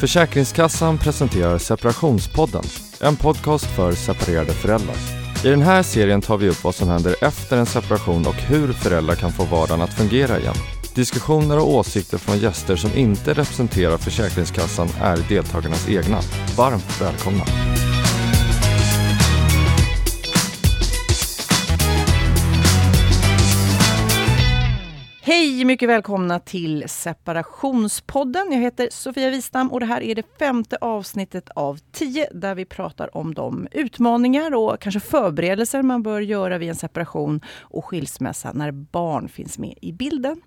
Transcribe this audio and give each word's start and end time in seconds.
Försäkringskassan 0.00 0.98
presenterar 0.98 1.58
Separationspodden, 1.58 2.62
en 3.00 3.16
podcast 3.16 3.64
för 3.64 3.92
separerade 3.92 4.52
föräldrar. 4.52 4.96
I 5.44 5.48
den 5.48 5.62
här 5.62 5.82
serien 5.82 6.20
tar 6.20 6.36
vi 6.36 6.48
upp 6.48 6.64
vad 6.64 6.74
som 6.74 6.88
händer 6.88 7.16
efter 7.20 7.56
en 7.56 7.66
separation 7.66 8.26
och 8.26 8.34
hur 8.34 8.72
föräldrar 8.72 9.14
kan 9.14 9.32
få 9.32 9.44
vardagen 9.44 9.82
att 9.82 9.94
fungera 9.94 10.38
igen. 10.38 10.54
Diskussioner 10.94 11.58
och 11.58 11.74
åsikter 11.74 12.18
från 12.18 12.38
gäster 12.38 12.76
som 12.76 12.90
inte 12.94 13.30
representerar 13.30 13.96
Försäkringskassan 13.96 14.88
är 15.00 15.16
deltagarnas 15.28 15.88
egna. 15.88 16.20
Varmt 16.56 17.00
välkomna! 17.00 17.44
Hej, 25.30 25.64
mycket 25.64 25.88
välkomna 25.88 26.38
till 26.38 26.88
Separationspodden. 26.88 28.52
Jag 28.52 28.58
heter 28.58 28.88
Sofia 28.90 29.30
Wistam 29.30 29.72
och 29.72 29.80
det 29.80 29.86
här 29.86 30.00
är 30.02 30.14
det 30.14 30.38
femte 30.38 30.78
avsnittet 30.80 31.50
av 31.54 31.78
tio 31.92 32.28
där 32.32 32.54
vi 32.54 32.64
pratar 32.64 33.16
om 33.16 33.34
de 33.34 33.68
utmaningar 33.72 34.54
och 34.54 34.80
kanske 34.80 35.00
förberedelser 35.00 35.82
man 35.82 36.02
bör 36.02 36.20
göra 36.20 36.58
vid 36.58 36.68
en 36.68 36.74
separation 36.74 37.40
och 37.60 37.84
skilsmässa 37.84 38.52
när 38.52 38.70
barn 38.70 39.28
finns 39.28 39.58
med 39.58 39.74
i 39.82 39.92
bilden. 39.92 40.40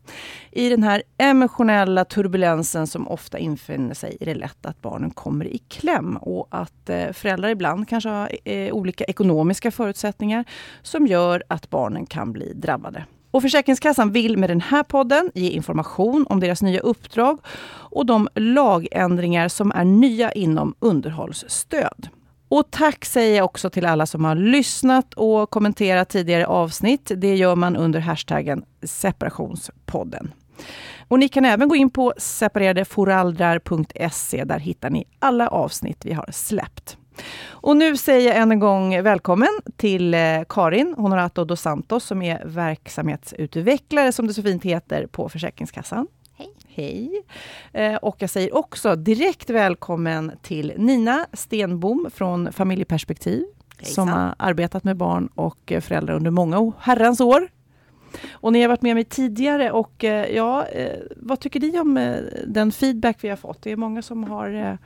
I 0.51 0.69
den 0.69 0.83
här 0.83 1.03
emotionella 1.17 2.05
turbulensen 2.05 2.87
som 2.87 3.07
ofta 3.07 3.37
infinner 3.37 3.93
sig 3.93 4.17
är 4.19 4.25
det 4.25 4.35
lätt 4.35 4.65
att 4.65 4.81
barnen 4.81 5.11
kommer 5.11 5.45
i 5.45 5.57
kläm 5.57 6.17
och 6.17 6.47
att 6.51 6.89
eh, 6.89 7.11
föräldrar 7.11 7.49
ibland 7.49 7.89
kanske 7.89 8.09
har 8.09 8.31
eh, 8.45 8.73
olika 8.73 9.03
ekonomiska 9.03 9.71
förutsättningar 9.71 10.45
som 10.81 11.07
gör 11.07 11.43
att 11.47 11.69
barnen 11.69 12.05
kan 12.05 12.33
bli 12.33 12.53
drabbade. 12.53 13.05
Och 13.33 13.41
Försäkringskassan 13.41 14.11
vill 14.11 14.37
med 14.37 14.49
den 14.49 14.61
här 14.61 14.83
podden 14.83 15.31
ge 15.33 15.49
information 15.49 16.25
om 16.29 16.39
deras 16.39 16.61
nya 16.61 16.79
uppdrag 16.79 17.39
och 17.67 18.05
de 18.05 18.27
lagändringar 18.35 19.47
som 19.47 19.71
är 19.71 19.85
nya 19.85 20.31
inom 20.31 20.75
underhållsstöd. 20.79 22.07
Och 22.47 22.71
tack 22.71 23.05
säger 23.05 23.37
jag 23.37 23.45
också 23.45 23.69
till 23.69 23.85
alla 23.85 24.05
som 24.05 24.25
har 24.25 24.35
lyssnat 24.35 25.13
och 25.13 25.49
kommenterat 25.49 26.09
tidigare 26.09 26.47
avsnitt. 26.47 27.11
Det 27.15 27.35
gör 27.35 27.55
man 27.55 27.75
under 27.75 27.99
hashtaggen 27.99 28.63
separationspodden. 28.83 30.33
Och 31.07 31.19
ni 31.19 31.29
kan 31.29 31.45
även 31.45 31.67
gå 31.67 31.75
in 31.75 31.89
på 31.89 32.13
separeradeforaldrar.se. 32.17 34.43
Där 34.43 34.59
hittar 34.59 34.89
ni 34.89 35.05
alla 35.19 35.47
avsnitt 35.47 36.05
vi 36.05 36.13
har 36.13 36.29
släppt. 36.31 36.97
Och 37.49 37.77
nu 37.77 37.97
säger 37.97 38.27
jag 38.27 38.37
än 38.37 38.51
en 38.51 38.59
gång 38.59 39.03
välkommen 39.03 39.49
till 39.75 40.13
eh, 40.13 40.19
Karin 40.49 40.95
Honorato 40.97 41.45
dos 41.45 41.61
Santos 41.61 42.03
som 42.03 42.21
är 42.21 42.41
verksamhetsutvecklare, 42.45 44.11
som 44.11 44.27
det 44.27 44.33
så 44.33 44.43
fint 44.43 44.63
heter, 44.63 45.07
på 45.07 45.29
Försäkringskassan. 45.29 46.07
Hej. 46.37 46.53
Hej. 46.67 47.23
Eh, 47.71 47.95
och 47.95 48.15
jag 48.19 48.29
säger 48.29 48.55
också 48.55 48.95
direkt 48.95 49.49
välkommen 49.49 50.31
till 50.41 50.73
Nina 50.77 51.27
Stenbom 51.33 52.09
från 52.13 52.53
Familjeperspektiv. 52.53 53.43
Hejsan. 53.77 53.93
Som 53.93 54.09
har 54.09 54.35
arbetat 54.37 54.83
med 54.83 54.97
barn 54.97 55.29
och 55.35 55.71
eh, 55.71 55.81
föräldrar 55.81 56.15
under 56.15 56.31
många 56.31 56.71
herrans 56.79 57.21
år. 57.21 57.47
Och 58.31 58.53
ni 58.53 58.61
har 58.61 58.69
varit 58.69 58.81
med 58.81 58.95
mig 58.95 59.03
tidigare 59.03 59.71
och 59.71 60.03
ja, 60.33 60.65
vad 61.15 61.39
tycker 61.39 61.59
ni 61.59 61.79
om 61.79 62.17
den 62.47 62.71
feedback 62.71 63.17
vi 63.21 63.29
har 63.29 63.35
fått? 63.35 63.61
Det 63.61 63.71
är 63.71 63.75
många 63.75 64.01
som 64.01 64.23
har 64.23 64.77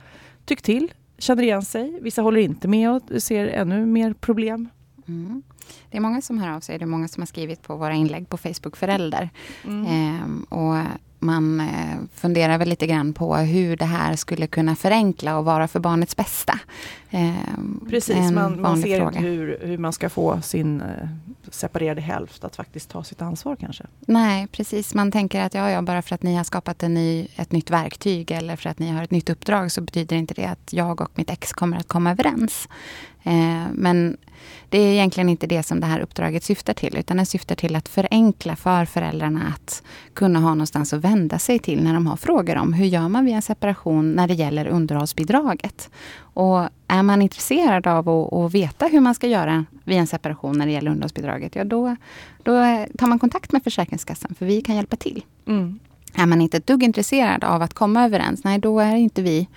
tyckt 0.46 0.64
till 0.64 0.92
känner 1.18 1.42
igen 1.42 1.62
sig. 1.62 1.98
Vissa 2.02 2.22
håller 2.22 2.40
inte 2.40 2.68
med 2.68 2.90
och 2.90 3.22
ser 3.22 3.46
ännu 3.46 3.86
mer 3.86 4.12
problem. 4.12 4.68
Mm. 5.08 5.42
Det 5.90 5.96
är 5.96 6.00
många 6.00 6.22
som 6.22 6.38
hör 6.38 6.48
av 6.48 6.60
sig. 6.60 6.78
Det 6.78 6.84
är 6.84 6.86
många 6.86 7.08
som 7.08 7.20
har 7.20 7.26
skrivit 7.26 7.62
på 7.62 7.76
våra 7.76 7.94
inlägg 7.94 8.28
på 8.28 8.36
Facebook 8.36 8.76
Förälder. 8.76 9.30
Mm. 9.64 9.86
Ehm, 9.86 10.42
och 10.42 10.76
man 11.18 11.60
eh, 11.60 11.96
funderar 12.14 12.58
väl 12.58 12.68
lite 12.68 12.86
grann 12.86 13.12
på 13.12 13.36
hur 13.36 13.76
det 13.76 13.84
här 13.84 14.16
skulle 14.16 14.46
kunna 14.46 14.76
förenkla 14.76 15.38
och 15.38 15.44
vara 15.44 15.68
för 15.68 15.80
barnets 15.80 16.16
bästa. 16.16 16.58
Ehm, 17.10 17.86
Precis, 17.90 18.30
man, 18.30 18.60
man 18.60 18.82
ser 18.82 18.96
fråga. 18.96 19.18
inte 19.18 19.28
hur, 19.28 19.58
hur 19.62 19.78
man 19.78 19.92
ska 19.92 20.08
få 20.08 20.40
sin 20.40 20.80
eh, 20.80 21.08
separerade 21.50 22.00
hälft 22.00 22.44
att 22.44 22.56
faktiskt 22.56 22.90
ta 22.90 23.04
sitt 23.04 23.22
ansvar 23.22 23.56
kanske. 23.56 23.84
Nej, 24.00 24.46
precis. 24.46 24.94
Man 24.94 25.12
tänker 25.12 25.40
att 25.40 25.54
ja, 25.54 25.70
ja, 25.70 25.82
bara 25.82 26.02
för 26.02 26.14
att 26.14 26.22
ni 26.22 26.34
har 26.34 26.44
skapat 26.44 26.82
en 26.82 26.94
ny, 26.94 27.28
ett 27.36 27.52
nytt 27.52 27.70
verktyg 27.70 28.30
eller 28.30 28.56
för 28.56 28.70
att 28.70 28.78
ni 28.78 28.90
har 28.90 29.02
ett 29.02 29.10
nytt 29.10 29.30
uppdrag 29.30 29.72
så 29.72 29.80
betyder 29.80 30.16
inte 30.16 30.34
det 30.34 30.46
att 30.46 30.72
jag 30.72 31.00
och 31.00 31.10
mitt 31.14 31.30
ex 31.30 31.52
kommer 31.52 31.76
att 31.76 31.88
komma 31.88 32.10
överens. 32.10 32.68
Eh, 33.28 33.66
men 33.72 34.16
det 34.68 34.78
är 34.78 34.92
egentligen 34.92 35.28
inte 35.28 35.46
det 35.46 35.62
som 35.62 35.80
det 35.80 35.86
här 35.86 36.00
uppdraget 36.00 36.44
syftar 36.44 36.74
till, 36.74 36.96
utan 36.96 37.16
det 37.16 37.26
syftar 37.26 37.54
till 37.54 37.76
att 37.76 37.88
förenkla 37.88 38.56
för 38.56 38.84
föräldrarna 38.84 39.54
att 39.54 39.82
kunna 40.14 40.40
ha 40.40 40.48
någonstans 40.48 40.92
att 40.92 41.00
vända 41.00 41.38
sig 41.38 41.58
till 41.58 41.82
när 41.82 41.94
de 41.94 42.06
har 42.06 42.16
frågor 42.16 42.56
om 42.56 42.72
hur 42.72 42.86
gör 42.86 43.08
man 43.08 43.24
vid 43.24 43.34
en 43.34 43.42
separation 43.42 44.12
när 44.12 44.28
det 44.28 44.34
gäller 44.34 44.66
underhållsbidraget. 44.66 45.90
Och 46.20 46.68
är 46.88 47.02
man 47.02 47.22
intresserad 47.22 47.86
av 47.86 48.08
att, 48.08 48.32
att 48.32 48.54
veta 48.54 48.86
hur 48.86 49.00
man 49.00 49.14
ska 49.14 49.26
göra 49.26 49.64
vid 49.84 49.98
en 49.98 50.06
separation 50.06 50.58
när 50.58 50.66
det 50.66 50.72
gäller 50.72 50.90
underhållsbidraget, 50.90 51.56
ja 51.56 51.64
då, 51.64 51.96
då 52.42 52.52
tar 52.98 53.06
man 53.06 53.18
kontakt 53.18 53.52
med 53.52 53.64
Försäkringskassan, 53.64 54.34
för 54.38 54.46
vi 54.46 54.60
kan 54.60 54.76
hjälpa 54.76 54.96
till. 54.96 55.24
Mm. 55.46 55.78
Är 56.14 56.26
man 56.26 56.40
inte 56.40 56.56
ett 56.56 56.66
dugg 56.66 56.82
intresserad 56.82 57.44
av 57.44 57.62
att 57.62 57.74
komma 57.74 58.04
överens, 58.04 58.44
nej 58.44 58.58
då 58.58 58.80
är 58.80 58.96
inte 58.96 59.22
vi 59.22 59.48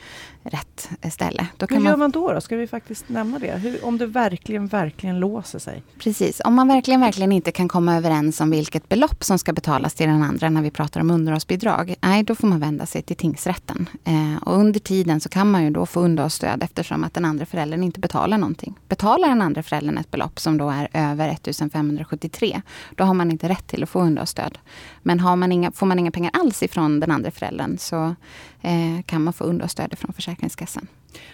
rätt 0.44 0.90
ställe. 1.14 1.48
Då 1.58 1.66
Hur 1.70 1.80
gör 1.80 1.98
man 1.98 2.12
då, 2.12 2.34
då? 2.34 2.42
Ska 2.42 2.56
vi 2.56 2.68
faktiskt 2.68 3.10
nämna 3.10 3.40
det? 3.40 3.52
Hur, 3.52 3.86
om 3.86 3.98
det 3.98 4.06
verkligen, 4.06 4.68
verkligen 4.68 5.20
låser 5.20 5.60
sig? 5.60 5.84
Precis, 6.00 6.42
om 6.46 6.56
man 6.56 6.68
verkligen, 6.68 7.02
verkligen 7.02 7.32
inte 7.32 7.52
kan 7.52 7.68
komma 7.68 7.98
överens 7.98 8.42
om 8.42 8.50
vilket 8.50 8.90
belopp 8.90 9.24
som 9.24 9.40
ska 9.40 9.54
betalas 9.54 9.94
till 9.94 10.08
den 10.08 10.24
andra 10.24 10.50
när 10.50 10.62
vi 10.62 10.72
pratar 10.72 11.02
om 11.02 11.12
underhållsbidrag. 11.12 11.96
Nej, 12.02 12.24
då 12.24 12.36
får 12.36 12.48
man 12.48 12.60
vända 12.60 12.86
sig 12.86 13.02
till 13.02 13.16
tingsrätten. 13.16 13.90
Eh, 14.04 14.44
och 14.44 14.58
under 14.58 14.80
tiden 14.80 15.20
så 15.20 15.30
kan 15.30 15.52
man 15.52 15.64
ju 15.64 15.70
då 15.70 15.86
få 15.86 16.00
underhållsstöd 16.00 16.64
eftersom 16.64 17.04
att 17.04 17.14
den 17.14 17.26
andra 17.26 17.46
föräldern 17.46 17.84
inte 17.84 18.00
betalar 18.00 18.38
någonting. 18.38 18.80
Betalar 18.88 19.28
den 19.28 19.42
andra 19.42 19.64
föräldern 19.64 19.98
ett 19.98 20.12
belopp 20.12 20.40
som 20.40 20.58
då 20.58 20.70
är 20.70 20.90
över 20.94 21.30
1573, 21.30 22.62
då 22.96 23.04
har 23.04 23.14
man 23.14 23.32
inte 23.32 23.50
rätt 23.50 23.68
till 23.68 23.84
att 23.84 23.90
få 23.90 24.02
underhållsstöd. 24.02 24.58
Men 25.04 25.20
har 25.20 25.36
man 25.36 25.52
inga, 25.52 25.72
får 25.72 25.86
man 25.86 26.00
inga 26.00 26.12
pengar 26.12 26.32
alls 26.34 26.64
ifrån 26.64 27.00
den 27.00 27.12
andra 27.12 27.32
föräldern 27.32 27.78
så 27.78 28.16
Eh, 28.62 29.02
kan 29.06 29.24
man 29.24 29.34
få 29.34 29.44
understöd 29.44 29.98
från 29.98 30.14
Försäkringskassan. 30.14 30.88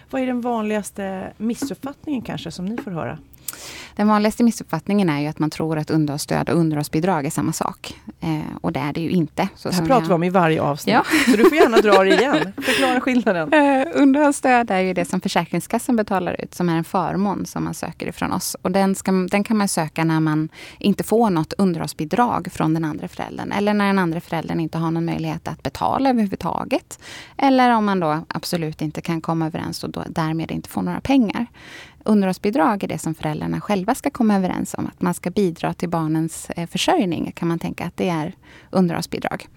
Vad 0.09 0.21
är 0.21 0.25
den 0.25 0.41
vanligaste 0.41 1.33
missuppfattningen 1.37 2.21
kanske 2.21 2.51
som 2.51 2.65
ni 2.65 2.77
får 2.77 2.91
höra? 2.91 3.19
Den 3.97 4.07
vanligaste 4.07 4.43
missuppfattningen 4.43 5.09
är 5.09 5.19
ju 5.19 5.27
att 5.27 5.39
man 5.39 5.49
tror 5.49 5.77
att 5.77 5.89
underhållsstöd 5.89 6.49
och 6.49 6.57
underhållsbidrag 6.57 7.25
är 7.25 7.29
samma 7.29 7.53
sak. 7.53 7.93
Eh, 8.19 8.55
och 8.61 8.71
det 8.71 8.79
är 8.79 8.93
det 8.93 9.01
ju 9.01 9.09
inte. 9.09 9.47
Så 9.55 9.69
det 9.69 9.75
här 9.75 9.85
pratar 9.85 10.01
jag... 10.01 10.07
vi 10.07 10.13
om 10.13 10.23
i 10.23 10.29
varje 10.29 10.61
avsnitt. 10.61 10.93
Ja. 10.93 11.03
Så 11.25 11.37
du 11.37 11.49
får 11.49 11.57
gärna 11.57 11.77
dra 11.77 12.03
det 12.03 12.09
igen. 12.09 12.53
Förklara 12.61 13.01
skillnaden. 13.01 13.53
Eh, 13.53 13.87
underhållsstöd 13.93 14.71
är 14.71 14.79
ju 14.79 14.93
det 14.93 15.05
som 15.05 15.21
Försäkringskassan 15.21 15.95
betalar 15.95 16.41
ut, 16.43 16.53
som 16.53 16.69
är 16.69 16.77
en 16.77 16.83
förmån 16.83 17.45
som 17.45 17.63
man 17.63 17.73
söker 17.73 18.07
ifrån 18.07 18.33
oss. 18.33 18.55
Och 18.61 18.71
den, 18.71 18.95
ska, 18.95 19.11
den 19.11 19.43
kan 19.43 19.57
man 19.57 19.67
söka 19.67 20.03
när 20.03 20.19
man 20.19 20.49
inte 20.79 21.03
får 21.03 21.29
något 21.29 21.53
underhållsbidrag 21.53 22.47
från 22.51 22.73
den 22.73 22.85
andra 22.85 23.07
föräldern. 23.07 23.51
Eller 23.51 23.73
när 23.73 23.87
den 23.87 23.99
andra 23.99 24.21
föräldern 24.21 24.59
inte 24.59 24.77
har 24.77 24.91
någon 24.91 25.05
möjlighet 25.05 25.47
att 25.47 25.63
betala 25.63 26.09
överhuvudtaget. 26.09 26.99
Eller 27.37 27.75
om 27.75 27.85
man 27.85 27.99
då 27.99 28.19
absolut 28.27 28.81
inte 28.81 29.01
kan 29.01 29.21
komma 29.21 29.45
överens 29.45 29.83
och 29.83 29.89
då 29.89 30.03
därmed 30.09 30.51
inte 30.51 30.69
får 30.69 30.81
några 30.81 31.01
pengar 31.01 31.45
underhållsbidrag 32.07 32.83
är 32.83 32.87
det 32.87 32.97
som 32.97 33.15
föräldrarna 33.37 33.61
själva 33.61 33.95
ska 33.95 34.09
komma 34.09 34.35
överens 34.35 34.73
om. 34.73 34.87
Att 34.87 35.01
man 35.01 35.13
ska 35.13 35.29
bidra 35.29 35.73
till 35.73 35.89
barnens 35.89 36.49
eh, 36.49 36.67
försörjning 36.67 37.31
kan 37.35 37.47
man 37.47 37.59
tänka 37.59 37.85
att 37.85 37.97
det 37.97 38.09
är 38.09 38.33
underhållsbidrag. 38.71 39.47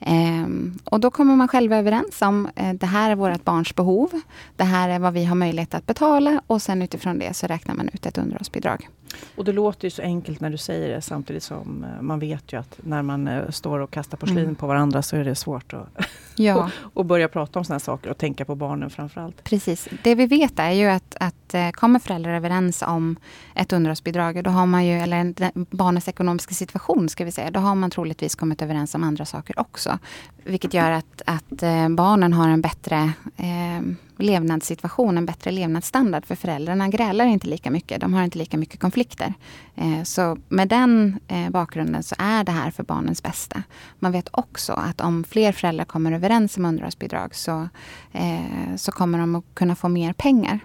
Ehm, 0.00 0.78
och 0.84 1.00
då 1.00 1.10
kommer 1.10 1.36
man 1.36 1.48
själva 1.48 1.76
överens 1.76 2.22
om 2.22 2.48
eh, 2.56 2.72
det 2.72 2.86
här 2.86 3.10
är 3.10 3.16
vårt 3.16 3.44
barns 3.44 3.74
behov. 3.74 4.10
Det 4.56 4.64
här 4.64 4.88
är 4.88 4.98
vad 4.98 5.12
vi 5.12 5.24
har 5.24 5.34
möjlighet 5.36 5.74
att 5.74 5.86
betala 5.86 6.42
och 6.46 6.62
sen 6.62 6.82
utifrån 6.82 7.18
det 7.18 7.36
så 7.36 7.46
räknar 7.46 7.74
man 7.74 7.88
ut 7.92 8.06
ett 8.06 8.18
underhållsbidrag. 8.18 8.88
Och 9.34 9.44
det 9.44 9.52
låter 9.52 9.86
ju 9.86 9.90
så 9.90 10.02
enkelt 10.02 10.40
när 10.40 10.50
du 10.50 10.56
säger 10.56 10.88
det 10.88 11.00
samtidigt 11.00 11.42
som 11.42 11.84
eh, 11.84 12.02
man 12.02 12.18
vet 12.18 12.52
ju 12.52 12.60
att 12.60 12.80
när 12.82 13.02
man 13.02 13.28
eh, 13.28 13.50
står 13.50 13.78
och 13.78 13.90
kastar 13.90 14.18
porslin 14.18 14.38
mm. 14.38 14.54
på 14.54 14.66
varandra 14.66 15.02
så 15.02 15.16
är 15.16 15.24
det 15.24 15.34
svårt 15.34 15.72
att 15.72 15.88
ja. 16.36 16.70
och, 16.94 17.04
börja 17.04 17.28
prata 17.28 17.58
om 17.58 17.64
sådana 17.64 17.80
saker 17.80 18.10
och 18.10 18.18
tänka 18.18 18.44
på 18.44 18.54
barnen 18.54 18.90
framförallt. 18.90 19.44
Precis. 19.44 19.88
Det 20.04 20.14
vi 20.14 20.26
vet 20.26 20.58
är 20.58 20.70
ju 20.70 20.86
att, 20.86 21.16
att 21.20 21.54
eh, 21.54 21.70
kommer 21.70 21.98
föräldrar 21.98 22.34
överens 22.34 22.82
om 22.82 23.16
ett 23.54 23.72
underhållsbidrag, 23.72 24.44
då 24.44 24.50
har 24.50 24.66
man 24.66 24.86
ju, 24.86 24.92
eller 24.92 25.34
barnets 25.76 26.08
ekonomiska 26.08 26.54
situation 26.54 27.08
ska 27.08 27.24
vi 27.24 27.32
säga, 27.32 27.50
då 27.50 27.60
har 27.60 27.74
man 27.74 27.90
troligtvis 27.90 28.34
kommit 28.34 28.62
överens 28.62 28.94
om 28.94 29.04
andra 29.04 29.24
saker 29.24 29.60
också. 29.60 29.98
Vilket 30.44 30.74
gör 30.74 30.90
att, 30.90 31.22
att 31.26 31.62
barnen 31.90 32.32
har 32.32 32.48
en 32.48 32.60
bättre 32.60 33.12
eh, 33.36 33.82
levnadssituation, 34.18 35.18
en 35.18 35.26
bättre 35.26 35.50
levnadsstandard. 35.50 36.26
För 36.26 36.34
föräldrarna 36.34 36.88
grälar 36.88 37.26
inte 37.26 37.46
lika 37.46 37.70
mycket. 37.70 38.00
De 38.00 38.14
har 38.14 38.24
inte 38.24 38.38
lika 38.38 38.58
mycket 38.58 38.80
konflikter. 38.80 39.34
Eh, 39.74 40.02
så 40.02 40.38
med 40.48 40.68
den 40.68 41.20
eh, 41.28 41.50
bakgrunden 41.50 42.02
så 42.02 42.14
är 42.18 42.44
det 42.44 42.52
här 42.52 42.70
för 42.70 42.82
barnens 42.82 43.22
bästa. 43.22 43.62
Man 43.98 44.12
vet 44.12 44.28
också 44.30 44.72
att 44.72 45.00
om 45.00 45.24
fler 45.24 45.52
föräldrar 45.52 45.84
kommer 45.84 46.12
överens 46.12 46.56
om 46.56 46.64
underhållsbidrag 46.64 47.34
så, 47.34 47.68
eh, 48.12 48.76
så 48.76 48.92
kommer 48.92 49.18
de 49.18 49.34
att 49.34 49.44
kunna 49.54 49.76
få 49.76 49.88
mer 49.88 50.12
pengar. 50.12 50.60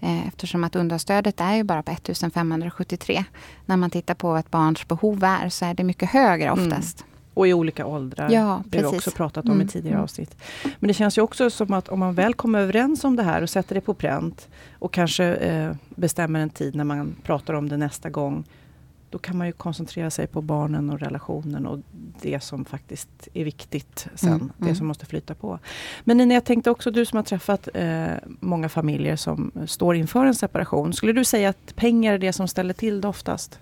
Eftersom 0.00 0.64
att 0.64 0.76
underhållsstödet 0.76 1.40
är 1.40 1.54
ju 1.54 1.64
bara 1.64 1.82
på 1.82 1.90
1573. 1.90 3.24
När 3.66 3.76
man 3.76 3.90
tittar 3.90 4.14
på 4.14 4.30
vad 4.30 4.40
ett 4.40 4.50
barns 4.50 4.88
behov 4.88 5.24
är 5.24 5.48
så 5.48 5.64
är 5.64 5.74
det 5.74 5.84
mycket 5.84 6.10
högre 6.10 6.50
oftast. 6.50 7.00
Mm. 7.00 7.07
Och 7.38 7.48
i 7.48 7.52
olika 7.52 7.86
åldrar. 7.86 8.30
Ja, 8.30 8.62
det 8.66 8.82
har 8.82 8.90
vi 8.90 8.98
också 8.98 9.10
pratat 9.10 9.44
om 9.44 9.50
mm. 9.50 9.66
i 9.66 9.70
tidigare 9.70 9.94
mm. 9.94 10.04
avsnitt. 10.04 10.36
Men 10.78 10.88
det 10.88 10.94
känns 10.94 11.18
ju 11.18 11.22
också 11.22 11.50
som 11.50 11.72
att 11.72 11.88
om 11.88 11.98
man 11.98 12.14
väl 12.14 12.34
kommer 12.34 12.58
överens 12.60 13.04
om 13.04 13.16
det 13.16 13.22
här 13.22 13.42
och 13.42 13.50
sätter 13.50 13.74
det 13.74 13.80
på 13.80 13.94
pränt 13.94 14.48
och 14.72 14.92
kanske 14.92 15.24
eh, 15.24 15.72
bestämmer 15.88 16.40
en 16.40 16.50
tid 16.50 16.74
när 16.74 16.84
man 16.84 17.16
pratar 17.22 17.54
om 17.54 17.68
det 17.68 17.76
nästa 17.76 18.10
gång. 18.10 18.44
Då 19.10 19.18
kan 19.18 19.38
man 19.38 19.46
ju 19.46 19.52
koncentrera 19.52 20.10
sig 20.10 20.26
på 20.26 20.42
barnen 20.42 20.90
och 20.90 21.00
relationen 21.00 21.66
och 21.66 21.78
det 22.22 22.40
som 22.40 22.64
faktiskt 22.64 23.28
är 23.34 23.44
viktigt 23.44 24.08
sen. 24.14 24.32
Mm, 24.32 24.52
det 24.56 24.64
mm. 24.64 24.76
som 24.76 24.86
måste 24.86 25.06
flyta 25.06 25.34
på. 25.34 25.58
Men 26.04 26.16
Nina, 26.16 26.34
jag 26.34 26.44
tänkte 26.44 26.70
också 26.70 26.90
du 26.90 27.04
som 27.04 27.16
har 27.16 27.24
träffat 27.24 27.68
eh, 27.74 28.06
många 28.40 28.68
familjer 28.68 29.16
som 29.16 29.52
står 29.66 29.96
inför 29.96 30.26
en 30.26 30.34
separation. 30.34 30.92
Skulle 30.92 31.12
du 31.12 31.24
säga 31.24 31.48
att 31.48 31.76
pengar 31.76 32.12
är 32.12 32.18
det 32.18 32.32
som 32.32 32.48
ställer 32.48 32.74
till 32.74 33.00
det 33.00 33.08
oftast? 33.08 33.58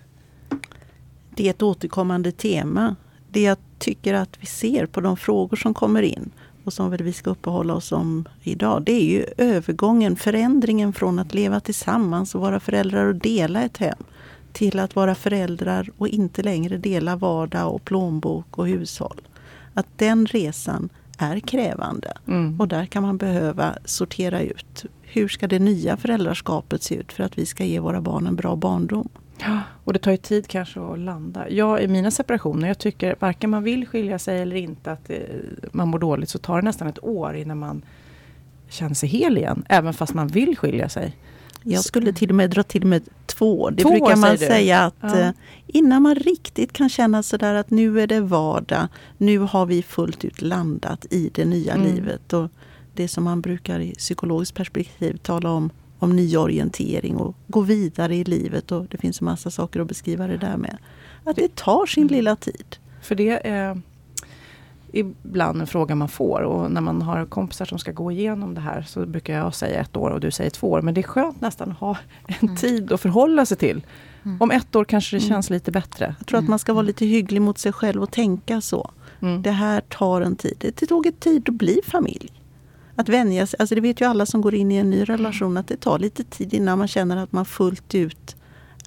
Det 1.31 1.47
är 1.47 1.51
ett 1.51 1.63
återkommande 1.63 2.33
tema. 2.33 2.97
Det 3.37 3.43
jag 3.43 3.59
tycker 3.79 4.15
att 4.15 4.39
vi 4.41 4.47
ser 4.47 4.87
på 4.87 5.01
de 5.01 5.17
frågor 5.17 5.57
som 5.57 5.75
kommer 5.75 6.03
in 6.03 6.31
och 6.65 6.73
som 6.73 6.91
vi 6.91 7.13
ska 7.13 7.31
uppehålla 7.31 7.75
oss 7.75 7.93
om 7.93 8.29
idag, 8.43 8.83
det 8.83 8.93
är 8.93 9.05
ju 9.05 9.25
övergången, 9.37 10.17
förändringen 10.17 10.93
från 10.93 11.19
att 11.19 11.35
leva 11.35 11.61
tillsammans 11.61 12.35
och 12.35 12.41
vara 12.41 12.61
föräldrar 12.61 13.07
och 13.07 13.15
dela 13.15 13.63
ett 13.63 13.77
hem 13.77 13.99
till 14.53 14.79
att 14.79 14.97
vara 14.97 15.15
föräldrar 15.15 15.91
och 15.99 16.09
inte 16.09 16.43
längre 16.43 16.77
dela 16.77 17.17
vardag 17.17 17.75
och 17.75 17.85
plånbok 17.85 18.59
och 18.59 18.69
hushåll. 18.69 19.21
Att 19.75 19.87
den 19.97 20.27
resan 20.27 20.89
är 21.19 21.41
krävande. 21.41 22.13
Mm. 22.27 22.61
Och 22.61 22.69
där 22.69 22.87
kan 22.87 23.03
man 23.03 23.17
behöva 23.17 23.79
sortera 23.85 24.41
ut. 24.41 24.85
Hur 25.03 25.29
ska 25.29 25.49
det 25.49 25.59
nya 25.59 25.97
föräldraskapet 25.97 26.83
se 26.83 26.95
ut 26.95 27.13
för 27.13 27.25
att 27.25 27.39
vi 27.39 27.47
ska 27.47 27.65
ge 27.65 27.81
våra 27.81 28.01
barn 28.01 28.27
en 28.27 28.37
bra 28.37 28.57
barndom? 28.57 29.09
Ja, 29.41 29.61
och 29.85 29.93
det 29.93 29.99
tar 29.99 30.11
ju 30.11 30.17
tid 30.17 30.49
kanske 30.49 30.81
att 30.81 30.99
landa. 30.99 31.51
Jag 31.51 31.83
i 31.83 31.89
mina 31.89 32.11
separationer, 32.11 32.69
jag 32.69 32.79
tycker 32.79 33.17
varken 33.19 33.51
man 33.51 33.63
vill 33.63 33.87
skilja 33.87 34.19
sig 34.19 34.41
eller 34.41 34.57
inte 34.57 34.93
att 34.93 35.05
det, 35.07 35.27
man 35.73 35.89
mår 35.89 35.99
dåligt 35.99 36.29
så 36.29 36.39
tar 36.39 36.57
det 36.57 36.65
nästan 36.65 36.89
ett 36.89 37.05
år 37.05 37.37
innan 37.37 37.59
man 37.59 37.83
känner 38.69 38.95
sig 38.95 39.09
hel 39.09 39.39
igen. 39.39 39.65
Även 39.69 39.95
fast 39.95 40.15
man 40.15 40.29
vill 40.29 40.57
skilja 40.57 40.89
sig. 40.89 41.17
Jag 41.63 41.85
skulle 41.85 42.13
till 42.13 42.29
och 42.29 42.35
med 42.35 42.51
dra 42.51 42.63
till 42.63 42.87
med 42.87 43.03
två. 43.27 43.71
Det 43.71 43.83
två, 43.83 43.91
brukar 43.91 44.17
man 44.17 44.39
säga 44.39 44.81
att 44.81 44.95
ja. 45.01 45.19
Eh, 45.19 45.31
innan 45.67 46.03
man 46.03 46.15
riktigt 46.15 46.73
kan 46.73 46.89
känna 46.89 47.23
sådär 47.23 47.55
att 47.55 47.71
nu 47.71 48.01
är 48.01 48.07
det 48.07 48.21
vardag. 48.21 48.89
Nu 49.19 49.39
har 49.39 49.67
vi 49.67 49.83
fullt 49.83 50.25
ut 50.25 50.43
landat 50.43 51.07
i 51.11 51.31
det 51.35 51.45
nya 51.45 51.75
mm. 51.75 51.95
livet. 51.95 52.33
Och 52.33 52.49
det 52.95 53.09
som 53.09 53.25
man 53.25 53.41
brukar 53.41 53.81
i 53.81 53.95
psykologiskt 53.95 54.55
perspektiv 54.55 55.17
tala 55.17 55.51
om 55.51 55.71
om 55.99 56.17
nyorientering 56.17 57.17
och 57.17 57.35
gå 57.47 57.61
vidare 57.61 58.17
i 58.17 58.25
livet. 58.25 58.73
Och 58.73 58.87
det 58.87 58.99
finns 58.99 59.21
en 59.21 59.25
massa 59.25 59.51
saker 59.51 59.81
att 59.81 59.89
beskriva 59.89 60.27
det 60.27 60.37
där 60.37 60.57
med. 60.57 60.79
Att 61.25 61.37
det 61.37 61.55
tar 61.55 61.87
sin 61.87 62.03
mm. 62.03 62.15
lilla 62.15 62.37
tid. 62.37 62.77
För 63.03 63.15
det 63.15 63.47
är 63.47 63.83
ibland 64.93 65.61
en 65.61 65.67
fråga 65.67 65.95
man 65.95 66.09
får 66.09 66.41
och 66.41 66.71
när 66.71 66.81
man 66.81 67.03
har 67.03 67.27
kompisar 67.27 67.65
som 67.65 67.79
ska 67.79 67.93
gå 67.93 68.13
igenom 68.13 68.55
det 68.55 68.61
här 68.61 68.83
så 68.83 69.07
brukar 69.07 69.35
jag 69.35 69.55
säga 69.55 69.81
ett 69.81 69.97
år 69.97 70.11
och 70.11 70.21
du 70.21 70.31
säger 70.31 70.51
två 70.51 70.71
år. 70.71 70.83
Men 70.83 70.95
det 70.95 71.01
är 71.01 71.03
skönt 71.03 71.41
nästan 71.41 71.71
att 71.71 71.79
ha 71.79 71.97
en 72.27 72.49
mm. 72.49 72.57
tid 72.57 72.93
att 72.93 73.01
förhålla 73.01 73.47
sig 73.47 73.57
till. 73.57 73.83
Mm. 74.25 74.43
Om 74.43 74.51
ett 74.51 74.77
år 74.77 74.85
kanske 74.85 75.17
det 75.17 75.21
mm. 75.21 75.29
känns 75.29 75.51
lite 75.51 75.71
bättre. 75.71 76.15
Jag 76.19 76.27
tror 76.27 76.39
att 76.39 76.49
man 76.49 76.59
ska 76.59 76.73
vara 76.73 76.83
lite 76.83 77.07
hygglig 77.07 77.43
mot 77.43 77.59
sig 77.59 77.73
själv 77.73 78.03
och 78.03 78.11
tänka 78.11 78.61
så. 78.61 78.91
Mm. 79.21 79.43
Det 79.43 79.51
här 79.51 79.81
tar 79.81 80.21
en 80.21 80.37
tid. 80.37 80.73
Det 80.79 80.87
tog 80.87 81.07
ett 81.07 81.21
tid 81.21 81.49
att 81.49 81.55
bli 81.55 81.81
familj. 81.85 82.33
Att 82.97 83.09
vänja 83.09 83.47
sig, 83.47 83.57
alltså 83.61 83.75
det 83.75 83.81
vet 83.81 84.01
ju 84.01 84.05
alla 84.05 84.27
som 84.27 84.41
går 84.41 84.55
in 84.55 84.73
i 84.73 84.77
en 84.77 84.91
ny 84.91 85.05
relation 85.05 85.57
att 85.57 85.69
det 85.69 85.77
tar 85.77 85.99
lite 85.99 86.25
tid 86.25 86.55
innan 86.55 86.79
man 86.79 86.89
känner 86.89 87.17
att 87.17 87.33
man 87.33 87.45
fullt 87.45 87.95
ut 87.95 88.37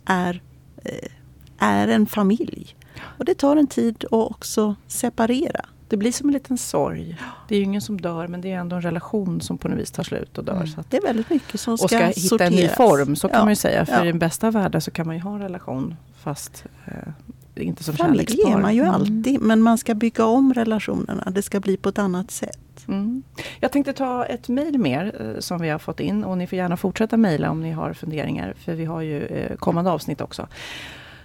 är, 0.06 0.42
eh, 0.84 1.10
är 1.58 1.88
en 1.88 2.06
familj. 2.06 2.76
Och 3.02 3.26
det 3.26 3.36
tar 3.36 3.58
en 3.58 3.68
tid 3.68 4.06
att 4.06 4.14
också 4.14 4.76
separera. 4.88 5.66
Det 5.88 5.98
blir 5.98 6.12
som 6.12 6.30
en 6.30 6.34
liten 6.34 6.58
sorg. 6.58 7.18
Det 7.48 7.56
är 7.56 7.60
ju 7.60 7.66
ingen 7.66 7.82
som 7.82 8.02
dör 8.02 8.28
men 8.28 8.42
det 8.42 8.52
är 8.52 8.58
ändå 8.58 8.76
en 8.76 8.82
relation 8.82 9.42
som 9.42 9.58
på 9.58 9.68
något 9.68 9.80
vis 9.80 9.92
tar 9.92 10.04
slut 10.04 10.38
och 10.38 10.44
dör. 10.44 10.56
Mm. 10.56 10.68
Så 10.68 10.84
det 10.90 10.98
är 10.98 11.02
väldigt 11.02 11.30
mycket 11.30 11.60
som 11.60 11.78
ska 11.78 11.84
Och 11.84 11.90
ska 11.90 12.06
hitta 12.06 12.20
sorteras. 12.20 12.52
en 12.52 12.56
ny 12.56 12.68
form, 12.68 13.16
så 13.16 13.28
kan 13.28 13.38
ja. 13.38 13.44
man 13.44 13.52
ju 13.52 13.56
säga. 13.56 13.86
För 13.86 13.94
ja. 13.94 14.04
i 14.04 14.08
den 14.08 14.20
bästa 14.20 14.52
världen 14.52 14.82
så 14.82 14.92
kan 14.92 15.08
man 15.08 15.16
ju 15.16 15.22
ha 15.22 15.36
en 15.36 15.42
relation 15.42 15.96
fast 16.16 16.64
eh, 16.86 16.94
inte 17.56 17.84
som 17.84 17.94
Familj 17.94 18.26
kärlekspar. 18.26 18.52
är 18.52 18.62
man 18.62 18.76
ju 18.76 18.82
mm. 18.82 18.94
alltid 18.94 19.42
men 19.42 19.62
man 19.62 19.78
ska 19.78 19.96
bygga 19.96 20.26
om 20.26 20.54
relationerna. 20.54 21.32
Det 21.32 21.42
ska 21.42 21.60
bli 21.60 21.78
på 21.78 21.90
ett 21.90 22.00
annat 22.00 22.32
sätt. 22.32 22.60
Mm. 22.90 23.24
Jag 23.60 23.72
tänkte 23.72 23.94
ta 23.94 24.26
ett 24.26 24.50
mejl 24.50 24.78
mer 24.78 25.16
eh, 25.20 25.40
som 25.40 25.62
vi 25.62 25.70
har 25.70 25.80
fått 25.80 26.00
in 26.00 26.24
och 26.24 26.38
ni 26.38 26.48
får 26.48 26.58
gärna 26.58 26.78
fortsätta 26.78 27.18
mejla 27.18 27.52
om 27.52 27.62
ni 27.62 27.72
har 27.72 27.94
funderingar 27.94 28.54
för 28.58 28.74
vi 28.74 28.86
har 28.86 29.02
ju 29.02 29.26
eh, 29.26 29.56
kommande 29.56 29.92
avsnitt 29.92 30.22
också. 30.22 30.48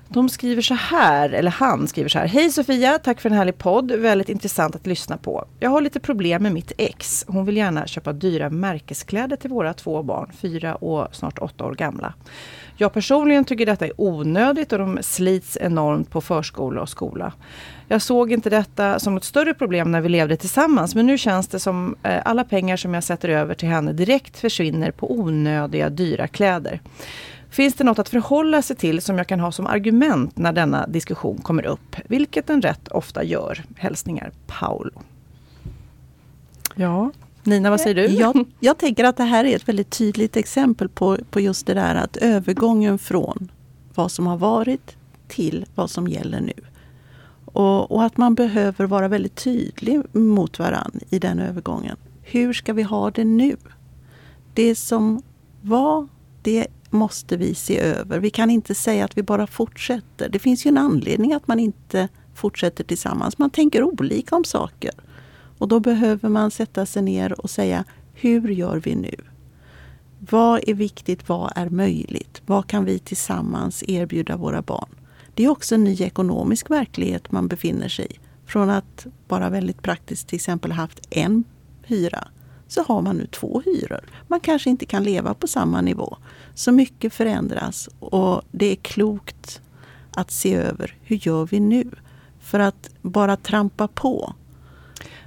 De 0.08 0.28
skriver 0.28 0.62
så 0.62 0.74
här, 0.74 1.30
eller 1.30 1.50
han 1.50 1.88
skriver 1.88 2.08
så 2.08 2.18
här. 2.18 2.26
Hej 2.26 2.50
Sofia, 2.50 2.98
tack 2.98 3.20
för 3.20 3.30
en 3.30 3.36
härlig 3.36 3.58
podd. 3.58 3.92
Väldigt 3.92 4.28
intressant 4.28 4.76
att 4.76 4.86
lyssna 4.86 5.16
på. 5.16 5.44
Jag 5.60 5.70
har 5.70 5.80
lite 5.80 6.00
problem 6.00 6.42
med 6.42 6.52
mitt 6.52 6.72
ex. 6.78 7.24
Hon 7.28 7.44
vill 7.44 7.56
gärna 7.56 7.86
köpa 7.86 8.12
dyra 8.12 8.50
märkeskläder 8.50 9.36
till 9.36 9.50
våra 9.50 9.74
två 9.74 10.02
barn, 10.02 10.32
fyra 10.40 10.74
och 10.74 11.08
snart 11.12 11.38
åtta 11.38 11.64
år 11.64 11.74
gamla. 11.74 12.14
Jag 12.76 12.92
personligen 12.92 13.44
tycker 13.44 13.66
detta 13.66 13.86
är 13.86 13.92
onödigt 13.96 14.72
och 14.72 14.78
de 14.78 14.98
slits 15.00 15.58
enormt 15.60 16.10
på 16.10 16.20
förskola 16.20 16.80
och 16.80 16.88
skola. 16.88 17.32
Jag 17.88 18.02
såg 18.02 18.32
inte 18.32 18.50
detta 18.50 18.98
som 18.98 19.16
ett 19.16 19.24
större 19.24 19.54
problem 19.54 19.90
när 19.90 20.00
vi 20.00 20.08
levde 20.08 20.36
tillsammans 20.36 20.94
men 20.94 21.06
nu 21.06 21.18
känns 21.18 21.48
det 21.48 21.58
som 21.58 21.96
eh, 22.02 22.22
alla 22.24 22.44
pengar 22.44 22.76
som 22.76 22.94
jag 22.94 23.04
sätter 23.04 23.28
över 23.28 23.54
till 23.54 23.68
henne 23.68 23.92
direkt 23.92 24.38
försvinner 24.38 24.90
på 24.90 25.12
onödiga 25.12 25.88
dyra 25.88 26.28
kläder. 26.28 26.80
Finns 27.54 27.74
det 27.74 27.84
något 27.84 27.98
att 27.98 28.08
förhålla 28.08 28.62
sig 28.62 28.76
till 28.76 29.00
som 29.00 29.18
jag 29.18 29.26
kan 29.26 29.40
ha 29.40 29.52
som 29.52 29.66
argument 29.66 30.38
när 30.38 30.52
denna 30.52 30.86
diskussion 30.86 31.38
kommer 31.38 31.66
upp? 31.66 31.96
Vilket 32.08 32.46
den 32.46 32.62
rätt 32.62 32.88
ofta 32.88 33.24
gör. 33.24 33.64
Hälsningar 33.76 34.32
Paolo. 34.46 35.02
Ja, 36.74 37.10
Nina, 37.42 37.70
vad 37.70 37.80
säger 37.80 37.94
du? 37.94 38.04
Jag, 38.06 38.44
jag 38.60 38.78
tänker 38.78 39.04
att 39.04 39.16
det 39.16 39.24
här 39.24 39.44
är 39.44 39.56
ett 39.56 39.68
väldigt 39.68 39.90
tydligt 39.90 40.36
exempel 40.36 40.88
på, 40.88 41.18
på 41.30 41.40
just 41.40 41.66
det 41.66 41.74
där 41.74 41.94
att 41.94 42.16
övergången 42.16 42.98
från 42.98 43.52
vad 43.94 44.12
som 44.12 44.26
har 44.26 44.36
varit 44.36 44.96
till 45.28 45.66
vad 45.74 45.90
som 45.90 46.08
gäller 46.08 46.40
nu. 46.40 46.66
Och, 47.44 47.90
och, 47.90 48.04
att 48.04 48.16
man 48.16 48.34
behöver 48.34 48.86
vara 48.86 49.08
väldigt 49.08 49.36
tydlig 49.36 50.02
mot 50.12 50.58
varann 50.58 51.00
i 51.10 51.18
den 51.18 51.38
övergången. 51.38 51.96
Hur 52.22 52.52
ska 52.52 52.72
vi 52.72 52.82
ha 52.82 53.10
det 53.10 53.24
nu? 53.24 53.56
Det 54.54 54.74
som 54.74 55.22
var, 55.62 56.08
det 56.42 56.66
måste 56.94 57.36
vi 57.36 57.54
se 57.54 57.78
över. 57.78 58.18
Vi 58.18 58.30
kan 58.30 58.50
inte 58.50 58.74
säga 58.74 59.04
att 59.04 59.18
vi 59.18 59.22
bara 59.22 59.46
fortsätter. 59.46 60.28
Det 60.28 60.38
finns 60.38 60.66
ju 60.66 60.68
en 60.68 60.78
anledning 60.78 61.32
att 61.32 61.48
man 61.48 61.60
inte 61.60 62.08
fortsätter 62.34 62.84
tillsammans. 62.84 63.38
Man 63.38 63.50
tänker 63.50 63.82
olika 63.82 64.36
om 64.36 64.44
saker. 64.44 64.90
Och 65.58 65.68
då 65.68 65.80
behöver 65.80 66.28
man 66.28 66.50
sätta 66.50 66.86
sig 66.86 67.02
ner 67.02 67.40
och 67.40 67.50
säga, 67.50 67.84
hur 68.14 68.48
gör 68.48 68.76
vi 68.76 68.94
nu? 68.94 69.14
Vad 70.30 70.68
är 70.68 70.74
viktigt? 70.74 71.28
Vad 71.28 71.52
är 71.56 71.68
möjligt? 71.68 72.42
Vad 72.46 72.66
kan 72.66 72.84
vi 72.84 72.98
tillsammans 72.98 73.84
erbjuda 73.88 74.36
våra 74.36 74.62
barn? 74.62 74.88
Det 75.34 75.44
är 75.44 75.48
också 75.48 75.74
en 75.74 75.84
ny 75.84 75.96
ekonomisk 76.00 76.70
verklighet 76.70 77.32
man 77.32 77.48
befinner 77.48 77.88
sig 77.88 78.06
i. 78.10 78.18
Från 78.46 78.70
att 78.70 79.06
bara 79.28 79.50
väldigt 79.50 79.82
praktiskt 79.82 80.28
till 80.28 80.36
exempel 80.36 80.72
haft 80.72 81.00
en 81.10 81.44
hyra 81.82 82.28
så 82.74 82.82
har 82.82 83.02
man 83.02 83.16
nu 83.16 83.26
två 83.26 83.62
hyror. 83.64 84.00
Man 84.28 84.40
kanske 84.40 84.70
inte 84.70 84.86
kan 84.86 85.04
leva 85.04 85.34
på 85.34 85.46
samma 85.46 85.80
nivå. 85.80 86.16
Så 86.54 86.72
mycket 86.72 87.12
förändras 87.12 87.88
och 88.00 88.42
det 88.50 88.66
är 88.66 88.76
klokt 88.76 89.60
att 90.14 90.30
se 90.30 90.54
över 90.54 90.96
hur 91.02 91.16
gör 91.26 91.46
vi 91.46 91.60
nu? 91.60 91.90
För 92.40 92.60
att 92.60 92.90
bara 93.02 93.36
trampa 93.36 93.88
på 93.88 94.34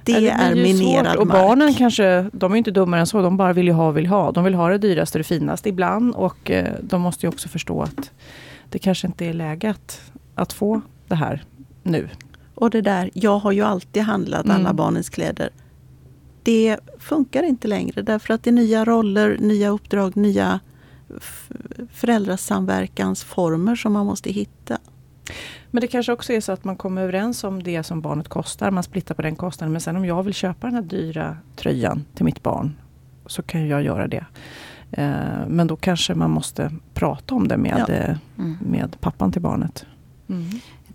det, 0.04 0.20
det 0.20 0.28
är 0.28 0.54
minerad 0.54 1.06
svårt. 1.06 1.16
Och 1.16 1.26
mark. 1.26 1.42
barnen 1.42 1.74
kanske, 1.74 2.30
de 2.32 2.52
är 2.52 2.56
inte 2.56 2.70
dummare 2.70 3.00
än 3.00 3.06
så. 3.06 3.22
De 3.22 3.36
bara 3.36 3.52
vill 3.52 3.66
ju 3.66 3.72
ha 3.72 3.90
vill 3.90 4.06
ha. 4.06 4.32
De 4.32 4.44
vill 4.44 4.54
ha 4.54 4.68
det 4.68 4.78
dyraste 4.78 5.18
och 5.18 5.20
det 5.20 5.28
finaste 5.28 5.68
ibland. 5.68 6.14
Och 6.14 6.50
eh, 6.50 6.74
de 6.82 7.00
måste 7.00 7.26
ju 7.26 7.28
också 7.28 7.48
förstå 7.48 7.82
att 7.82 8.10
det 8.70 8.78
kanske 8.78 9.06
inte 9.06 9.26
är 9.26 9.32
läge 9.32 9.70
att, 9.70 10.00
att 10.34 10.52
få 10.52 10.80
det 11.08 11.14
här 11.14 11.44
nu. 11.82 12.08
Och 12.54 12.70
det 12.70 12.80
där, 12.80 13.10
jag 13.14 13.38
har 13.38 13.52
ju 13.52 13.62
alltid 13.62 14.02
handlat 14.02 14.44
mm. 14.44 14.56
alla 14.56 14.72
barnens 14.72 15.08
kläder. 15.08 15.50
Det 16.48 16.78
funkar 16.98 17.42
inte 17.42 17.68
längre 17.68 18.02
därför 18.02 18.34
att 18.34 18.42
det 18.42 18.50
är 18.50 18.52
nya 18.52 18.84
roller, 18.84 19.36
nya 19.40 19.68
uppdrag, 19.68 20.16
nya 20.16 20.60
föräldrasamverkansformer 21.92 23.76
som 23.76 23.92
man 23.92 24.06
måste 24.06 24.30
hitta. 24.30 24.78
Men 25.70 25.80
det 25.80 25.86
kanske 25.86 26.12
också 26.12 26.32
är 26.32 26.40
så 26.40 26.52
att 26.52 26.64
man 26.64 26.76
kommer 26.76 27.02
överens 27.02 27.44
om 27.44 27.62
det 27.62 27.82
som 27.82 28.00
barnet 28.00 28.28
kostar. 28.28 28.70
Man 28.70 28.82
splittar 28.82 29.14
på 29.14 29.22
den 29.22 29.36
kostnaden. 29.36 29.72
Men 29.72 29.80
sen 29.80 29.96
om 29.96 30.04
jag 30.04 30.22
vill 30.22 30.34
köpa 30.34 30.66
den 30.66 30.74
här 30.74 30.82
dyra 30.82 31.36
tröjan 31.56 32.04
till 32.14 32.24
mitt 32.24 32.42
barn 32.42 32.76
så 33.26 33.42
kan 33.42 33.68
jag 33.68 33.82
göra 33.82 34.08
det. 34.08 34.26
Eh, 34.90 35.46
men 35.48 35.66
då 35.66 35.76
kanske 35.76 36.14
man 36.14 36.30
måste 36.30 36.72
prata 36.94 37.34
om 37.34 37.48
det 37.48 37.56
med, 37.56 37.84
ja. 37.88 37.94
Eh, 37.94 38.16
mm. 38.38 38.56
med 38.60 38.96
pappan 39.00 39.32
till 39.32 39.42
barnet. 39.42 39.86
Mm. 40.28 40.44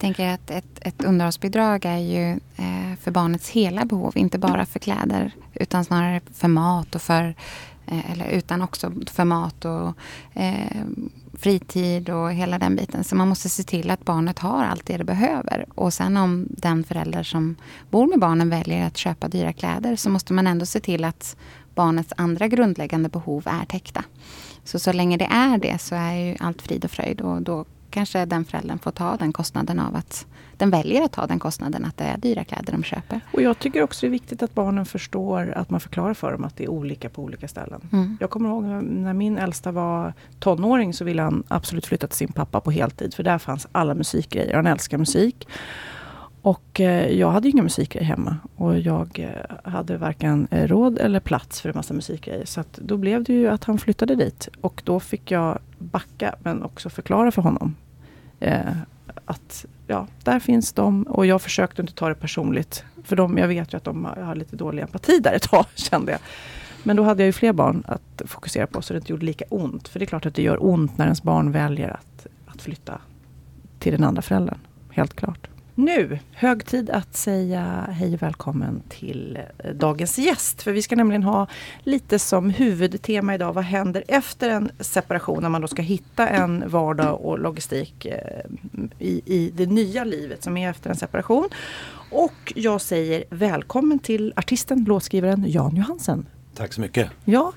Jag 0.03 0.15
tänker 0.15 0.33
att 0.33 0.49
ett, 0.51 0.79
ett 0.81 1.03
underhållsbidrag 1.03 1.85
är 1.85 1.97
ju 1.97 2.31
eh, 2.55 2.97
för 3.01 3.11
barnets 3.11 3.49
hela 3.49 3.85
behov. 3.85 4.17
Inte 4.17 4.37
bara 4.37 4.65
för 4.65 4.79
kläder 4.79 5.31
utan 5.53 5.85
snarare 5.85 6.21
för 6.33 6.47
mat 6.47 6.95
och 6.95 7.01
för 7.01 7.35
eh, 7.85 8.11
eller 8.11 8.27
utan 8.27 8.61
också 8.61 8.91
för 9.11 9.25
mat 9.25 9.65
och 9.65 9.93
eh, 10.33 10.81
fritid 11.33 12.09
och 12.09 12.33
hela 12.33 12.59
den 12.59 12.75
biten. 12.75 13.03
Så 13.03 13.15
man 13.15 13.27
måste 13.27 13.49
se 13.49 13.63
till 13.63 13.91
att 13.91 14.05
barnet 14.05 14.39
har 14.39 14.63
allt 14.63 14.85
det 14.85 14.97
det 14.97 15.03
behöver. 15.03 15.65
Och 15.75 15.93
sen 15.93 16.17
om 16.17 16.47
den 16.49 16.83
förälder 16.83 17.23
som 17.23 17.55
bor 17.89 18.07
med 18.07 18.19
barnen 18.19 18.49
väljer 18.49 18.87
att 18.87 18.97
köpa 18.97 19.27
dyra 19.27 19.53
kläder 19.53 19.95
så 19.95 20.09
måste 20.09 20.33
man 20.33 20.47
ändå 20.47 20.65
se 20.65 20.79
till 20.79 21.03
att 21.03 21.35
barnets 21.75 22.13
andra 22.17 22.47
grundläggande 22.47 23.09
behov 23.09 23.43
är 23.45 23.65
täckta. 23.65 24.03
Så 24.63 24.79
så 24.79 24.93
länge 24.93 25.17
det 25.17 25.27
är 25.31 25.57
det 25.57 25.81
så 25.81 25.95
är 25.95 26.13
ju 26.13 26.35
allt 26.39 26.61
frid 26.61 26.85
och 26.85 26.91
fröjd 26.91 27.21
och 27.21 27.41
då 27.41 27.65
kanske 27.93 28.25
den 28.25 28.45
föräldern 28.45 28.79
får 28.79 28.91
ta 28.91 29.17
den 29.17 29.33
kostnaden 29.33 29.79
av 29.79 29.95
att 29.95 30.25
den 30.57 30.69
väljer 30.69 31.01
att 31.01 31.11
ta 31.11 31.27
den 31.27 31.39
kostnaden 31.39 31.85
att 31.85 31.97
det 31.97 32.03
är 32.03 32.17
dyra 32.17 32.43
kläder 32.43 32.71
de 32.71 32.83
köper. 32.83 33.21
Och 33.33 33.41
jag 33.41 33.59
tycker 33.59 33.83
också 33.83 34.01
det 34.01 34.07
är 34.07 34.11
viktigt 34.11 34.43
att 34.43 34.53
barnen 34.53 34.85
förstår 34.85 35.53
att 35.55 35.69
man 35.69 35.79
förklarar 35.79 36.13
för 36.13 36.31
dem 36.31 36.43
att 36.43 36.57
det 36.57 36.63
är 36.63 36.69
olika 36.69 37.09
på 37.09 37.21
olika 37.21 37.47
ställen. 37.47 37.81
Mm. 37.91 38.17
Jag 38.19 38.29
kommer 38.29 38.49
ihåg 38.49 38.63
när 38.63 39.13
min 39.13 39.37
äldsta 39.37 39.71
var 39.71 40.13
tonåring 40.39 40.93
så 40.93 41.05
ville 41.05 41.21
han 41.21 41.43
absolut 41.47 41.85
flytta 41.85 42.07
till 42.07 42.17
sin 42.17 42.31
pappa 42.31 42.59
på 42.59 42.71
heltid 42.71 43.13
för 43.13 43.23
där 43.23 43.37
fanns 43.37 43.67
alla 43.71 43.93
musikgrejer. 43.93 44.55
Han 44.55 44.67
älskar 44.67 44.97
musik. 44.97 45.47
Och 46.43 46.79
eh, 46.79 47.11
jag 47.11 47.31
hade 47.31 47.49
inga 47.49 47.63
musikgrejer 47.63 48.05
hemma 48.05 48.37
och 48.55 48.79
jag 48.79 49.19
eh, 49.19 49.71
hade 49.71 49.97
varken 49.97 50.47
eh, 50.51 50.67
råd 50.67 50.99
eller 50.99 51.19
plats 51.19 51.61
för 51.61 51.69
en 51.69 51.75
massa 51.75 51.93
musikgrejer. 51.93 52.45
Så 52.45 52.63
då 52.75 52.97
blev 52.97 53.23
det 53.23 53.33
ju 53.33 53.47
att 53.47 53.63
han 53.63 53.77
flyttade 53.77 54.15
dit 54.15 54.49
och 54.61 54.81
då 54.85 54.99
fick 54.99 55.31
jag 55.31 55.59
backa 55.77 56.35
men 56.39 56.63
också 56.63 56.89
förklara 56.89 57.31
för 57.31 57.41
honom 57.41 57.75
eh, 58.39 58.59
att 59.25 59.65
ja, 59.87 60.07
där 60.23 60.39
finns 60.39 60.73
de 60.73 61.03
och 61.03 61.25
jag 61.25 61.41
försökte 61.41 61.81
inte 61.81 61.93
ta 61.93 62.09
det 62.09 62.15
personligt. 62.15 62.83
För 63.03 63.15
de, 63.15 63.37
jag 63.37 63.47
vet 63.47 63.73
ju 63.73 63.77
att 63.77 63.83
de 63.83 64.05
har 64.05 64.35
lite 64.35 64.55
dålig 64.55 64.81
empati 64.81 65.19
där 65.19 65.33
ett 65.33 65.49
tag 65.49 65.65
kände 65.75 66.11
jag. 66.11 66.21
Men 66.83 66.95
då 66.95 67.03
hade 67.03 67.23
jag 67.23 67.27
ju 67.27 67.33
fler 67.33 67.53
barn 67.53 67.83
att 67.87 68.21
fokusera 68.25 68.67
på 68.67 68.81
så 68.81 68.93
det 68.93 68.97
inte 68.97 69.11
gjorde 69.11 69.25
lika 69.25 69.45
ont. 69.49 69.87
För 69.87 69.99
det 69.99 70.05
är 70.05 70.07
klart 70.07 70.25
att 70.25 70.35
det 70.35 70.41
gör 70.41 70.65
ont 70.65 70.97
när 70.97 71.05
ens 71.05 71.23
barn 71.23 71.51
väljer 71.51 71.89
att, 71.89 72.27
att 72.45 72.61
flytta 72.61 73.01
till 73.79 73.91
den 73.91 74.03
andra 74.03 74.21
föräldern. 74.21 74.57
Helt 74.89 75.13
klart. 75.13 75.47
Nu, 75.75 76.19
hög 76.31 76.65
tid 76.65 76.89
att 76.89 77.15
säga 77.15 77.87
hej 77.89 78.13
och 78.13 78.21
välkommen 78.21 78.81
till 78.89 79.39
eh, 79.57 79.71
dagens 79.71 80.17
gäst. 80.17 80.61
För 80.61 80.71
vi 80.71 80.81
ska 80.81 80.95
nämligen 80.95 81.23
ha 81.23 81.47
lite 81.83 82.19
som 82.19 82.49
huvudtema 82.49 83.35
idag. 83.35 83.53
Vad 83.53 83.63
händer 83.63 84.03
efter 84.07 84.49
en 84.49 84.71
separation 84.79 85.41
när 85.41 85.49
man 85.49 85.61
då 85.61 85.67
ska 85.67 85.81
hitta 85.81 86.27
en 86.27 86.69
vardag 86.69 87.21
och 87.21 87.39
logistik 87.39 88.05
eh, 88.05 88.41
i, 88.99 89.21
i 89.25 89.51
det 89.55 89.65
nya 89.65 90.03
livet 90.03 90.43
som 90.43 90.57
är 90.57 90.69
efter 90.69 90.89
en 90.89 90.95
separation. 90.95 91.49
Och 92.11 92.53
jag 92.55 92.81
säger 92.81 93.23
välkommen 93.29 93.99
till 93.99 94.33
artisten, 94.35 94.85
låtskrivaren 94.87 95.45
Jan 95.47 95.75
Johansen. 95.75 96.25
Tack 96.55 96.73
så 96.73 96.81
mycket. 96.81 97.09
Ja, 97.25 97.53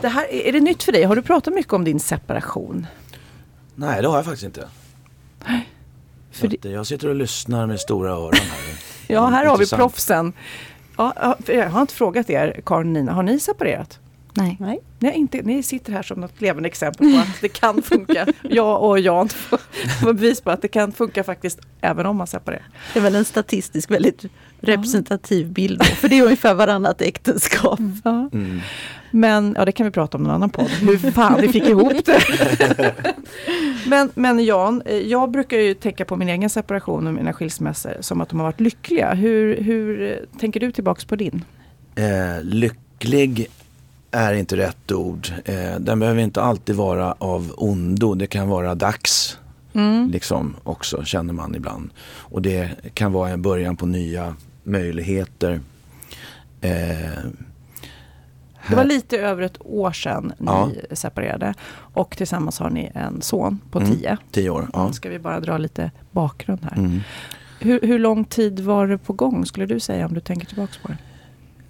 det 0.00 0.08
här, 0.08 0.32
är 0.32 0.52
det 0.52 0.60
nytt 0.60 0.82
för 0.82 0.92
dig? 0.92 1.02
Har 1.02 1.16
du 1.16 1.22
pratat 1.22 1.54
mycket 1.54 1.72
om 1.72 1.84
din 1.84 2.00
separation? 2.00 2.86
Nej, 3.74 4.02
det 4.02 4.08
har 4.08 4.16
jag 4.16 4.24
faktiskt 4.24 4.44
inte. 4.44 4.68
För 6.40 6.48
det... 6.48 6.68
Jag 6.68 6.86
sitter 6.86 7.08
och 7.08 7.14
lyssnar 7.14 7.66
med 7.66 7.80
stora 7.80 8.10
öron 8.10 8.32
här. 8.34 8.74
ja, 9.06 9.26
här 9.26 9.46
har 9.46 9.58
vi 9.58 9.66
proffsen. 9.66 10.32
Ja, 10.96 11.36
jag 11.46 11.70
har 11.70 11.80
inte 11.80 11.94
frågat 11.94 12.30
er, 12.30 12.60
Karin 12.66 12.86
och 12.86 12.92
Nina, 12.92 13.12
har 13.12 13.22
ni 13.22 13.40
separerat? 13.40 13.98
Nej. 14.34 14.56
Nej. 14.60 14.80
Nej, 14.98 15.14
inte, 15.14 15.42
ni 15.42 15.62
sitter 15.62 15.92
här 15.92 16.02
som 16.02 16.20
något 16.20 16.40
levande 16.40 16.68
exempel 16.68 17.12
på 17.14 17.18
att 17.18 17.40
det 17.40 17.48
kan 17.48 17.82
funka. 17.82 18.26
jag 18.42 18.82
och 18.82 19.00
Jan 19.00 19.28
får 20.00 20.12
bevis 20.12 20.40
på 20.40 20.50
att 20.50 20.62
det 20.62 20.68
kan 20.68 20.92
funka 20.92 21.24
faktiskt 21.24 21.60
även 21.80 22.06
om 22.06 22.16
man 22.16 22.26
separerar. 22.26 22.68
Det 22.92 22.98
är 22.98 23.02
väl 23.02 23.14
en 23.14 23.24
statistisk 23.24 23.90
väldigt 23.90 24.24
representativ 24.60 25.52
bild. 25.52 25.84
För 25.84 26.08
det 26.08 26.18
är 26.18 26.22
ungefär 26.22 26.54
varannat 26.54 27.02
äktenskap. 27.02 27.80
Mm. 28.04 28.60
Men 29.10 29.54
ja, 29.58 29.64
det 29.64 29.72
kan 29.72 29.86
vi 29.86 29.92
prata 29.92 30.18
om 30.18 30.24
i 30.24 30.28
en 30.28 30.34
annan 30.34 30.50
podd. 30.50 30.70
Hur 30.70 31.10
fan 31.10 31.40
vi 31.40 31.48
fick 31.48 31.64
ihop 31.64 32.04
det. 32.04 32.94
Men, 33.86 34.10
men 34.14 34.44
Jan, 34.44 34.82
eh, 34.84 34.96
jag 34.96 35.30
brukar 35.30 35.56
ju 35.56 35.74
tänka 35.74 36.04
på 36.04 36.16
min 36.16 36.28
egen 36.28 36.50
separation 36.50 37.06
och 37.06 37.14
mina 37.14 37.32
skilsmässor 37.32 37.96
som 38.00 38.20
att 38.20 38.28
de 38.28 38.40
har 38.40 38.46
varit 38.46 38.60
lyckliga. 38.60 39.14
Hur, 39.14 39.62
hur 39.62 40.18
tänker 40.38 40.60
du 40.60 40.72
tillbaks 40.72 41.04
på 41.04 41.16
din? 41.16 41.44
Eh, 41.94 42.42
lycklig 42.42 43.48
är 44.10 44.32
inte 44.32 44.56
rätt 44.56 44.92
ord. 44.92 45.28
Eh, 45.44 45.80
den 45.80 45.98
behöver 45.98 46.22
inte 46.22 46.42
alltid 46.42 46.76
vara 46.76 47.14
av 47.18 47.54
ondo. 47.56 48.14
Det 48.14 48.26
kan 48.26 48.48
vara 48.48 48.74
dags. 48.74 49.38
Mm. 49.72 50.10
Liksom 50.10 50.56
också 50.62 51.04
känner 51.04 51.32
man 51.32 51.54
ibland. 51.54 51.90
Och 52.02 52.42
det 52.42 52.70
kan 52.94 53.12
vara 53.12 53.30
en 53.30 53.42
början 53.42 53.76
på 53.76 53.86
nya 53.86 54.34
möjligheter. 54.62 55.60
Eh, 56.60 57.24
det 58.68 58.74
var 58.74 58.84
lite 58.84 59.18
över 59.18 59.42
ett 59.42 59.56
år 59.60 59.92
sedan 59.92 60.32
ni 60.38 60.46
ja. 60.46 60.70
separerade. 60.92 61.54
Och 61.94 62.16
tillsammans 62.16 62.58
har 62.58 62.70
ni 62.70 62.90
en 62.94 63.22
son 63.22 63.60
på 63.70 63.78
mm. 63.78 63.90
tio. 63.90 64.16
Tio 64.30 64.50
år. 64.50 64.68
Ja. 64.72 64.92
Ska 64.92 65.08
vi 65.08 65.18
bara 65.18 65.40
dra 65.40 65.58
lite 65.58 65.90
bakgrund 66.10 66.60
här. 66.62 66.76
Mm. 66.76 67.00
Hur, 67.60 67.80
hur, 67.80 67.98
lång 67.98 68.24
tid 68.24 68.60
var 68.60 68.86
det 68.86 68.98
på 68.98 69.12
gång 69.12 69.46
skulle 69.46 69.66
du 69.66 69.80
säga 69.80 70.06
om 70.06 70.14
du 70.14 70.20
tänker 70.20 70.46
tillbaka 70.46 70.72
på 70.82 70.88
det? 70.88 70.98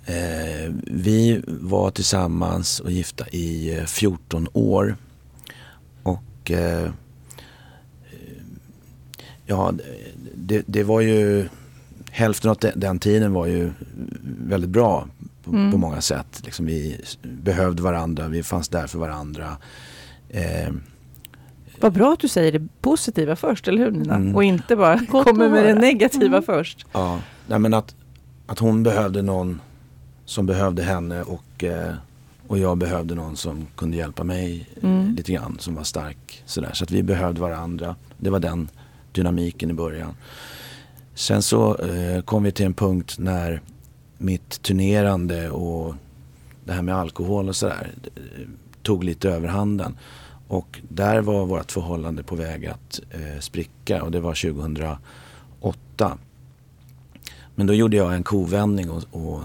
Eh, 0.07 0.73
vi 0.85 1.43
var 1.47 1.91
tillsammans 1.91 2.81
och 2.81 2.91
gifta 2.91 3.29
i 3.29 3.83
14 3.87 4.43
eh, 4.43 4.49
år. 4.53 4.97
Och 6.03 6.51
eh, 6.51 6.91
ja, 9.47 9.73
det, 10.35 10.63
det, 10.67 10.83
var 10.83 11.01
ju 11.01 11.49
hälften 12.11 12.51
av 12.51 12.57
den 12.75 12.99
tiden 12.99 13.33
var 13.33 13.47
ju 13.47 13.71
väldigt 14.23 14.71
bra 14.71 15.09
på, 15.45 15.51
mm. 15.51 15.73
på 15.73 15.79
många 15.79 16.01
sätt. 16.01 16.43
Liksom 16.45 16.67
vi 16.67 17.01
behövde 17.23 17.83
varandra, 17.83 18.29
vi 18.29 18.43
fanns 18.43 18.69
där 18.69 18.87
för 18.87 18.99
varandra. 18.99 19.57
Eh, 20.29 20.73
vad 21.81 21.93
bra 21.93 22.13
att 22.13 22.21
du 22.21 22.29
säger 22.29 22.53
det 22.53 22.69
positiva 22.81 23.37
först, 23.37 23.69
eller 23.69 23.85
hur 23.85 23.91
Nina? 23.91 24.15
Mm. 24.15 24.37
Och 24.37 24.45
inte 24.45 24.77
bara 24.77 25.07
kommer 25.07 25.49
med 25.49 25.65
det 25.65 25.75
negativa 25.75 26.37
mm. 26.37 26.43
först. 26.43 26.87
Ja, 26.93 27.19
nej, 27.47 27.59
men 27.59 27.75
att, 27.75 27.95
att 28.47 28.59
hon 28.59 28.83
behövde 28.83 29.23
någon 29.23 29.61
som 30.25 30.47
behövde 30.47 30.83
henne 30.83 31.23
och, 31.23 31.65
eh, 31.65 31.95
och 32.47 32.59
jag 32.59 32.79
behövde 32.79 33.15
någon 33.15 33.37
som 33.37 33.67
kunde 33.77 33.97
hjälpa 33.97 34.25
mig 34.25 34.69
eh, 34.83 34.91
mm. 34.91 35.15
lite 35.15 35.33
grann, 35.33 35.57
som 35.61 35.75
var 35.75 35.85
stark. 35.85 36.43
Sådär. 36.47 36.71
Så 36.73 36.85
att 36.85 36.91
vi 36.91 37.03
behövde 37.03 37.41
varandra. 37.41 37.97
Det 38.17 38.31
var 38.31 38.41
den 38.41 38.69
dynamiken 39.13 39.71
i 39.71 39.75
början. 39.75 40.15
Sen 41.15 41.43
så 41.43 41.77
eh, 41.77 42.23
kom 42.23 42.43
vi 42.43 42.53
till 42.53 42.67
en 42.67 42.75
punkt 42.75 43.15
när 43.19 43.61
mitt 44.21 44.63
turnerande 44.63 45.51
och 45.51 45.95
det 46.65 46.73
här 46.73 46.83
med 46.83 46.95
alkohol 46.95 47.49
och 47.49 47.57
sådär 47.57 47.91
tog 48.83 49.05
lite 49.05 49.31
överhanden. 49.31 49.97
Och 50.49 50.81
där 50.89 51.21
var 51.21 51.47
vårt 51.47 51.73
förhållande 51.73 52.23
på 52.23 52.35
väg 52.35 52.67
att 52.67 53.01
eh, 53.11 53.41
spricka 53.41 54.03
och 54.03 54.11
det 54.11 54.21
var 54.21 54.35
2008. 54.35 56.19
Men 57.55 57.67
då 57.67 57.75
gjorde 57.75 57.97
jag 57.97 58.15
en 58.15 58.23
kovändning 58.23 58.91
och, 58.91 59.05
och 59.11 59.41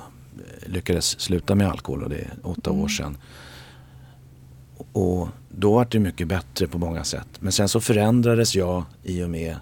lyckades 0.65 1.19
sluta 1.19 1.55
med 1.55 1.69
alkohol 1.69 2.03
och 2.03 2.09
det 2.09 2.17
är 2.17 2.33
åtta 2.43 2.69
mm. 2.69 2.83
år 2.83 2.87
sedan. 2.87 3.17
Och 4.91 5.27
då 5.49 5.73
var 5.73 5.87
det 5.91 5.99
mycket 5.99 6.27
bättre 6.27 6.67
på 6.67 6.77
många 6.77 7.03
sätt. 7.03 7.27
Men 7.39 7.51
sen 7.51 7.69
så 7.69 7.81
förändrades 7.81 8.55
jag 8.55 8.83
i 9.03 9.23
och 9.23 9.29
med 9.29 9.55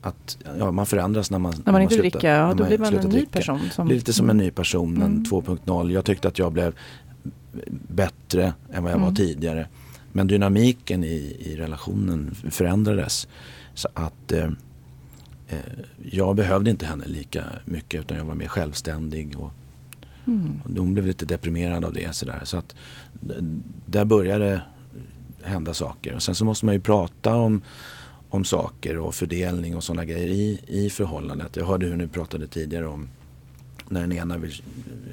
att 0.00 0.38
ja, 0.58 0.70
man 0.70 0.86
förändras 0.86 1.30
när 1.30 1.38
man, 1.38 1.52
när 1.56 1.62
man, 1.64 1.72
man 1.72 1.82
inte 1.82 1.96
dricker. 1.96 2.34
Ja, 2.34 2.54
då 2.54 2.64
blir 2.64 2.78
man 2.78 2.94
en 2.94 3.08
ny 3.08 3.26
person. 3.26 3.60
Som... 3.72 3.86
blir 3.86 3.96
lite 3.96 4.12
som 4.12 4.30
en 4.30 4.36
ny 4.36 4.50
person, 4.50 4.96
mm. 4.96 5.02
en 5.02 5.24
2.0. 5.24 5.92
Jag 5.92 6.04
tyckte 6.04 6.28
att 6.28 6.38
jag 6.38 6.52
blev 6.52 6.74
bättre 7.88 8.52
än 8.72 8.82
vad 8.82 8.92
jag 8.92 8.96
mm. 8.96 9.08
var 9.08 9.14
tidigare. 9.14 9.68
Men 10.12 10.26
dynamiken 10.26 11.04
i, 11.04 11.36
i 11.40 11.56
relationen 11.56 12.34
förändrades. 12.50 13.28
Så 13.74 13.88
att 13.94 14.32
eh, 14.32 14.50
eh, 15.48 15.58
jag 16.10 16.36
behövde 16.36 16.70
inte 16.70 16.86
henne 16.86 17.06
lika 17.06 17.44
mycket 17.64 18.00
utan 18.00 18.16
jag 18.16 18.24
var 18.24 18.34
mer 18.34 18.48
självständig. 18.48 19.36
Och, 19.38 19.52
mm. 20.26 20.60
och 20.64 20.70
hon 20.70 20.94
blev 20.94 21.06
lite 21.06 21.26
deprimerad 21.26 21.84
av 21.84 21.92
det. 21.92 22.14
Så, 22.14 22.26
där. 22.26 22.40
så 22.44 22.56
att 22.56 22.74
där 23.86 24.04
började 24.04 24.62
hända 25.42 25.74
saker. 25.74 26.14
Och 26.14 26.22
sen 26.22 26.34
så 26.34 26.44
måste 26.44 26.64
man 26.66 26.74
ju 26.74 26.80
prata 26.80 27.34
om 27.34 27.62
om 28.30 28.44
saker 28.44 28.98
och 28.98 29.14
fördelning 29.14 29.76
och 29.76 29.84
sådana 29.84 30.04
grejer 30.04 30.28
i, 30.28 30.60
i 30.66 30.90
förhållandet. 30.90 31.56
Jag 31.56 31.66
hörde 31.66 31.86
hur 31.86 31.96
ni 31.96 32.08
pratade 32.08 32.46
tidigare 32.46 32.86
om 32.86 33.08
när 33.88 34.00
den 34.00 34.12
ena 34.12 34.38
vill, 34.38 34.62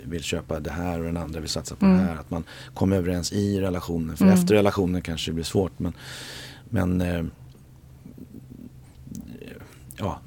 vill 0.03 0.24
köpa 0.24 0.60
det 0.60 0.72
här 0.72 1.00
och 1.00 1.05
den 1.05 1.17
andra 1.17 1.39
vill 1.39 1.50
satsa 1.50 1.75
på 1.75 1.86
mm. 1.86 1.98
det 1.98 2.03
här. 2.03 2.15
Att 2.15 2.31
man 2.31 2.43
kommer 2.74 2.98
överens 2.98 3.34
i 3.34 3.62
relationen. 3.62 4.17
För 4.17 4.25
mm. 4.25 4.38
efter 4.38 4.55
relationen 4.55 5.01
kanske 5.01 5.31
det 5.31 5.36
blir 5.36 5.43
svårt. 5.43 5.79
Men, 5.79 5.93
men 6.69 7.01
eh, 7.01 7.24
ja, 9.98 10.19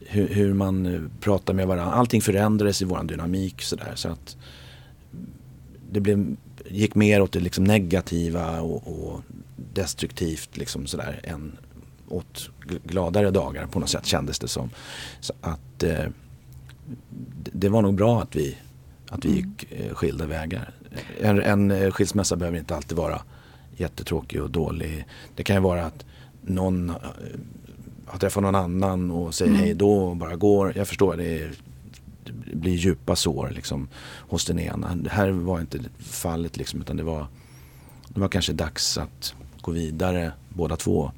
hur, 0.00 0.28
hur, 0.28 0.54
man 0.54 1.10
pratar 1.20 1.54
med 1.54 1.66
varandra. 1.66 1.94
Allting 1.94 2.22
förändrades 2.22 2.82
i 2.82 2.84
vår 2.84 3.02
dynamik 3.02 3.62
sådär. 3.62 3.92
Så 3.94 4.08
att 4.08 4.36
det 5.90 6.00
blev, 6.00 6.36
gick 6.68 6.94
mer 6.94 7.22
åt 7.22 7.32
det 7.32 7.40
liksom 7.40 7.64
negativa 7.64 8.60
och, 8.60 8.88
och 8.88 9.20
destruktivt 9.74 10.56
liksom 10.56 10.86
sådär 10.86 11.20
än 11.22 11.56
åt 12.10 12.50
gladare 12.84 13.30
dagar 13.30 13.66
på 13.66 13.80
något 13.80 13.90
sätt 13.90 14.06
kändes 14.06 14.38
det 14.38 14.48
som. 14.48 14.70
Så 15.20 15.32
att 15.40 15.82
eh, 15.82 16.06
det 17.52 17.68
var 17.68 17.82
nog 17.82 17.94
bra 17.94 18.22
att 18.22 18.36
vi, 18.36 18.56
att 19.08 19.24
vi 19.24 19.28
mm. 19.28 19.40
gick 19.40 19.72
eh, 19.72 19.94
skilda 19.94 20.26
vägar. 20.26 20.70
En, 21.20 21.42
en 21.42 21.70
eh, 21.70 21.90
skilsmässa 21.90 22.36
behöver 22.36 22.58
inte 22.58 22.76
alltid 22.76 22.98
vara 22.98 23.22
jättetråkig 23.76 24.42
och 24.42 24.50
dålig. 24.50 25.06
Det 25.34 25.42
kan 25.42 25.56
ju 25.56 25.62
vara 25.62 25.86
att 25.86 26.04
någon 26.42 26.90
eh, 26.90 26.96
har 28.06 28.18
träffat 28.18 28.42
någon 28.42 28.54
annan 28.54 29.10
och 29.10 29.34
säger 29.34 29.50
mm. 29.50 29.62
hej 29.62 29.74
då 29.74 29.92
och 29.92 30.16
bara 30.16 30.36
går. 30.36 30.72
Jag 30.76 30.88
förstår, 30.88 31.16
det, 31.16 31.42
är, 31.42 31.52
det 32.24 32.56
blir 32.56 32.74
djupa 32.74 33.16
sår 33.16 33.52
liksom, 33.54 33.88
hos 34.28 34.44
den 34.44 34.58
ena. 34.58 34.94
Det 34.94 35.10
här 35.10 35.30
var 35.30 35.60
inte 35.60 35.78
fallet 35.98 36.56
liksom, 36.56 36.80
utan 36.80 36.96
det 36.96 37.02
var, 37.02 37.26
det 38.08 38.20
var 38.20 38.28
kanske 38.28 38.52
dags 38.52 38.98
att 38.98 39.34
gå 39.60 39.72
vidare 39.72 40.32
båda 40.48 40.76
två. 40.76 41.12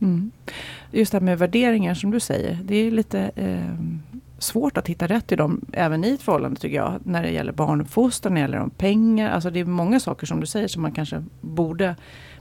Mm. 0.00 0.30
Just 0.90 1.12
det 1.12 1.18
här 1.18 1.24
med 1.24 1.38
värderingar 1.38 1.94
som 1.94 2.10
du 2.10 2.20
säger. 2.20 2.58
Det 2.64 2.76
är 2.76 2.90
lite 2.90 3.30
eh, 3.36 3.74
svårt 4.38 4.76
att 4.76 4.88
hitta 4.88 5.06
rätt 5.06 5.32
i 5.32 5.36
dem 5.36 5.60
även 5.72 6.04
i 6.04 6.10
ett 6.10 6.22
förhållande 6.22 6.60
tycker 6.60 6.76
jag. 6.76 7.00
När 7.04 7.22
det 7.22 7.30
gäller 7.30 7.52
barnuppfostran, 7.52 8.34
när 8.34 8.40
det 8.40 8.44
gäller 8.44 8.58
om 8.58 8.70
pengar. 8.70 9.30
Alltså 9.30 9.50
det 9.50 9.60
är 9.60 9.64
många 9.64 10.00
saker 10.00 10.26
som 10.26 10.40
du 10.40 10.46
säger 10.46 10.68
som 10.68 10.82
man 10.82 10.92
kanske 10.92 11.24
borde 11.40 11.96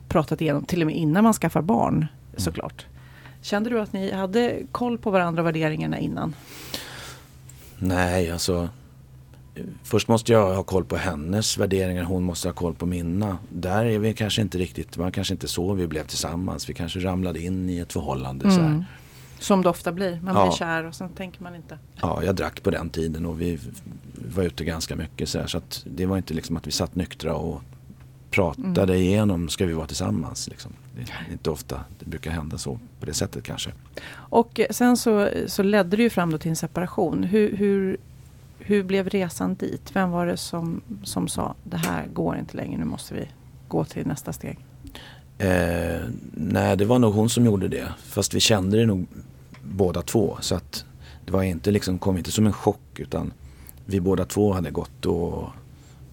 pratat 0.07 0.41
igenom 0.41 0.63
till 0.63 0.81
och 0.81 0.87
med 0.87 0.95
innan 0.95 1.23
man 1.23 1.33
skaffar 1.33 1.61
barn 1.61 1.95
mm. 1.95 2.07
såklart. 2.37 2.85
Kände 3.41 3.69
du 3.69 3.79
att 3.79 3.93
ni 3.93 4.11
hade 4.11 4.59
koll 4.71 4.97
på 4.97 5.11
varandra 5.11 5.41
och 5.41 5.47
värderingarna 5.47 5.99
innan? 5.99 6.35
Nej, 7.77 8.31
alltså 8.31 8.69
Först 9.83 10.07
måste 10.07 10.31
jag 10.31 10.55
ha 10.55 10.63
koll 10.63 10.85
på 10.85 10.95
hennes 10.97 11.57
värderingar, 11.57 12.03
hon 12.03 12.23
måste 12.23 12.47
ha 12.47 12.53
koll 12.53 12.73
på 12.73 12.85
mina. 12.85 13.37
Där 13.49 13.85
är 13.85 13.99
vi 13.99 14.13
kanske 14.13 14.41
inte 14.41 14.57
riktigt, 14.57 14.97
var 14.97 15.11
kanske 15.11 15.33
inte 15.33 15.47
så 15.47 15.73
vi 15.73 15.87
blev 15.87 16.05
tillsammans. 16.05 16.69
Vi 16.69 16.73
kanske 16.73 16.99
ramlade 16.99 17.41
in 17.41 17.69
i 17.69 17.79
ett 17.79 17.93
förhållande. 17.93 18.45
Mm. 18.45 18.57
Så 18.57 18.61
här. 18.61 18.85
Som 19.39 19.61
det 19.61 19.69
ofta 19.69 19.91
blir, 19.91 20.19
man 20.23 20.35
ja. 20.35 20.43
blir 20.43 20.57
kär 20.57 20.83
och 20.83 20.95
sen 20.95 21.09
tänker 21.09 21.43
man 21.43 21.55
inte. 21.55 21.77
Ja, 22.01 22.23
jag 22.23 22.35
drack 22.35 22.63
på 22.63 22.69
den 22.69 22.89
tiden 22.89 23.25
och 23.25 23.41
vi 23.41 23.59
var 24.35 24.43
ute 24.43 24.65
ganska 24.65 24.95
mycket. 24.95 25.29
Så, 25.29 25.39
här, 25.39 25.47
så 25.47 25.57
att 25.57 25.85
det 25.85 26.05
var 26.05 26.17
inte 26.17 26.33
liksom 26.33 26.57
att 26.57 26.67
vi 26.67 26.71
satt 26.71 26.95
nyktra 26.95 27.35
och 27.35 27.61
pratade 28.31 28.93
mm. 28.93 28.95
igenom, 28.95 29.49
ska 29.49 29.65
vi 29.65 29.73
vara 29.73 29.87
tillsammans? 29.87 30.47
Liksom. 30.47 30.71
Det 30.95 31.01
är 31.01 31.31
inte 31.31 31.49
ofta 31.49 31.83
det 31.99 32.05
brukar 32.05 32.31
hända 32.31 32.57
så 32.57 32.79
på 32.99 33.05
det 33.05 33.13
sättet 33.13 33.43
kanske. 33.43 33.71
Och 34.11 34.59
sen 34.69 34.97
så, 34.97 35.29
så 35.47 35.63
ledde 35.63 35.97
det 35.97 36.03
ju 36.03 36.09
fram 36.09 36.39
till 36.39 36.49
en 36.49 36.55
separation. 36.55 37.23
Hur, 37.23 37.57
hur, 37.57 37.97
hur 38.69 38.83
blev 38.83 39.09
resan 39.09 39.55
dit? 39.55 39.95
Vem 39.95 40.11
var 40.11 40.25
det 40.25 40.37
som, 40.37 40.81
som 41.03 41.27
sa 41.27 41.55
det 41.63 41.77
här 41.77 42.07
går 42.07 42.37
inte 42.37 42.57
längre, 42.57 42.77
nu 42.77 42.85
måste 42.85 43.13
vi 43.13 43.27
gå 43.67 43.85
till 43.85 44.07
nästa 44.07 44.33
steg? 44.33 44.59
Eh, 45.37 46.01
nej, 46.31 46.77
det 46.77 46.85
var 46.85 46.99
nog 46.99 47.13
hon 47.13 47.29
som 47.29 47.45
gjorde 47.45 47.67
det. 47.67 47.93
Fast 48.03 48.33
vi 48.33 48.39
kände 48.39 48.77
det 48.77 48.85
nog 48.85 49.07
båda 49.63 50.01
två. 50.01 50.37
Så 50.41 50.55
att 50.55 50.85
det 51.25 51.31
var 51.31 51.43
inte 51.43 51.71
liksom, 51.71 51.99
kom 51.99 52.17
inte 52.17 52.31
som 52.31 52.45
en 52.45 52.53
chock 52.53 52.99
utan 52.99 53.33
vi 53.85 53.99
båda 53.99 54.25
två 54.25 54.53
hade 54.53 54.71
gått 54.71 55.05
och, 55.05 55.49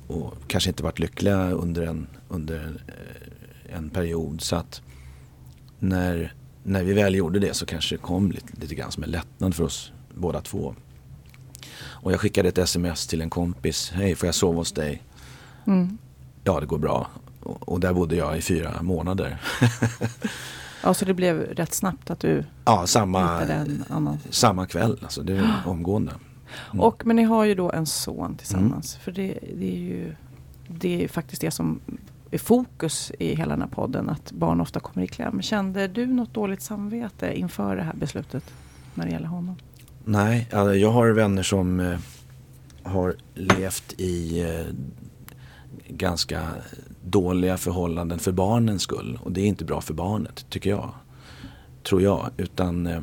och 0.06 0.34
kanske 0.46 0.70
inte 0.70 0.82
varit 0.82 0.98
lyckliga 0.98 1.50
under 1.50 1.82
en, 1.86 2.06
under 2.28 2.80
eh, 2.86 3.76
en 3.76 3.90
period. 3.90 4.40
Så 4.40 4.56
att 4.56 4.82
när, 5.78 6.34
när 6.62 6.82
vi 6.84 6.92
väl 6.92 7.14
gjorde 7.14 7.38
det 7.38 7.54
så 7.54 7.66
kanske 7.66 7.94
det 7.94 8.02
kom 8.02 8.32
lite, 8.32 8.60
lite 8.60 8.74
grann 8.74 8.92
som 8.92 9.02
en 9.02 9.10
lättnad 9.10 9.54
för 9.54 9.64
oss 9.64 9.92
båda 10.14 10.40
två. 10.40 10.74
Och 11.88 12.12
jag 12.12 12.20
skickade 12.20 12.48
ett 12.48 12.58
sms 12.58 13.06
till 13.06 13.20
en 13.20 13.30
kompis. 13.30 13.92
Hej, 13.94 14.14
får 14.14 14.26
jag 14.26 14.34
sova 14.34 14.58
hos 14.58 14.72
dig? 14.72 15.02
Mm. 15.66 15.98
Ja, 16.44 16.60
det 16.60 16.66
går 16.66 16.78
bra. 16.78 17.10
Och, 17.42 17.68
och 17.68 17.80
där 17.80 17.92
bodde 17.92 18.16
jag 18.16 18.38
i 18.38 18.42
fyra 18.42 18.82
månader. 18.82 19.42
ja, 20.82 20.94
så 20.94 21.04
det 21.04 21.14
blev 21.14 21.40
rätt 21.40 21.74
snabbt 21.74 22.10
att 22.10 22.20
du 22.20 22.44
ja, 22.64 22.86
samma? 22.86 23.46
Samma 24.30 24.66
kväll, 24.66 24.98
alltså 25.02 25.22
det 25.22 25.36
är 25.36 25.62
omgående. 25.66 26.12
Mm. 26.72 26.80
Och, 26.80 27.06
men 27.06 27.16
ni 27.16 27.22
har 27.22 27.44
ju 27.44 27.54
då 27.54 27.72
en 27.72 27.86
son 27.86 28.36
tillsammans. 28.36 28.94
Mm. 28.94 29.04
För 29.04 29.12
det, 29.12 29.38
det, 29.58 29.72
är 29.72 29.78
ju 29.78 30.14
det 30.68 31.04
är 31.04 31.08
faktiskt 31.08 31.40
det 31.40 31.50
som 31.50 31.80
är 32.30 32.38
fokus 32.38 33.12
i 33.18 33.34
hela 33.34 33.50
den 33.50 33.62
här 33.62 33.68
podden. 33.68 34.08
Att 34.08 34.32
barn 34.32 34.60
ofta 34.60 34.80
kommer 34.80 35.04
i 35.04 35.08
kläm. 35.08 35.42
Kände 35.42 35.88
du 35.88 36.06
något 36.06 36.34
dåligt 36.34 36.62
samvete 36.62 37.38
inför 37.38 37.76
det 37.76 37.82
här 37.82 37.94
beslutet 37.94 38.44
när 38.94 39.06
det 39.06 39.12
gäller 39.12 39.28
honom? 39.28 39.56
Nej, 40.08 40.48
jag 40.52 40.90
har 40.90 41.10
vänner 41.10 41.42
som 41.42 41.80
eh, 41.80 41.98
har 42.82 43.14
levt 43.34 43.94
i 44.00 44.40
eh, 44.40 44.66
ganska 45.88 46.48
dåliga 47.04 47.56
förhållanden 47.56 48.18
för 48.18 48.32
barnens 48.32 48.82
skull. 48.82 49.18
Och 49.22 49.32
det 49.32 49.40
är 49.40 49.46
inte 49.46 49.64
bra 49.64 49.80
för 49.80 49.94
barnet, 49.94 50.46
tycker 50.50 50.70
jag. 50.70 50.90
Tror 51.88 52.02
jag. 52.02 52.30
Utan 52.36 52.86
eh, 52.86 53.00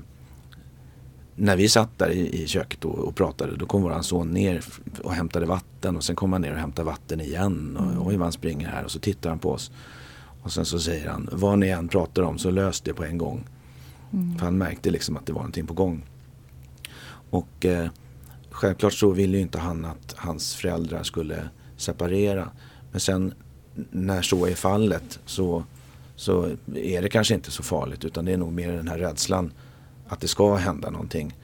när 1.35 1.57
vi 1.57 1.69
satt 1.69 1.99
där 1.99 2.09
i, 2.09 2.47
köket 2.47 2.85
och, 2.85 2.99
och, 2.99 3.15
pratade 3.15 3.55
då 3.57 3.65
kom 3.65 3.81
vår 3.81 4.01
son 4.01 4.31
ner 4.31 4.63
och 5.03 5.13
hämtade 5.13 5.45
vatten 5.45 5.97
och 5.97 6.03
sen 6.03 6.15
kom 6.15 6.33
han 6.33 6.41
ner 6.41 6.51
och 6.51 6.59
hämtade 6.59 6.85
vatten 6.85 7.21
igen. 7.21 7.77
Och, 7.77 7.85
mm. 7.85 8.07
Oj 8.07 8.15
vad 8.15 8.25
han 8.25 8.31
springer 8.31 8.67
här 8.67 8.83
och 8.83 8.91
så 8.91 8.99
tittar 8.99 9.29
han 9.29 9.39
på 9.39 9.51
oss. 9.51 9.71
Och 10.43 10.51
sen 10.51 10.65
så 10.65 10.79
säger 10.79 11.09
han, 11.09 11.29
vad 11.31 11.59
ni 11.59 11.67
än 11.67 11.87
pratar 11.87 12.21
om 12.21 12.37
så 12.37 12.51
lös 12.51 12.81
det 12.81 12.93
på 12.93 13.03
en 13.03 13.17
gång. 13.17 13.43
Mm. 14.13 14.37
För 14.37 14.45
han 14.45 14.57
märkte 14.57 14.89
liksom 14.89 15.17
att 15.17 15.25
det 15.25 15.33
var 15.33 15.41
någonting 15.41 15.67
på 15.67 15.73
gång. 15.73 16.03
Och 17.33 17.65
eh, 17.65 17.87
självklart 18.49 18.93
så 18.93 19.11
ville 19.11 19.37
ju 19.37 19.43
inte 19.43 19.59
han 19.59 19.85
att 19.85 20.15
hans 20.17 20.55
föräldrar 20.55 21.03
skulle 21.03 21.49
separera. 21.77 22.49
Men 22.91 22.99
sen 22.99 23.33
när 23.91 24.21
så 24.21 24.45
är 24.45 24.55
fallet 24.55 25.19
så, 25.25 25.63
så 26.15 26.49
är 26.75 27.01
det 27.01 27.09
kanske 27.09 27.33
inte 27.33 27.51
så 27.51 27.63
farligt 27.63 28.05
utan 28.05 28.25
det 28.25 28.31
är 28.31 28.37
nog 28.37 28.53
mer 28.53 28.73
den 28.73 28.87
här 28.87 28.97
rädslan 28.97 29.51
att 30.07 30.19
det 30.19 30.27
ska 30.27 30.55
hända 30.55 30.89
någonting. 30.89 31.37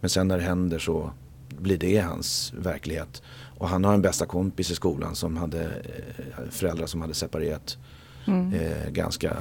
Men 0.00 0.10
sen 0.10 0.28
när 0.28 0.38
det 0.38 0.44
händer 0.44 0.78
så 0.78 1.10
blir 1.48 1.78
det 1.78 1.98
hans 1.98 2.52
verklighet. 2.56 3.22
Och 3.58 3.68
han 3.68 3.84
har 3.84 3.94
en 3.94 4.02
bästa 4.02 4.26
kompis 4.26 4.70
i 4.70 4.74
skolan 4.74 5.14
som 5.14 5.36
hade 5.36 5.64
eh, 5.64 6.50
föräldrar 6.50 6.86
som 6.86 7.00
hade 7.00 7.14
separerat 7.14 7.78
mm. 8.26 8.52
eh, 8.52 8.90
ganska 8.90 9.36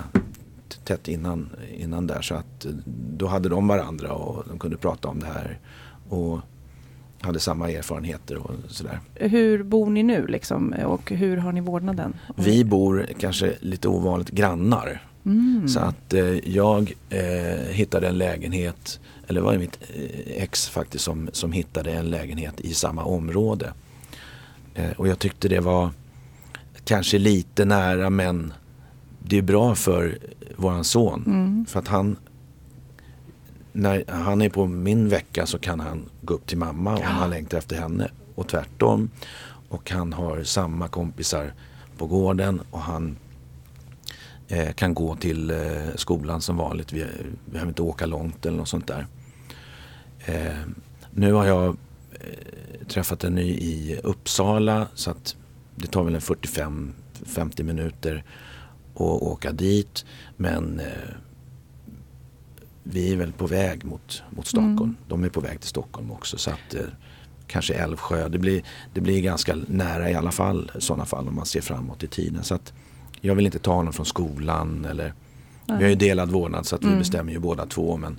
tätt 0.83 1.07
innan, 1.07 1.49
innan 1.77 2.07
där. 2.07 2.21
Så 2.21 2.35
att 2.35 2.65
eh, 2.65 2.71
då 3.17 3.27
hade 3.27 3.49
de 3.49 3.67
varandra 3.67 4.11
och 4.11 4.43
de 4.47 4.59
kunde 4.59 4.77
prata 4.77 5.07
om 5.07 5.19
det 5.19 5.25
här. 5.25 5.59
Och 6.09 6.39
hade 7.21 7.39
samma 7.39 7.71
erfarenheter 7.71 8.37
och 8.37 8.51
sådär. 8.67 8.99
Hur 9.15 9.63
bor 9.63 9.89
ni 9.89 10.03
nu 10.03 10.27
liksom 10.27 10.75
och 10.85 11.11
hur 11.11 11.37
har 11.37 11.51
ni 11.51 11.61
vårdnaden? 11.61 12.15
Vi 12.35 12.63
bor 12.65 13.07
kanske 13.19 13.53
lite 13.59 13.87
ovanligt 13.87 14.29
grannar. 14.29 15.03
Mm. 15.25 15.67
Så 15.67 15.79
att 15.79 16.13
eh, 16.13 16.49
jag 16.49 16.93
eh, 17.09 17.69
hittade 17.69 18.07
en 18.07 18.17
lägenhet, 18.17 18.99
eller 19.27 19.41
var 19.41 19.53
det 19.53 19.59
mitt 19.59 19.79
eh, 19.95 20.43
ex 20.43 20.69
faktiskt 20.69 21.03
som, 21.03 21.29
som 21.33 21.51
hittade 21.51 21.91
en 21.91 22.09
lägenhet 22.09 22.61
i 22.61 22.73
samma 22.73 23.03
område. 23.03 23.73
Eh, 24.75 24.91
och 24.97 25.07
jag 25.07 25.19
tyckte 25.19 25.47
det 25.47 25.59
var 25.59 25.89
kanske 26.83 27.17
lite 27.17 27.65
nära 27.65 28.09
men 28.09 28.53
det 29.19 29.37
är 29.37 29.41
bra 29.41 29.75
för 29.75 30.17
våran 30.55 30.83
son. 30.83 31.23
Mm. 31.25 31.65
För 31.65 31.79
att 31.79 31.87
han 31.87 32.15
när 33.77 34.03
han 34.07 34.41
är 34.41 34.49
på 34.49 34.65
min 34.65 35.09
vecka 35.09 35.45
så 35.45 35.59
kan 35.59 35.79
han 35.79 36.09
gå 36.21 36.33
upp 36.33 36.47
till 36.47 36.57
mamma 36.57 36.93
om 36.93 37.01
ja. 37.01 37.07
han 37.07 37.29
längtar 37.29 37.57
efter 37.57 37.75
henne. 37.75 38.11
Och 38.35 38.47
tvärtom. 38.47 39.09
Och 39.69 39.91
han 39.91 40.13
har 40.13 40.43
samma 40.43 40.87
kompisar 40.87 41.53
på 41.97 42.07
gården 42.07 42.61
och 42.71 42.79
han 42.79 43.17
eh, 44.47 44.71
kan 44.73 44.93
gå 44.93 45.15
till 45.15 45.51
eh, 45.51 45.95
skolan 45.95 46.41
som 46.41 46.57
vanligt. 46.57 46.93
Vi, 46.93 46.99
vi 47.45 47.51
behöver 47.51 47.69
inte 47.69 47.81
åka 47.81 48.05
långt 48.05 48.45
eller 48.45 48.57
något 48.57 48.67
sånt 48.67 48.87
där. 48.87 49.07
Eh, 50.25 50.57
nu 51.11 51.33
har 51.33 51.45
jag 51.45 51.77
eh, 52.11 52.87
träffat 52.87 53.23
en 53.23 53.35
ny 53.35 53.51
i 53.51 53.99
Uppsala 54.03 54.87
så 54.93 55.11
att 55.11 55.35
det 55.75 55.87
tar 55.87 56.03
väl 56.03 56.15
en 56.15 56.21
45-50 56.21 57.63
minuter 57.63 58.23
att 58.93 59.01
åka 59.01 59.51
dit. 59.51 60.05
Men 60.37 60.79
eh, 60.79 61.13
vi 62.91 63.13
är 63.13 63.17
väl 63.17 63.31
på 63.31 63.47
väg 63.47 63.85
mot, 63.85 64.23
mot 64.29 64.47
Stockholm. 64.47 64.77
Mm. 64.77 64.95
De 65.07 65.23
är 65.23 65.29
på 65.29 65.39
väg 65.39 65.59
till 65.59 65.69
Stockholm 65.69 66.11
också. 66.11 66.37
Så 66.37 66.51
att, 66.51 66.75
eh, 66.75 66.81
kanske 67.47 67.73
Älvsjö. 67.73 68.29
Det 68.29 68.39
blir, 68.39 68.63
det 68.93 69.01
blir 69.01 69.21
ganska 69.21 69.55
nära 69.67 70.09
i 70.09 70.15
alla 70.15 70.31
fall 70.31 70.71
sådana 70.79 71.05
fall 71.05 71.27
om 71.27 71.35
man 71.35 71.45
ser 71.45 71.61
framåt 71.61 72.03
i 72.03 72.07
tiden. 72.07 72.43
Så 72.43 72.55
att 72.55 72.73
jag 73.21 73.35
vill 73.35 73.45
inte 73.45 73.59
ta 73.59 73.73
honom 73.73 73.93
från 73.93 74.05
skolan 74.05 74.85
eller 74.85 75.13
Nej. 75.67 75.77
Vi 75.77 75.83
har 75.83 75.89
ju 75.89 75.95
delad 75.95 76.31
vårdnad 76.31 76.65
så 76.65 76.75
att 76.75 76.81
mm. 76.81 76.93
vi 76.93 76.99
bestämmer 76.99 77.31
ju 77.31 77.39
båda 77.39 77.65
två 77.65 77.97
men 77.97 78.17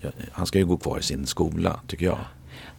jag, 0.00 0.12
han 0.32 0.46
ska 0.46 0.58
ju 0.58 0.66
gå 0.66 0.76
kvar 0.76 0.98
i 0.98 1.02
sin 1.02 1.26
skola 1.26 1.80
tycker 1.86 2.06
jag. 2.06 2.18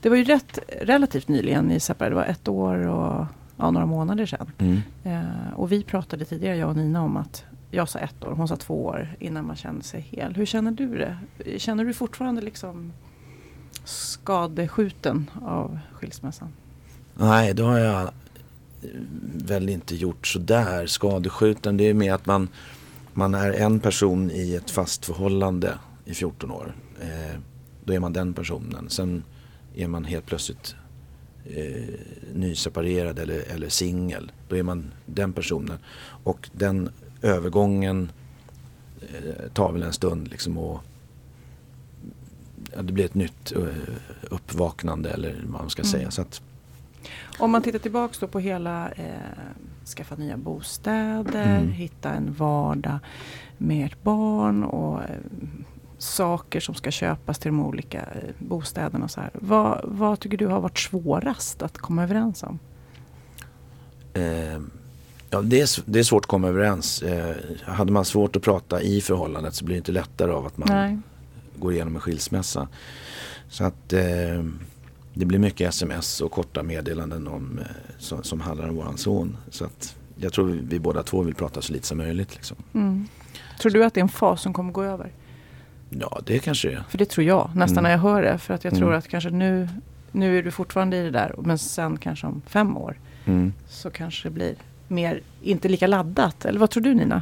Det 0.01 0.09
var 0.09 0.17
ju 0.17 0.23
rätt 0.23 0.59
relativt 0.81 1.27
nyligen 1.27 1.65
ni 1.65 1.79
separerade. 1.79 2.15
Det 2.15 2.25
var 2.25 2.25
ett 2.25 2.47
år 2.47 2.87
och 2.87 3.25
ja, 3.57 3.71
några 3.71 3.85
månader 3.85 4.25
sedan. 4.25 4.51
Mm. 4.57 4.81
Eh, 5.03 5.53
och 5.55 5.71
vi 5.71 5.83
pratade 5.83 6.25
tidigare 6.25 6.57
jag 6.57 6.69
och 6.69 6.75
Nina 6.75 7.03
om 7.03 7.17
att 7.17 7.43
jag 7.71 7.89
sa 7.89 7.99
ett 7.99 8.23
år, 8.23 8.31
hon 8.31 8.47
sa 8.47 8.55
två 8.55 8.85
år 8.85 9.15
innan 9.19 9.45
man 9.45 9.55
kände 9.55 9.83
sig 9.83 10.01
hel. 10.01 10.35
Hur 10.35 10.45
känner 10.45 10.71
du 10.71 10.97
det? 10.97 11.17
Känner 11.59 11.85
du 11.85 11.93
fortfarande 11.93 12.41
liksom 12.41 12.93
skadeskjuten 13.83 15.31
av 15.41 15.79
skilsmässan? 15.93 16.47
Nej, 17.15 17.53
det 17.53 17.63
har 17.63 17.77
jag 17.77 18.11
väl 19.35 19.69
inte 19.69 19.95
gjort 19.95 20.27
sådär. 20.27 20.87
Skadeskjuten, 20.87 21.77
det 21.77 21.83
är 21.83 21.93
mer 21.93 22.13
att 22.13 22.25
man, 22.25 22.47
man 23.13 23.33
är 23.33 23.51
en 23.51 23.79
person 23.79 24.31
i 24.31 24.55
ett 24.55 24.71
fast 24.71 25.05
förhållande 25.05 25.77
i 26.05 26.13
14 26.13 26.51
år. 26.51 26.75
Eh, 27.01 27.39
då 27.83 27.93
är 27.93 27.99
man 27.99 28.13
den 28.13 28.33
personen. 28.33 28.89
Sen 28.89 29.23
är 29.75 29.87
man 29.87 30.05
helt 30.05 30.25
plötsligt 30.25 30.75
eh, 31.45 31.95
nyseparerad 32.33 33.19
eller, 33.19 33.51
eller 33.53 33.69
singel. 33.69 34.31
Då 34.47 34.57
är 34.57 34.63
man 34.63 34.91
den 35.05 35.33
personen. 35.33 35.77
Och 36.23 36.49
den 36.53 36.89
övergången 37.21 38.11
eh, 39.01 39.47
tar 39.53 39.71
väl 39.71 39.83
en 39.83 39.93
stund 39.93 40.27
liksom 40.27 40.57
och 40.57 40.79
ja, 42.75 42.81
det 42.81 42.93
blir 42.93 43.05
ett 43.05 43.13
nytt 43.15 43.53
uh, 43.55 43.67
uppvaknande 44.29 45.09
eller 45.09 45.35
vad 45.47 45.61
man 45.61 45.69
ska 45.69 45.81
Mm. 45.81 45.91
säga. 45.91 46.11
Så 46.11 46.21
att, 46.21 46.41
Om 47.39 47.51
man 47.51 47.61
tittar 47.61 47.79
tillbaks 47.79 48.19
då 48.19 48.27
på 48.27 48.39
hela 48.39 48.89
eh, 48.91 49.05
skaffa 49.85 50.15
nya 50.15 50.37
bostäder, 50.37 51.57
Mm. 51.59 51.71
hitta 51.71 52.09
en 52.13 52.33
vardag 52.33 52.99
med 53.57 53.85
ett 53.85 54.03
barn 54.03 54.63
och 54.63 55.01
eh, 55.01 55.07
saker 55.97 56.59
som 56.59 56.75
ska 56.75 56.91
köpas 56.91 57.39
till 57.39 57.49
de 57.51 57.59
olika 57.59 57.99
eh, 57.99 58.29
bostäderna. 58.39 59.05
Och 59.05 59.11
så 59.11 59.21
här. 59.21 59.29
Vad, 59.33 59.81
vad 59.83 60.19
tycker 60.19 60.37
du 60.37 60.47
har 60.47 60.61
varit 60.61 60.79
svårast 60.79 61.61
att 61.61 61.77
komma 61.77 62.03
överens 62.03 62.43
om? 62.43 62.59
Ja, 65.29 65.41
det, 65.41 65.61
är, 65.61 65.69
det 65.85 65.99
är 65.99 66.03
svårt 66.03 66.23
att 66.23 66.27
komma 66.29 66.47
överens. 66.47 67.01
Eh, 67.01 67.35
hade 67.63 67.91
man 67.91 68.05
svårt 68.05 68.35
att 68.35 68.41
prata 68.41 68.81
i 68.81 69.01
förhållandet 69.01 69.55
så 69.55 69.65
blir 69.65 69.75
det 69.75 69.77
inte 69.77 69.91
lättare 69.91 70.31
av 70.31 70.45
att 70.45 70.57
man 70.57 70.67
Nej. 70.71 70.97
går 71.55 71.73
igenom 71.73 71.95
en 71.95 72.01
skilsmässa. 72.01 72.67
Så 73.49 73.63
att 73.63 73.93
eh, 73.93 74.43
det 75.13 75.25
blir 75.25 75.39
mycket 75.39 75.69
sms 75.69 76.21
och 76.21 76.31
korta 76.31 76.63
meddelanden 76.63 77.27
om, 77.27 77.59
eh, 77.59 77.65
som, 77.99 78.23
som 78.23 78.41
handlar 78.41 78.69
om 78.69 78.75
våran 78.75 78.97
son. 78.97 79.37
Så 79.49 79.65
att 79.65 79.95
jag 80.15 80.33
tror 80.33 80.45
vi, 80.45 80.59
vi 80.69 80.79
båda 80.79 81.03
två 81.03 81.21
vill 81.21 81.35
prata 81.35 81.61
så 81.61 81.73
lite 81.73 81.87
som 81.87 81.97
möjligt. 81.97 82.35
Liksom. 82.35 82.57
Mm. 82.73 83.07
Tror 83.61 83.71
du 83.71 83.83
att 83.83 83.93
det 83.93 83.99
är 83.99 84.03
en 84.03 84.09
fas 84.09 84.41
som 84.41 84.53
kommer 84.53 84.71
gå 84.71 84.83
över? 84.83 85.11
Ja, 85.89 86.21
det 86.25 86.39
kanske 86.39 86.67
det 86.69 86.73
är. 86.73 86.83
För 86.89 86.97
det 86.97 87.05
tror 87.09 87.25
jag 87.27 87.49
nästan 87.55 87.77
Mm. 87.77 87.83
när 87.83 87.91
jag 87.91 87.99
hör 87.99 88.21
det. 88.21 88.37
För 88.37 88.53
att 88.53 88.63
jag 88.63 88.73
tror 88.75 88.87
Mm. 88.87 88.99
att 88.99 89.07
kanske 89.07 89.29
nu, 89.29 89.69
nu 90.11 90.37
är 90.37 90.43
du 90.43 90.51
fortfarande 90.51 90.97
i 90.97 91.03
det 91.03 91.11
där. 91.11 91.35
Men 91.37 91.57
sen 91.57 91.97
kanske 91.97 92.27
om 92.27 92.41
fem 92.47 92.77
år 92.77 92.99
Mm. 93.25 93.53
så 93.69 93.89
kanske 93.89 94.29
det 94.29 94.33
blir 94.33 94.55
mer, 94.89 95.21
inte 95.41 95.69
lika 95.69 95.87
laddat. 95.87 96.45
Eller 96.45 96.59
vad 96.59 96.69
tror 96.69 96.83
du 96.83 96.93
Nina? 96.93 97.21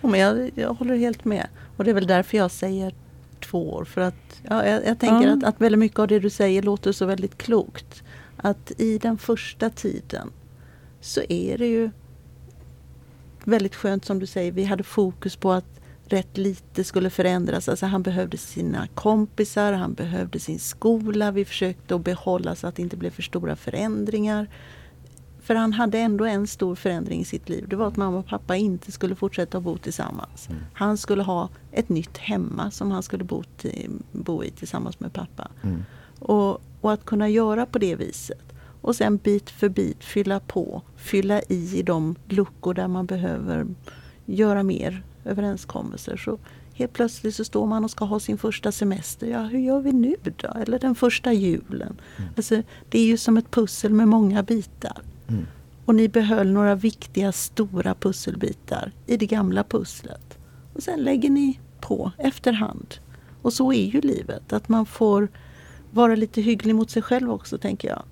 Ja, 0.00 0.08
men 0.08 0.20
jag, 0.20 0.50
jag 0.54 0.74
håller 0.74 0.96
helt 0.96 1.24
med. 1.24 1.46
Och 1.76 1.84
det 1.84 1.90
är 1.90 1.94
väl 1.94 2.06
därför 2.06 2.36
jag 2.36 2.50
säger 2.50 2.94
två 3.40 3.72
år. 3.72 3.84
För 3.84 4.00
att 4.00 4.40
ja, 4.42 4.66
jag, 4.66 4.86
jag 4.86 4.98
tänker 4.98 5.28
Ja. 5.28 5.32
att, 5.36 5.44
att 5.44 5.60
väldigt 5.60 5.78
mycket 5.78 5.98
av 5.98 6.08
det 6.08 6.18
du 6.18 6.30
säger 6.30 6.62
låter 6.62 6.92
så 6.92 7.06
väldigt 7.06 7.38
klokt. 7.38 8.02
Att 8.36 8.72
i 8.78 8.98
den 8.98 9.18
första 9.18 9.70
tiden 9.70 10.30
så 11.00 11.20
är 11.28 11.58
det 11.58 11.66
ju 11.66 11.90
väldigt 13.44 13.74
skönt 13.74 14.04
som 14.04 14.18
du 14.18 14.26
säger. 14.26 14.52
Vi 14.52 14.64
hade 14.64 14.82
fokus 14.82 15.36
på 15.36 15.52
att 15.52 15.80
rätt 16.06 16.36
lite 16.38 16.84
skulle 16.84 17.10
förändras. 17.10 17.68
Alltså 17.68 17.86
han 17.86 18.02
behövde 18.02 18.36
sina 18.36 18.86
kompisar, 18.94 19.72
han 19.72 19.94
behövde 19.94 20.38
sin 20.40 20.58
skola. 20.58 21.30
Vi 21.30 21.44
försökte 21.44 21.94
att 21.94 22.04
behålla 22.04 22.54
så 22.54 22.66
att 22.66 22.76
det 22.76 22.82
inte 22.82 22.96
blev 22.96 23.10
för 23.10 23.22
stora 23.22 23.56
förändringar. 23.56 24.48
För 25.44 25.54
han 25.54 25.72
hade 25.72 25.98
ändå 25.98 26.24
en 26.24 26.46
stor 26.46 26.74
förändring 26.74 27.20
i 27.20 27.24
sitt 27.24 27.48
liv. 27.48 27.68
Det 27.68 27.76
var 27.76 27.88
att 27.88 27.96
mamma 27.96 28.18
och 28.18 28.26
pappa 28.26 28.56
inte 28.56 28.92
skulle 28.92 29.14
fortsätta 29.14 29.60
bo 29.60 29.78
tillsammans. 29.78 30.48
Mm. 30.48 30.62
Han 30.72 30.96
skulle 30.96 31.22
ha 31.22 31.48
ett 31.72 31.88
nytt 31.88 32.18
hemma 32.18 32.70
som 32.70 32.90
han 32.90 33.02
skulle 33.02 33.24
bo, 33.24 33.42
till, 33.56 33.90
bo 34.12 34.44
i 34.44 34.50
tillsammans 34.50 35.00
med 35.00 35.12
pappa. 35.12 35.48
Mm. 35.62 35.84
Och, 36.18 36.60
och 36.80 36.92
att 36.92 37.04
kunna 37.04 37.28
göra 37.28 37.66
på 37.66 37.78
det 37.78 37.96
viset. 37.96 38.52
Och 38.80 38.96
sen 38.96 39.16
bit 39.16 39.50
för 39.50 39.68
bit 39.68 40.04
fylla 40.04 40.40
på, 40.40 40.82
fylla 40.96 41.42
i 41.42 41.82
de 41.82 42.16
luckor 42.28 42.74
där 42.74 42.88
man 42.88 43.06
behöver 43.06 43.66
göra 44.26 44.62
mer 44.62 45.02
överenskommelser. 45.24 46.16
Så 46.16 46.38
helt 46.74 46.92
plötsligt 46.92 47.34
så 47.34 47.44
står 47.44 47.66
man 47.66 47.84
och 47.84 47.90
ska 47.90 48.04
ha 48.04 48.20
sin 48.20 48.38
första 48.38 48.72
semester. 48.72 49.26
Ja, 49.26 49.42
hur 49.42 49.58
gör 49.58 49.80
vi 49.80 49.92
nu 49.92 50.16
då? 50.22 50.48
Eller 50.48 50.78
den 50.78 50.94
första 50.94 51.32
julen. 51.32 51.96
Alltså, 52.36 52.62
det 52.88 52.98
är 52.98 53.06
ju 53.06 53.16
som 53.16 53.36
ett 53.36 53.50
pussel 53.50 53.92
med 53.92 54.08
många 54.08 54.42
bitar. 54.42 55.02
Mm. 55.28 55.46
Och 55.84 55.94
ni 55.94 56.08
behöll 56.08 56.52
några 56.52 56.74
viktiga 56.74 57.32
stora 57.32 57.94
pusselbitar 57.94 58.92
i 59.06 59.16
det 59.16 59.26
gamla 59.26 59.64
pusslet. 59.64 60.38
Och 60.74 60.82
sen 60.82 61.00
lägger 61.00 61.30
ni 61.30 61.60
på 61.80 62.12
efterhand. 62.18 62.94
Och 63.42 63.52
så 63.52 63.72
är 63.72 63.86
ju 63.86 64.00
livet. 64.00 64.52
Att 64.52 64.68
man 64.68 64.86
får 64.86 65.28
vara 65.90 66.14
lite 66.14 66.40
hygglig 66.40 66.74
mot 66.74 66.90
sig 66.90 67.02
själv 67.02 67.30
också 67.30 67.58
tänker 67.58 67.88
jag. 67.88 68.02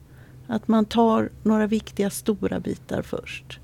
Att 0.47 0.69
man 0.69 0.85
tar 0.85 1.31
några 1.43 1.67
viktiga 1.67 2.11
stora 2.11 2.61
bitar 2.61 3.03
först. 3.03 3.61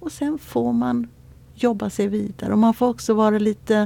Och 0.00 0.12
sen 0.12 0.38
får 0.38 0.72
man 0.72 1.08
jobba 1.54 1.90
sig 1.90 2.08
vidare. 2.08 2.52
Och 2.52 2.58
man 2.58 2.74
får 2.74 2.88
också 2.88 3.14
vara 3.14 3.38
lite 3.38 3.76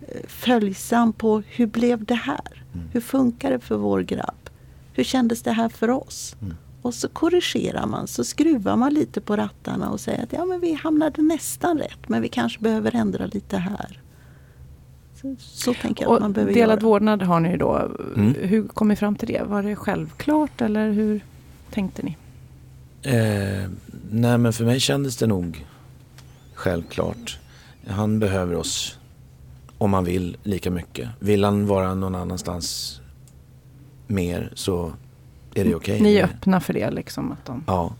eh, 0.00 0.26
följsam 0.26 1.12
på 1.12 1.42
hur 1.46 1.66
blev 1.66 2.04
det 2.04 2.14
här? 2.14 2.64
Mm. 2.74 2.88
Hur 2.92 3.00
funkar 3.00 3.50
det 3.50 3.60
för 3.60 3.76
vår 3.76 4.00
grabb? 4.00 4.50
Hur 4.92 5.04
kändes 5.04 5.42
det 5.42 5.52
här 5.52 5.68
för 5.68 5.90
oss? 5.90 6.36
Mm. 6.42 6.56
Och 6.84 6.94
så 6.94 7.08
korrigerar 7.08 7.86
man, 7.86 8.06
så 8.06 8.24
skruvar 8.24 8.76
man 8.76 8.94
lite 8.94 9.20
på 9.20 9.36
rattarna 9.36 9.90
och 9.90 10.00
säger 10.00 10.22
att 10.22 10.32
ja, 10.32 10.44
men 10.44 10.60
vi 10.60 10.72
hamnade 10.72 11.22
nästan 11.22 11.78
rätt 11.78 12.08
men 12.08 12.22
vi 12.22 12.28
kanske 12.28 12.60
behöver 12.60 12.96
ändra 12.96 13.26
lite 13.26 13.56
här. 13.56 14.00
Så, 15.20 15.36
så 15.38 15.74
tänker 15.74 16.04
jag 16.04 16.14
att 16.14 16.20
man 16.20 16.30
Och 16.30 16.34
behöver 16.34 16.54
delad 16.54 16.78
göra. 16.78 16.88
vårdnad 16.88 17.22
har 17.22 17.40
ni 17.40 17.56
då. 17.56 17.90
Mm. 18.16 18.34
Hur 18.40 18.68
kom 18.68 18.88
ni 18.88 18.96
fram 18.96 19.16
till 19.16 19.28
det? 19.28 19.42
Var 19.42 19.62
det 19.62 19.76
självklart 19.76 20.60
eller 20.60 20.90
hur 20.90 21.24
tänkte 21.70 22.02
ni? 22.02 22.16
Eh, 23.02 23.70
nej 24.10 24.38
men 24.38 24.52
för 24.52 24.64
mig 24.64 24.80
kändes 24.80 25.16
det 25.16 25.26
nog 25.26 25.66
självklart. 26.54 27.38
Han 27.86 28.18
behöver 28.18 28.54
oss 28.56 28.98
om 29.78 29.92
han 29.92 30.04
vill 30.04 30.36
lika 30.42 30.70
mycket. 30.70 31.08
Vill 31.20 31.44
han 31.44 31.66
vara 31.66 31.94
någon 31.94 32.14
annanstans 32.14 33.00
mer 34.06 34.52
så 34.54 34.92
är 35.54 35.64
det 35.64 35.74
okej. 35.74 36.00
Ni 36.00 36.16
är 36.16 36.24
öppna 36.24 36.60
för 36.60 36.72
det 36.72 36.90
liksom? 36.90 37.32
Att 37.32 37.44
de... 37.44 37.64
Ja. 37.66 37.92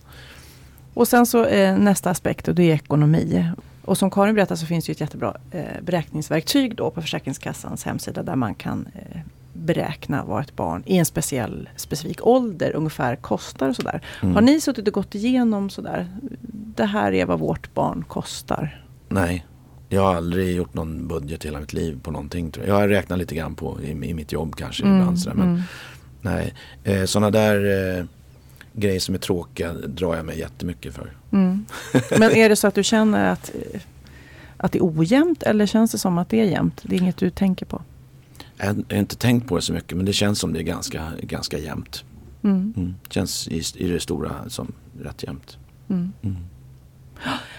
Och 0.94 1.08
sen 1.08 1.26
så 1.26 1.44
eh, 1.44 1.78
nästa 1.78 2.10
aspekt 2.10 2.48
och 2.48 2.54
det 2.54 2.70
är 2.70 2.74
ekonomi. 2.74 3.50
Och 3.84 3.98
som 3.98 4.10
Karin 4.10 4.34
berättade 4.34 4.58
så 4.58 4.66
finns 4.66 4.84
det 4.84 4.92
ett 4.92 5.00
jättebra 5.00 5.36
eh, 5.50 5.82
beräkningsverktyg 5.82 6.76
då 6.76 6.90
på 6.90 7.02
Försäkringskassans 7.02 7.84
hemsida 7.84 8.22
där 8.22 8.36
man 8.36 8.54
kan 8.54 8.88
eh, 8.94 9.20
beräkna 9.52 10.24
vad 10.24 10.42
ett 10.42 10.56
barn 10.56 10.82
i 10.86 10.98
en 10.98 11.04
speciell 11.04 11.68
specifik 11.76 12.26
ålder 12.26 12.76
ungefär 12.76 13.16
kostar 13.16 13.68
och 13.68 13.76
sådär. 13.76 14.00
Mm. 14.22 14.34
Har 14.34 14.42
ni 14.42 14.60
suttit 14.60 14.88
och 14.88 14.94
gått 14.94 15.14
igenom 15.14 15.70
sådär? 15.70 16.08
Det 16.76 16.84
här 16.84 17.12
är 17.12 17.26
vad 17.26 17.38
vårt 17.38 17.74
barn 17.74 18.04
kostar. 18.08 18.84
Nej, 19.08 19.46
jag 19.88 20.02
har 20.02 20.14
aldrig 20.14 20.56
gjort 20.56 20.74
någon 20.74 21.08
budget 21.08 21.44
i 21.44 21.48
hela 21.48 21.60
mitt 21.60 21.72
liv 21.72 22.00
på 22.02 22.10
någonting. 22.10 22.50
Tror 22.50 22.66
jag. 22.66 22.74
jag 22.74 22.80
har 22.80 22.88
räknat 22.88 23.18
lite 23.18 23.34
grann 23.34 23.54
på 23.54 23.78
i, 23.82 23.90
i 23.90 24.14
mitt 24.14 24.32
jobb 24.32 24.56
kanske 24.56 24.82
ibland. 24.82 25.18
Sådär, 25.18 25.36
men 25.36 25.48
mm. 25.48 25.62
Nej, 26.24 26.54
eh, 26.84 27.04
sådana 27.04 27.30
där 27.30 27.98
eh, 27.98 28.04
grejer 28.72 29.00
som 29.00 29.14
är 29.14 29.18
tråkiga 29.18 29.72
drar 29.72 30.16
jag 30.16 30.26
mig 30.26 30.38
jättemycket 30.38 30.94
för. 30.94 31.12
Mm. 31.32 31.64
Men 32.18 32.30
är 32.30 32.48
det 32.48 32.56
så 32.56 32.66
att 32.66 32.74
du 32.74 32.84
känner 32.84 33.32
att, 33.32 33.50
eh, 33.54 33.80
att 34.56 34.72
det 34.72 34.78
är 34.78 34.98
ojämnt 34.98 35.42
eller 35.42 35.66
känns 35.66 35.92
det 35.92 35.98
som 35.98 36.18
att 36.18 36.28
det 36.28 36.40
är 36.40 36.44
jämnt? 36.44 36.80
Det 36.82 36.96
är 36.96 37.00
inget 37.00 37.16
du 37.16 37.30
tänker 37.30 37.66
på? 37.66 37.82
Jag 38.56 38.66
har 38.66 38.74
jag 38.88 38.96
har 38.96 39.00
inte 39.00 39.16
tänkt 39.16 39.48
på 39.48 39.56
det 39.56 39.62
så 39.62 39.72
mycket 39.72 39.96
men 39.96 40.06
det 40.06 40.12
känns 40.12 40.38
som 40.38 40.52
det 40.52 40.60
är 40.60 40.62
ganska, 40.62 41.12
ganska 41.22 41.58
jämnt. 41.58 42.04
Mm. 42.42 42.74
Mm. 42.76 42.94
Känns 43.10 43.48
i, 43.48 43.62
i 43.76 43.88
det 43.88 44.00
stora 44.00 44.30
som 44.48 44.72
rätt 45.00 45.22
jämnt. 45.22 45.58
Mm. 45.88 46.12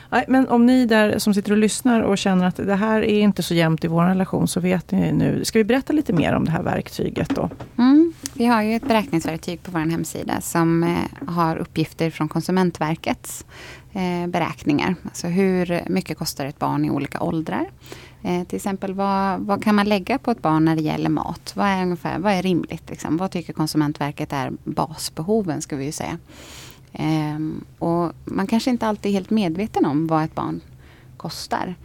Nej, 0.09 0.25
men 0.27 0.47
om 0.47 0.65
ni 0.65 0.85
där 0.85 1.19
som 1.19 1.33
sitter 1.33 1.51
och 1.51 1.57
lyssnar 1.57 2.01
och 2.01 2.17
känner 2.17 2.45
att 2.45 2.55
det 2.55 2.75
här 2.75 3.01
är 3.01 3.19
inte 3.19 3.43
så 3.43 3.53
jämnt 3.53 3.83
i 3.83 3.87
vår 3.87 4.03
relation 4.03 4.47
så 4.47 4.59
vet 4.59 4.91
ni 4.91 5.11
nu. 5.11 5.45
Ska 5.45 5.59
vi 5.59 5.63
berätta 5.63 5.93
lite 5.93 6.13
mer 6.13 6.33
om 6.33 6.45
det 6.45 6.51
här 6.51 6.63
verktyget 6.63 7.29
då? 7.29 7.49
Mm. 7.77 8.13
Vi 8.33 8.45
har 8.45 8.61
ju 8.61 8.75
ett 8.75 8.87
beräkningsverktyg 8.87 9.63
på 9.63 9.71
vår 9.71 9.79
hemsida 9.79 10.41
som 10.41 10.83
eh, 10.83 11.27
har 11.27 11.57
uppgifter 11.57 12.09
från 12.09 12.29
Konsumentverkets 12.29 13.45
eh, 13.93 14.27
beräkningar. 14.27 14.95
Alltså 15.03 15.27
hur 15.27 15.81
mycket 15.89 16.17
kostar 16.17 16.45
ett 16.45 16.59
barn 16.59 16.85
i 16.85 16.89
olika 16.89 17.21
åldrar. 17.21 17.69
Eh, 18.23 18.43
till 18.43 18.55
exempel 18.55 18.93
vad, 18.93 19.39
vad 19.39 19.63
kan 19.63 19.75
man 19.75 19.89
lägga 19.89 20.17
på 20.17 20.31
ett 20.31 20.41
barn 20.41 20.65
när 20.65 20.75
det 20.75 20.81
gäller 20.81 21.09
mat? 21.09 21.53
Vad 21.55 21.67
är, 21.67 21.81
ungefär, 21.81 22.19
vad 22.19 22.33
är 22.33 22.41
rimligt? 22.41 22.89
Liksom? 22.89 23.17
Vad 23.17 23.31
tycker 23.31 23.53
Konsumentverket 23.53 24.33
är 24.33 24.51
basbehoven 24.63 25.61
ska 25.61 25.75
vi 25.75 25.85
ju 25.85 25.91
säga. 25.91 26.17
Ehm, 26.99 27.63
och 27.79 28.11
man 28.25 28.47
kanske 28.47 28.69
inte 28.69 28.87
alltid 28.87 29.09
är 29.09 29.13
helt 29.13 29.29
medveten 29.29 29.85
om 29.85 30.07
vad 30.07 30.23
ett 30.23 30.35
barn 30.35 30.61
kostar 31.17 31.75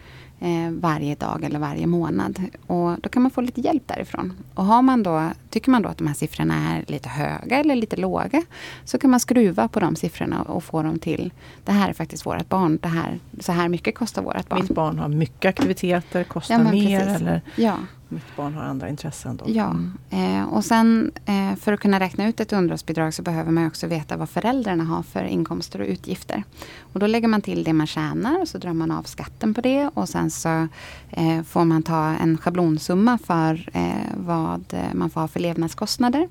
eh, 0.40 0.70
varje 0.70 1.14
dag 1.14 1.44
eller 1.44 1.58
varje 1.58 1.86
månad. 1.86 2.42
Och 2.66 3.00
då 3.00 3.08
kan 3.08 3.22
man 3.22 3.30
få 3.30 3.40
lite 3.40 3.60
hjälp 3.60 3.82
därifrån. 3.86 4.32
Och 4.54 4.64
har 4.64 4.82
man 4.82 5.02
då, 5.02 5.30
tycker 5.50 5.70
man 5.70 5.82
då 5.82 5.88
att 5.88 5.98
de 5.98 6.06
här 6.06 6.14
siffrorna 6.14 6.54
är 6.54 6.84
lite 6.88 7.08
höga 7.08 7.58
eller 7.58 7.76
lite 7.76 7.96
låga 7.96 8.42
så 8.84 8.98
kan 8.98 9.10
man 9.10 9.20
skruva 9.20 9.68
på 9.68 9.80
de 9.80 9.96
siffrorna 9.96 10.42
och 10.42 10.64
få 10.64 10.82
dem 10.82 10.98
till 10.98 11.32
det 11.64 11.72
här 11.72 11.88
är 11.88 11.92
faktiskt 11.92 12.26
vårt 12.26 12.48
barn. 12.48 12.78
Det 12.82 12.88
här, 12.88 13.18
så 13.40 13.52
här 13.52 13.68
mycket 13.68 13.94
kostar 13.94 14.22
vårt 14.22 14.48
barn. 14.48 14.60
Mitt 14.60 14.74
barn 14.74 14.98
har 14.98 15.08
mycket 15.08 15.48
aktiviteter, 15.48 16.24
kostar 16.24 16.54
Ja, 16.64 16.72
mer 16.72 17.00
precis. 17.00 17.20
eller 17.22 17.40
Ja, 17.56 17.76
mitt 18.10 18.36
barn 18.36 18.54
har 18.54 18.62
andra 18.62 18.88
intressen. 18.88 19.36
Då. 19.36 19.44
Ja, 19.48 19.76
eh, 20.10 20.44
och 20.44 20.64
sen 20.64 21.12
eh, 21.24 21.56
för 21.56 21.72
att 21.72 21.80
kunna 21.80 22.00
räkna 22.00 22.28
ut 22.28 22.40
ett 22.40 22.52
underhållsbidrag 22.52 23.14
så 23.14 23.22
behöver 23.22 23.52
man 23.52 23.66
också 23.66 23.86
veta 23.86 24.16
vad 24.16 24.30
föräldrarna 24.30 24.84
har 24.84 25.02
för 25.02 25.24
inkomster 25.24 25.80
och 25.80 25.86
utgifter. 25.86 26.44
Och 26.92 27.00
då 27.00 27.06
lägger 27.06 27.28
man 27.28 27.42
till 27.42 27.64
det 27.64 27.72
man 27.72 27.86
tjänar 27.86 28.40
och 28.40 28.48
så 28.48 28.58
drar 28.58 28.72
man 28.72 28.90
av 28.90 29.02
skatten 29.02 29.54
på 29.54 29.60
det 29.60 29.90
och 29.94 30.08
sen 30.08 30.30
så 30.30 30.68
eh, 31.10 31.42
får 31.42 31.64
man 31.64 31.82
ta 31.82 32.04
en 32.04 32.38
schablonsumma 32.38 33.18
för 33.18 33.68
eh, 33.72 34.14
vad 34.16 34.64
eh, 34.72 34.94
man 34.94 35.10
får 35.10 35.20
ha 35.20 35.28
för 35.28 35.40
levnadskostnader. 35.40 36.28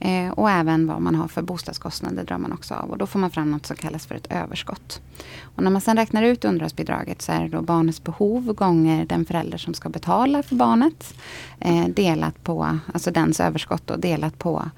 Eh, 0.00 0.30
och 0.30 0.50
även 0.50 0.86
vad 0.86 1.02
man 1.02 1.14
har 1.14 1.28
för 1.28 1.42
bostadskostnader 1.42 2.24
drar 2.24 2.38
man 2.38 2.52
också 2.52 2.74
av. 2.74 2.90
Och 2.90 2.98
då 2.98 3.06
får 3.06 3.18
man 3.18 3.30
fram 3.30 3.50
något 3.50 3.66
som 3.66 3.76
kallas 3.76 4.06
för 4.06 4.14
ett 4.14 4.32
överskott. 4.32 5.00
Och 5.42 5.62
när 5.62 5.70
man 5.70 5.80
sedan 5.80 5.96
räknar 5.96 6.22
ut 6.22 6.44
underhållsbidraget 6.44 7.22
så 7.22 7.32
är 7.32 7.40
det 7.42 7.48
då 7.48 7.62
barnets 7.62 8.04
behov 8.04 8.52
gånger 8.52 9.06
den 9.06 9.24
förälder 9.24 9.58
som 9.58 9.74
ska 9.74 9.88
betala 9.88 10.42
för 10.42 10.56
barnet. 10.56 11.14
Eh, 11.60 11.86
delat 11.88 12.44
på, 12.44 12.78
alltså 12.94 13.10
dens 13.10 13.40
överskott 13.40 13.86
då, 13.86 13.96
delat 13.96 14.38
på 14.38 14.70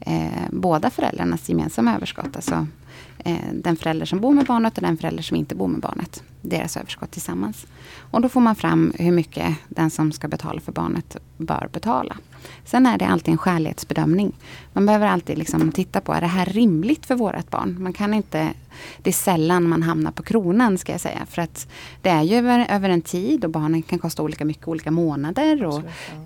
eh, 0.00 0.48
båda 0.50 0.90
föräldrarnas 0.90 1.48
gemensamma 1.48 1.94
överskott. 1.94 2.36
Alltså 2.36 2.66
eh, 3.18 3.52
den 3.52 3.76
förälder 3.76 4.06
som 4.06 4.20
bor 4.20 4.32
med 4.32 4.46
barnet 4.46 4.76
och 4.76 4.82
den 4.82 4.96
förälder 4.96 5.22
som 5.22 5.36
inte 5.36 5.54
bor 5.54 5.68
med 5.68 5.80
barnet. 5.80 6.22
Deras 6.40 6.76
överskott 6.76 7.10
tillsammans. 7.10 7.66
Och 7.98 8.20
då 8.20 8.28
får 8.28 8.40
man 8.40 8.54
fram 8.54 8.92
hur 8.98 9.12
mycket 9.12 9.56
den 9.68 9.90
som 9.90 10.12
ska 10.12 10.28
betala 10.28 10.60
för 10.60 10.72
barnet 10.72 11.16
bör 11.36 11.68
betala. 11.72 12.16
Sen 12.64 12.86
är 12.86 12.98
det 12.98 13.06
alltid 13.06 13.32
en 13.32 13.38
skälighetsbedömning. 13.38 14.32
Man 14.72 14.86
behöver 14.86 15.06
alltid 15.06 15.38
liksom 15.38 15.72
titta 15.72 16.00
på, 16.00 16.12
är 16.12 16.20
det 16.20 16.26
här 16.26 16.46
rimligt 16.46 17.06
för 17.06 17.14
vårt 17.14 17.50
barn? 17.50 17.82
Man 17.82 17.92
kan 17.92 18.14
inte, 18.14 18.48
det 19.02 19.10
är 19.10 19.14
sällan 19.14 19.68
man 19.68 19.82
hamnar 19.82 20.10
på 20.10 20.22
kronan 20.22 20.78
ska 20.78 20.92
jag 20.92 21.00
säga. 21.00 21.26
För 21.30 21.42
att 21.42 21.68
det 22.02 22.10
är 22.10 22.22
ju 22.22 22.36
över, 22.36 22.66
över 22.70 22.88
en 22.88 23.02
tid 23.02 23.44
och 23.44 23.50
barnen 23.50 23.82
kan 23.82 23.98
kosta 23.98 24.22
olika 24.22 24.44
mycket 24.44 24.68
olika 24.68 24.90
månader. 24.90 25.64
Och, 25.64 25.82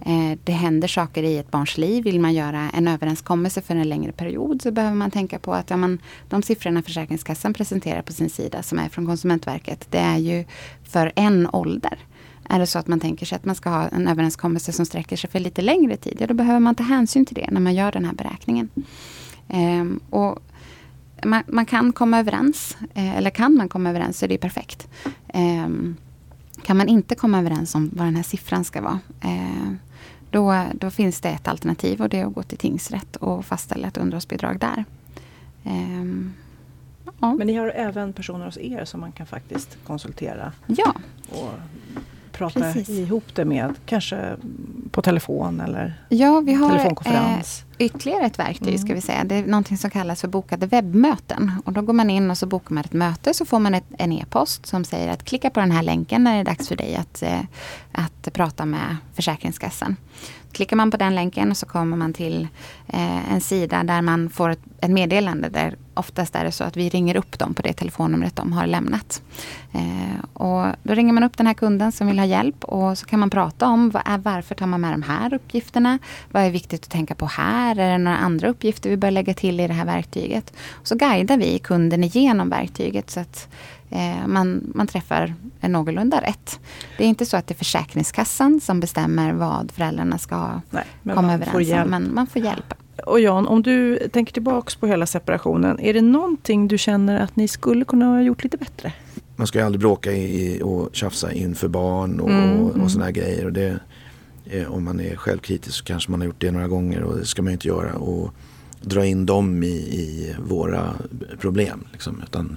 eh, 0.07 0.38
det 0.44 0.52
händer 0.52 0.88
saker 0.88 1.22
i 1.22 1.38
ett 1.38 1.50
barns 1.50 1.79
liv. 1.79 2.05
Vill 2.05 2.20
man 2.20 2.35
göra 2.35 2.70
en 2.70 2.88
överenskommelse 2.88 3.61
för 3.61 3.76
en 3.76 3.88
längre 3.88 4.12
period 4.12 4.62
så 4.62 4.70
behöver 4.70 4.96
man 4.96 5.11
tänka 5.11 5.38
på 5.38 5.55
att 5.55 5.70
ja, 5.70 5.76
man, 5.76 5.98
de 6.29 6.42
siffrorna 6.42 6.83
Försäkringskassan 6.83 7.55
presenterar 7.55 8.02
på 8.02 8.12
sin 8.12 8.31
sida 8.31 8.62
som 8.62 8.79
är 8.79 8.88
från 8.88 9.07
Konsumentverket. 9.07 9.87
Det 9.90 9.98
är 9.98 10.18
ju 10.18 10.44
för 10.85 11.12
en 11.14 11.48
ålder. 11.52 11.98
Är 12.48 12.59
det 12.59 12.66
så 12.66 12.78
att 12.78 12.87
man 12.87 13.00
tänker 13.00 13.26
sig 13.26 13.37
att 13.37 13.44
man 13.44 13.54
ska 13.54 13.70
ha 13.70 13.88
en 13.88 14.09
överenskommelse 14.09 14.72
som 14.72 14.87
sträcker 14.87 15.16
sig 15.16 15.30
för 15.30 15.40
lite 15.40 15.62
längre 15.62 15.96
tid, 15.96 16.16
ja 16.20 16.26
då 16.26 16.35
behöver 16.35 16.61
man 16.61 16.74
ta 16.74 16.82
hänsyn 16.82 17.26
till 17.26 17.35
det 17.35 17.48
när 17.50 17.61
man 17.61 17.74
gör 17.74 17.92
den 17.92 18.04
här 18.04 18.12
beräkningen. 18.12 18.68
Ehm, 19.48 20.00
och 20.11 20.38
man, 21.24 21.42
man, 21.46 21.66
kan 21.66 21.92
komma 21.92 22.18
överens, 22.18 22.76
eh, 22.94 23.16
eller 23.16 23.30
kan 23.30 23.54
man 23.54 23.68
komma 23.68 23.90
överens 23.90 24.18
så 24.18 24.24
är 24.24 24.28
det 24.28 24.38
perfekt. 24.38 24.88
Ehm, 25.28 25.96
kan 26.62 26.76
man 26.76 26.88
inte 26.88 27.14
komma 27.14 27.38
överens 27.38 27.74
om 27.74 27.90
vad 27.92 28.06
den 28.06 28.16
här 28.16 28.22
siffran 28.22 28.64
ska 28.64 28.80
vara, 28.80 28.98
eh, 29.20 29.72
då, 30.30 30.64
då 30.74 30.90
finns 30.90 31.20
det 31.20 31.28
ett 31.28 31.48
alternativ 31.48 32.02
och 32.02 32.09
det 32.09 32.20
är 32.20 32.26
att 32.26 32.35
gå 32.35 32.42
till 32.42 32.59
tingsrätt 32.59 33.16
och 33.16 33.44
fastställa 33.44 33.88
ett 33.88 33.96
underhållsbidrag 33.96 34.59
där. 34.59 34.85
Ehm, 35.64 36.32
ja. 37.20 37.35
Men 37.35 37.46
ni 37.46 37.54
har 37.54 37.68
även 37.68 38.12
personer 38.12 38.44
hos 38.44 38.59
er 38.59 38.85
som 38.85 39.00
man 39.00 39.12
kan 39.12 39.26
faktiskt 39.26 39.78
konsultera? 39.87 40.52
Ja. 40.66 40.94
Och 41.28 41.50
prata 42.38 42.61
Precis. 42.61 42.88
ihop 42.88 43.25
det 43.35 43.44
med? 43.44 43.75
Kanske 43.87 44.37
på 44.90 45.03
telefon 45.03 45.61
eller 45.61 45.94
ja, 46.09 46.40
vi 46.40 46.55
har, 46.55 46.70
telefonkonferens? 46.70 47.64
Eh, 47.79 47.87
ytterligare 47.87 48.27
ett 48.27 48.38
verktyg 48.38 48.68
mm. 48.68 48.79
ska 48.79 48.94
vi 48.94 49.01
säga. 49.01 49.25
Det 49.25 49.35
är 49.35 49.46
någonting 49.46 49.79
som 49.79 49.90
kallas 49.90 50.20
för 50.20 50.29
bokade 50.29 50.66
webbmöten. 50.66 51.53
Och 51.64 51.72
då 51.72 51.83
går 51.83 51.92
man 51.92 52.11
in 52.11 52.31
och 52.31 52.38
så 52.38 52.46
bokar 52.46 52.75
man 52.75 52.85
ett 52.85 52.92
möte 52.92 53.35
så 53.35 53.44
får 53.44 53.59
man 53.59 53.75
ett, 53.75 53.85
en 53.99 54.12
e-post 54.12 54.66
som 54.66 54.85
säger 54.85 55.12
att 55.12 55.25
klicka 55.25 55.51
på 55.51 55.61
den 55.61 55.70
här 55.70 55.83
länken 55.83 56.25
när 56.25 56.35
det 56.35 56.40
är 56.40 56.44
dags 56.44 56.68
för 56.68 56.77
dig 56.77 56.96
att, 56.96 57.22
eh, 57.22 57.40
att 57.92 58.33
prata 58.33 58.64
med 58.64 58.96
Försäkringskassan. 59.14 59.96
Klickar 60.53 60.77
man 60.77 60.90
på 60.90 60.96
den 60.96 61.14
länken 61.14 61.55
så 61.55 61.66
kommer 61.66 61.96
man 61.96 62.12
till 62.12 62.49
eh, 62.87 63.33
en 63.33 63.40
sida 63.40 63.83
där 63.85 64.03
man 64.03 64.31
får 64.31 64.51
ett, 64.51 64.62
ett 64.81 64.90
meddelande 64.90 65.49
där 65.49 65.77
oftast 65.96 66.37
är 66.37 66.44
det 66.44 66.52
så 66.52 66.64
att 66.64 66.76
vi 66.76 66.88
ringer 66.88 67.16
upp 67.16 67.38
dem 67.38 67.54
på 67.54 67.62
det 67.62 67.72
telefonnumret 67.72 68.37
de 68.37 68.52
har 68.52 68.66
lämnat. 68.66 69.22
Eh, 69.72 70.24
och 70.32 70.66
då 70.82 70.94
ringer 70.94 71.12
man 71.12 71.22
upp 71.22 71.37
den 71.37 71.46
här 71.46 71.54
kunden 71.54 71.92
som 71.92 72.06
vill 72.06 72.18
ha 72.18 72.26
hjälp 72.26 72.64
och 72.64 72.98
så 72.98 73.06
kan 73.06 73.20
man 73.20 73.30
prata 73.30 73.66
om 73.66 73.90
vad 73.90 74.02
är, 74.06 74.18
varför 74.18 74.54
tar 74.54 74.66
man 74.66 74.80
med 74.80 74.92
de 74.92 75.02
här 75.02 75.35
uppgifterna? 75.35 75.98
Vad 76.30 76.42
är 76.42 76.50
viktigt 76.50 76.85
att 76.85 76.90
tänka 76.90 77.14
på 77.14 77.26
här? 77.26 77.78
Är 77.78 77.92
det 77.92 77.98
några 77.98 78.18
andra 78.18 78.48
uppgifter 78.48 78.90
vi 78.90 78.96
bör 78.96 79.11
lägga 79.11 79.35
till 79.35 79.61
i 79.61 79.66
det 79.66 79.74
här 79.74 79.85
verktyget? 79.85 80.52
Och 80.72 80.87
så 80.88 80.94
guidar 80.96 81.37
vi 81.37 81.59
kunden 81.59 82.04
igenom 82.04 82.48
verktyget 82.48 83.11
så 83.11 83.20
att 83.20 83.48
eh, 83.90 84.26
man, 84.26 84.72
man 84.74 84.87
träffar 84.87 85.35
någorlunda 85.61 86.20
rätt. 86.20 86.61
Det 86.98 87.04
är 87.04 87.09
inte 87.09 87.26
så 87.26 87.37
att 87.37 87.46
det 87.46 87.54
är 87.54 87.56
Försäkringskassan 87.56 88.61
som 88.61 88.80
bestämmer 88.80 89.32
vad 89.32 89.72
föräldrarna 89.72 90.18
ska 90.18 90.61
Nej, 90.70 90.85
komma 91.02 91.35
överens 91.35 91.72
om, 91.72 91.90
men 91.90 92.14
man 92.14 92.26
får 92.26 92.42
hjälp. 92.42 92.74
Och 93.04 93.20
Jan, 93.20 93.46
om 93.46 93.62
du 93.62 94.09
tänker 94.12 94.32
tillbaks 94.32 94.76
på 94.76 94.87
hela 94.87 95.06
separationen, 95.06 95.80
är 95.80 95.94
det 95.94 96.02
någonting 96.02 96.68
du 96.68 96.78
känner 96.78 97.20
att 97.20 97.37
ni 97.37 97.48
skulle 97.48 97.85
kunna 97.85 98.06
ha 98.06 98.22
gjort 98.22 98.44
lite 98.44 98.56
bättre? 98.56 98.92
Man 99.37 99.46
ska 99.46 99.59
ju 99.59 99.64
aldrig 99.64 99.80
bråka 99.80 100.12
i, 100.12 100.61
och 100.62 100.88
tjafsa 100.92 101.32
inför 101.32 101.68
barn 101.68 102.20
och, 102.20 102.30
mm, 102.30 102.61
och, 102.61 102.70
och 102.70 102.76
mm. 102.76 102.88
sådana 102.88 103.11
grejer. 103.11 103.44
Och 103.44 103.52
det, 103.52 103.80
eh, 104.46 104.72
om 104.72 104.85
man 104.85 105.00
är 105.00 105.16
självkritisk 105.16 105.74
så 105.74 105.85
kanske 105.85 106.11
man 106.11 106.20
har 106.20 106.26
gjort 106.26 106.40
det 106.40 106.50
några 106.50 106.68
gånger 106.68 107.02
och 107.02 107.16
det 107.16 107.24
ska 107.24 107.42
man 107.42 107.50
ju 107.50 107.52
inte 107.52 107.68
göra. 107.68 107.94
Och 107.94 108.35
dra 108.80 109.06
in 109.06 109.26
dem 109.26 109.62
i, 109.62 109.66
i 109.76 110.35
våra 110.48 110.94
problem. 111.38 111.85
Liksom. 111.92 112.22
Utan 112.22 112.56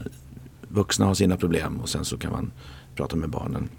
vuxna 0.68 1.06
har 1.06 1.14
sina 1.14 1.38
problem 1.38 1.80
och 1.82 1.90
sen 1.90 2.06
så 2.06 2.18
kan 2.18 2.32
man 2.32 2.52
prata 2.96 3.16
med 3.16 3.30
barnen. 3.30 3.70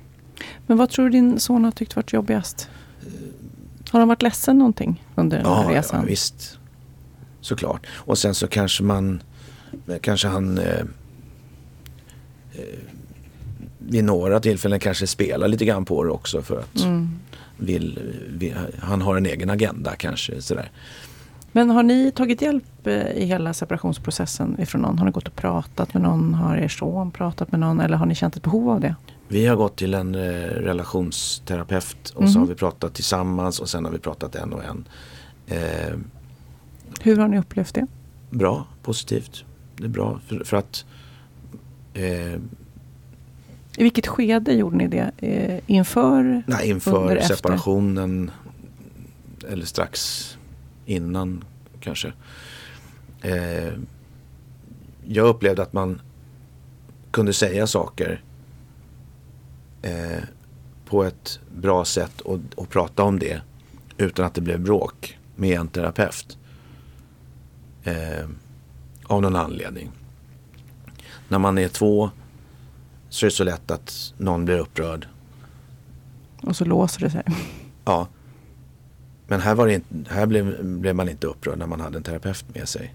Men 0.67 0.77
vad 0.77 0.91
tror 0.91 1.05
du 1.05 1.11
din 1.11 1.41
son 1.41 1.65
har 1.65 1.71
tyckt 1.71 1.97
varit 1.97 2.13
jobbigast? 2.13 2.69
Har 3.91 4.01
han 4.01 4.09
varit 4.09 4.23
ledsen 4.23 4.59
någonting 4.59 5.05
under 5.15 5.37
den 5.37 5.47
här 5.47 5.69
resan? 5.69 6.01
Ja, 6.01 6.07
visst. 6.07 6.59
Såklart. 7.41 7.87
Och 7.93 8.19
sen 8.19 8.35
så 8.35 8.47
kanske 8.47 8.83
man, 8.83 9.23
kanske 10.01 10.29
han 10.29 10.59
eh, 10.59 10.81
eh, 12.53 12.79
vid 13.79 14.05
några 14.05 14.41
tillfällen 14.41 14.81
kanske 14.81 15.07
spelar 15.07 15.49
lite 15.49 15.65
grann 15.65 15.85
på 15.85 16.05
det 16.05 16.11
också 16.11 16.43
för 16.43 16.59
att 16.59 16.81
mm. 16.81 17.11
vill, 17.57 17.99
vill, 18.29 18.55
han 18.79 19.03
har 19.03 19.17
en 19.17 19.27
egen 19.27 19.51
agenda 19.51 19.97
kanske. 19.97 20.43
Sådär. 20.43 20.71
Men 21.53 21.71
har 21.71 21.83
ni 21.83 22.11
tagit 22.11 22.43
hjälp 22.43 22.87
eh, 22.87 23.11
i 23.11 23.25
hela 23.25 23.55
separationsprocessen 23.55 24.61
ifrån 24.61 24.81
någon? 24.81 24.99
Har 24.99 25.07
ni 25.07 25.13
gått 25.13 25.29
och 25.29 25.37
pratat 25.37 25.95
med 25.95 26.03
någon? 26.03 26.35
Har 26.35 26.57
er 26.57 26.69
son 26.69 27.11
pratat 27.11 27.53
med 27.53 27.61
någon? 27.61 27.81
Eller 27.81 27.97
har 27.97 28.07
ni 28.07 28.15
känt 28.15 28.37
ett 28.37 28.43
behov 28.43 28.71
av 28.71 28.81
det? 28.81 28.95
Vi 29.33 29.47
har 29.47 29.57
gått 29.57 29.77
till 29.77 29.95
en 29.95 30.15
eh, 30.15 30.21
relationsterapeut 30.41 32.11
och 32.11 32.21
mm. 32.21 32.33
så 32.33 32.39
mhm. 32.39 32.49
har 32.49 32.55
vi 32.55 32.59
pratat 32.59 32.95
tillsammans 32.95 33.61
och 33.61 33.69
sen 33.69 33.85
har 33.85 33.93
vi 33.93 33.99
pratat 33.99 34.35
en 34.35 34.53
och 34.53 34.65
en. 34.65 34.89
Eh, 35.47 35.97
Hur 37.01 37.17
har 37.17 37.29
ni 37.29 37.39
upplevt 37.39 37.75
det? 37.75 37.87
Bra, 38.31 38.67
positivt. 38.83 39.45
Det 39.77 39.85
är 39.85 39.89
bra 39.89 40.21
för, 40.27 40.45
för 40.45 40.57
att 40.57 40.85
eh, 41.95 42.35
i 43.77 43.83
vilket 43.83 44.07
skede 44.07 44.53
gjorde 44.53 44.77
ni 44.77 44.89
det? 44.89 45.11
Eh, 45.19 45.61
inför? 45.67 46.43
Nej, 46.47 46.71
inför 46.71 47.03
under, 47.03 47.21
separationen. 47.21 48.31
Efter? 49.39 49.53
Eller 49.53 49.65
strax 49.65 50.39
innan 50.87 51.45
kanske. 51.81 52.13
Eh, 53.21 53.73
jag 55.05 55.27
upplevde 55.27 55.63
att 55.63 55.73
man 55.73 56.01
kunde 57.11 57.33
säga 57.33 57.67
saker 57.67 58.23
eh, 59.83 60.23
på 60.85 61.05
ett 61.05 61.41
bra 61.55 61.85
sätt 61.85 62.21
och, 62.21 62.41
och 62.55 62.69
prata 62.69 63.03
om 63.03 63.19
det 63.19 63.43
utan 63.97 64.25
att 64.27 64.35
det 64.35 64.41
blev 64.41 64.61
bråk 64.61 65.19
med 65.37 65.61
en 65.61 65.69
terapeut. 65.69 66.39
Eh, 67.85 68.29
av 69.05 69.23
någon 69.23 69.37
anledning. 69.37 69.91
När 71.29 71.39
man 71.39 71.59
är 71.59 71.69
två 71.69 72.11
så 73.09 73.27
är 73.27 73.31
det 73.31 73.37
så 73.37 73.45
lätt 73.45 73.71
att 73.71 74.15
någon 74.17 74.45
blir 74.45 74.59
upprörd. 74.59 75.07
Och 76.43 76.57
så 76.57 76.65
låser 76.65 77.01
det 77.01 77.11
sig. 77.11 77.23
Ja. 77.85 78.09
Men 79.27 79.41
här, 79.41 79.55
var 79.55 79.67
det 79.67 79.75
inte, 79.75 79.95
här 80.09 80.27
blev, 80.27 80.65
blev 80.65 80.95
man 80.95 81.09
inte 81.09 81.27
upprörd 81.27 81.59
när 81.59 81.67
man 81.67 81.81
hade 81.81 81.97
en 81.97 82.03
terapeut 82.03 82.45
med 82.55 82.69
sig. 82.69 82.95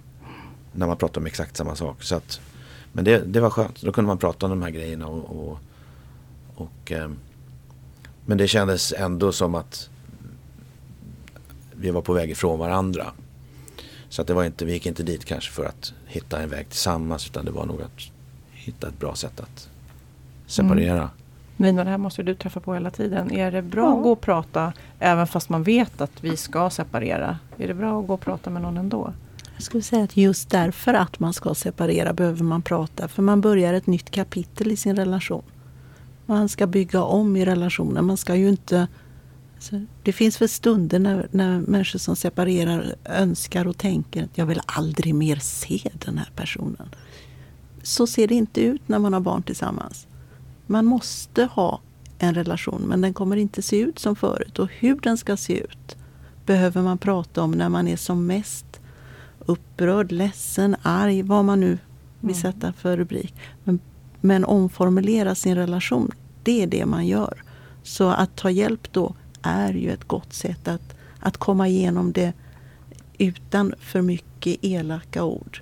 När 0.72 0.88
man 0.88 0.98
pratade 0.98 1.20
om 1.20 1.26
exakt 1.26 1.58
samma 1.58 1.76
sak. 1.76 2.04
Så 2.04 2.16
att, 2.16 2.42
men 2.92 3.06
det, 3.06 3.18
det 3.18 3.40
var 3.40 3.50
skönt. 3.50 3.82
Då 3.82 3.92
kunde 3.92 4.08
man 4.08 4.18
prata 4.18 4.46
om 4.46 4.50
de 4.50 4.62
här 4.62 4.70
grejerna. 4.70 5.08
Och, 5.08 5.50
och, 5.50 5.60
och 6.56 6.92
eh, 6.92 7.10
men 8.26 8.38
det 8.38 8.48
kändes 8.48 8.94
ändå 8.94 9.32
som 9.32 9.56
att 9.56 9.90
vi 11.72 11.92
var 11.92 12.02
på 12.02 12.14
väg 12.14 12.32
ifrån 12.32 12.60
varandra. 12.60 13.06
Så 14.10 14.22
att 14.22 14.28
det 14.28 14.34
var 14.34 14.44
inte, 14.44 14.66
vi 14.66 14.74
gick 14.74 14.86
inte 14.86 15.04
dit 15.04 15.26
kanske 15.26 15.52
för 15.52 15.66
att 15.66 15.94
hitta 16.06 16.42
en 16.42 16.50
väg 16.50 16.70
tillsammans. 16.70 17.28
Utan 17.28 17.46
det 17.46 17.52
var 17.52 17.66
nog 17.66 17.82
att 17.82 18.12
hitta 18.52 18.88
ett 18.88 19.00
bra 19.00 19.16
sätt 19.16 19.40
att 19.40 19.70
separera. 20.48 20.98
Mm. 20.98 21.10
Nina, 21.58 21.84
det 21.84 21.90
här 21.90 21.98
måste 21.98 22.24
du 22.24 22.36
träffa 22.36 22.60
på 22.60 22.74
hela 22.74 22.92
tiden. 22.92 23.32
Är 23.32 23.52
det 23.52 23.62
bra 23.62 23.84
ja. 23.84 23.98
att 23.98 24.04
gå 24.04 24.12
och 24.12 24.22
prata 24.22 24.74
även 25.00 25.28
fast 25.28 25.50
man 25.50 25.64
vet 25.64 26.02
att 26.02 26.24
vi 26.24 26.38
ska 26.38 26.70
separera? 26.70 27.40
Är 27.58 27.68
det 27.68 27.74
bra 27.74 28.00
att 28.00 28.08
gå 28.08 28.14
och 28.14 28.22
prata 28.22 28.50
med 28.50 28.62
någon 28.62 28.78
ändå? 28.78 29.14
Jag 29.54 29.64
skulle 29.64 29.84
säga 29.84 30.04
att 30.04 30.18
just 30.18 30.50
därför 30.50 30.94
att 30.94 31.20
man 31.20 31.34
ska 31.34 31.56
separera 31.56 32.14
behöver 32.14 32.44
man 32.44 32.62
prata. 32.62 33.08
För 33.08 33.22
man 33.22 33.42
börjar 33.42 33.74
ett 33.74 33.88
nytt 33.88 34.12
kapitel 34.12 34.72
i 34.72 34.78
sin 34.78 34.96
relation. 34.96 35.44
Man 36.26 36.50
ska 36.50 36.68
bygga 36.68 37.04
om 37.04 37.36
i 37.36 37.46
relationen. 37.46 38.06
Man 38.06 38.18
ska 38.18 38.36
ju 38.36 38.50
inte 38.50 38.88
Så 39.60 39.86
det 40.04 40.14
finns 40.14 40.42
väl 40.42 40.50
stunder 40.50 41.00
när, 41.00 41.28
när 41.32 41.60
människor 41.60 42.00
som 42.00 42.16
separerar 42.16 42.96
önskar 43.06 43.68
och 43.68 43.78
tänker 43.78 44.24
att 44.24 44.38
jag 44.38 44.46
vill 44.46 44.62
aldrig 44.66 45.16
mer 45.16 45.36
se 45.36 45.92
den 46.06 46.18
här 46.18 46.30
personen. 46.36 46.90
Så 47.84 48.08
ser 48.08 48.28
det 48.28 48.36
inte 48.36 48.62
ut 48.62 48.88
när 48.88 49.00
man 49.00 49.14
har 49.14 49.20
barn 49.20 49.44
tillsammans. 49.44 50.08
Man 50.68 50.86
måste 50.86 51.46
ha 51.46 51.80
en 52.20 52.34
relation 52.34 52.82
men 52.82 53.02
den 53.02 53.14
kommer 53.14 53.36
inte 53.38 53.62
se 53.62 53.80
ut 53.80 54.00
som 54.00 54.16
förut. 54.16 54.60
Och 54.60 54.70
hur 54.80 55.00
den 55.00 55.18
ska 55.18 55.38
se 55.38 55.60
ut 55.60 55.98
behöver 56.46 56.82
man 56.82 56.98
prata 56.98 57.42
om 57.42 57.52
när 57.52 57.70
man 57.70 57.88
är 57.88 57.98
som 57.98 58.28
mest 58.28 58.66
upprörd, 59.40 60.12
ledsen, 60.12 60.76
arg, 60.82 61.22
vad 61.22 61.46
man 61.46 61.60
nu 61.60 61.78
vill 62.20 62.36
mm. 62.36 62.42
sätta 62.42 62.74
för 62.74 62.98
rubrik. 62.98 63.34
Men, 63.64 63.80
men 64.26 64.46
omformulera 64.46 65.36
sin 65.36 65.56
relation, 65.56 66.12
det 66.44 66.64
är 66.64 66.68
det 66.68 66.86
man 66.86 67.08
gör. 67.08 67.44
Så 67.84 68.10
att 68.10 68.36
ta 68.36 68.50
hjälp 68.50 68.94
då 68.94 69.16
är 69.42 69.74
ju 69.74 69.92
ett 69.92 70.04
gott 70.08 70.34
sätt 70.34 70.68
att, 70.68 70.96
att 71.20 71.38
komma 71.38 71.68
igenom 71.68 72.12
det 72.12 72.34
utan 73.18 73.74
för 73.80 74.02
mycket 74.02 74.58
elaka 74.62 75.24
ord. 75.24 75.62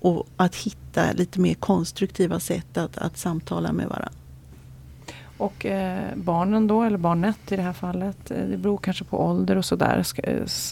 Och 0.00 0.26
att 0.36 0.54
hitta 0.56 1.12
lite 1.12 1.40
mer 1.40 1.54
konstruktiva 1.54 2.40
sätt 2.40 2.76
att, 2.76 2.98
att 2.98 3.16
samtala 3.16 3.72
med 3.72 3.88
varandra. 3.88 4.12
Och 5.38 5.66
eh, 5.66 6.16
barnen 6.16 6.66
då, 6.66 6.82
eller 6.82 6.98
barnet 6.98 7.52
i 7.52 7.56
det 7.56 7.62
här 7.62 7.72
fallet, 7.72 8.30
eh, 8.30 8.46
det 8.46 8.56
beror 8.56 8.76
kanske 8.76 9.04
på 9.04 9.20
ålder 9.20 9.56
och 9.56 9.64
sådär. 9.64 10.06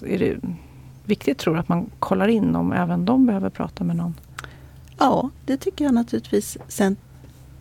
Är 0.07 0.19
det 0.19 0.37
viktigt 1.05 1.39
tror 1.39 1.55
du 1.55 1.61
att 1.61 1.69
man 1.69 1.91
kollar 1.99 2.29
in 2.29 2.57
om 2.57 2.73
även 2.73 3.05
de 3.05 3.27
behöver 3.27 3.51
prata 3.51 3.85
med 3.85 3.97
någon? 3.97 4.15
Ja, 4.99 5.31
det 5.47 5.57
tycker 5.57 5.85
jag 5.85 5.95
naturligtvis. 5.95 6.59
Sen 6.69 6.97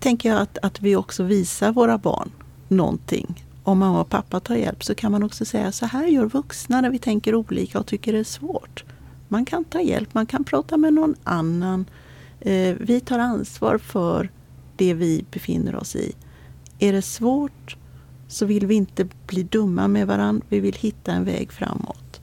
tänker 0.02 0.30
jag 0.30 0.42
att, 0.42 0.58
att 0.62 0.82
vi 0.82 0.96
också 0.96 1.24
visar 1.24 1.72
våra 1.72 1.98
barn 1.98 2.32
någonting. 2.68 3.46
Om 3.64 3.80
mamma 3.80 4.02
och 4.02 4.10
pappa 4.10 4.40
tar 4.40 4.56
hjälp 4.56 4.84
så 4.84 4.96
kan 4.96 5.12
man 5.12 5.24
också 5.24 5.46
säga 5.46 5.72
så 5.72 5.86
här 5.86 6.08
gör 6.08 6.26
vuxna 6.26 6.82
när 6.82 6.90
vi 6.90 7.00
tänker 7.00 7.36
olika 7.36 7.80
och 7.80 7.86
tycker 7.86 8.14
det 8.14 8.20
är 8.20 8.24
svårt. 8.24 8.84
Man 9.28 9.46
kan 9.46 9.64
ta 9.64 9.82
hjälp, 9.82 10.14
man 10.14 10.26
kan 10.26 10.44
prata 10.44 10.78
med 10.78 10.94
någon 10.94 11.16
annan. 11.24 11.86
Eh, 12.40 12.76
vi 12.80 13.00
tar 13.00 13.20
ansvar 13.20 13.78
för 13.78 14.30
det 14.76 14.94
vi 14.94 15.26
befinner 15.32 15.76
oss 15.76 15.96
i. 15.96 16.14
Är 16.80 16.94
det 16.94 17.02
svårt 17.02 17.78
så 18.28 18.46
vill 18.46 18.66
vi 18.68 18.76
inte 18.76 19.08
bli 19.28 19.44
dumma 19.44 19.88
med 19.88 20.08
varandra. 20.08 20.46
Vi 20.50 20.60
vill 20.60 20.76
hitta 20.76 21.12
en 21.12 21.26
väg 21.26 21.52
framåt. 21.52 22.22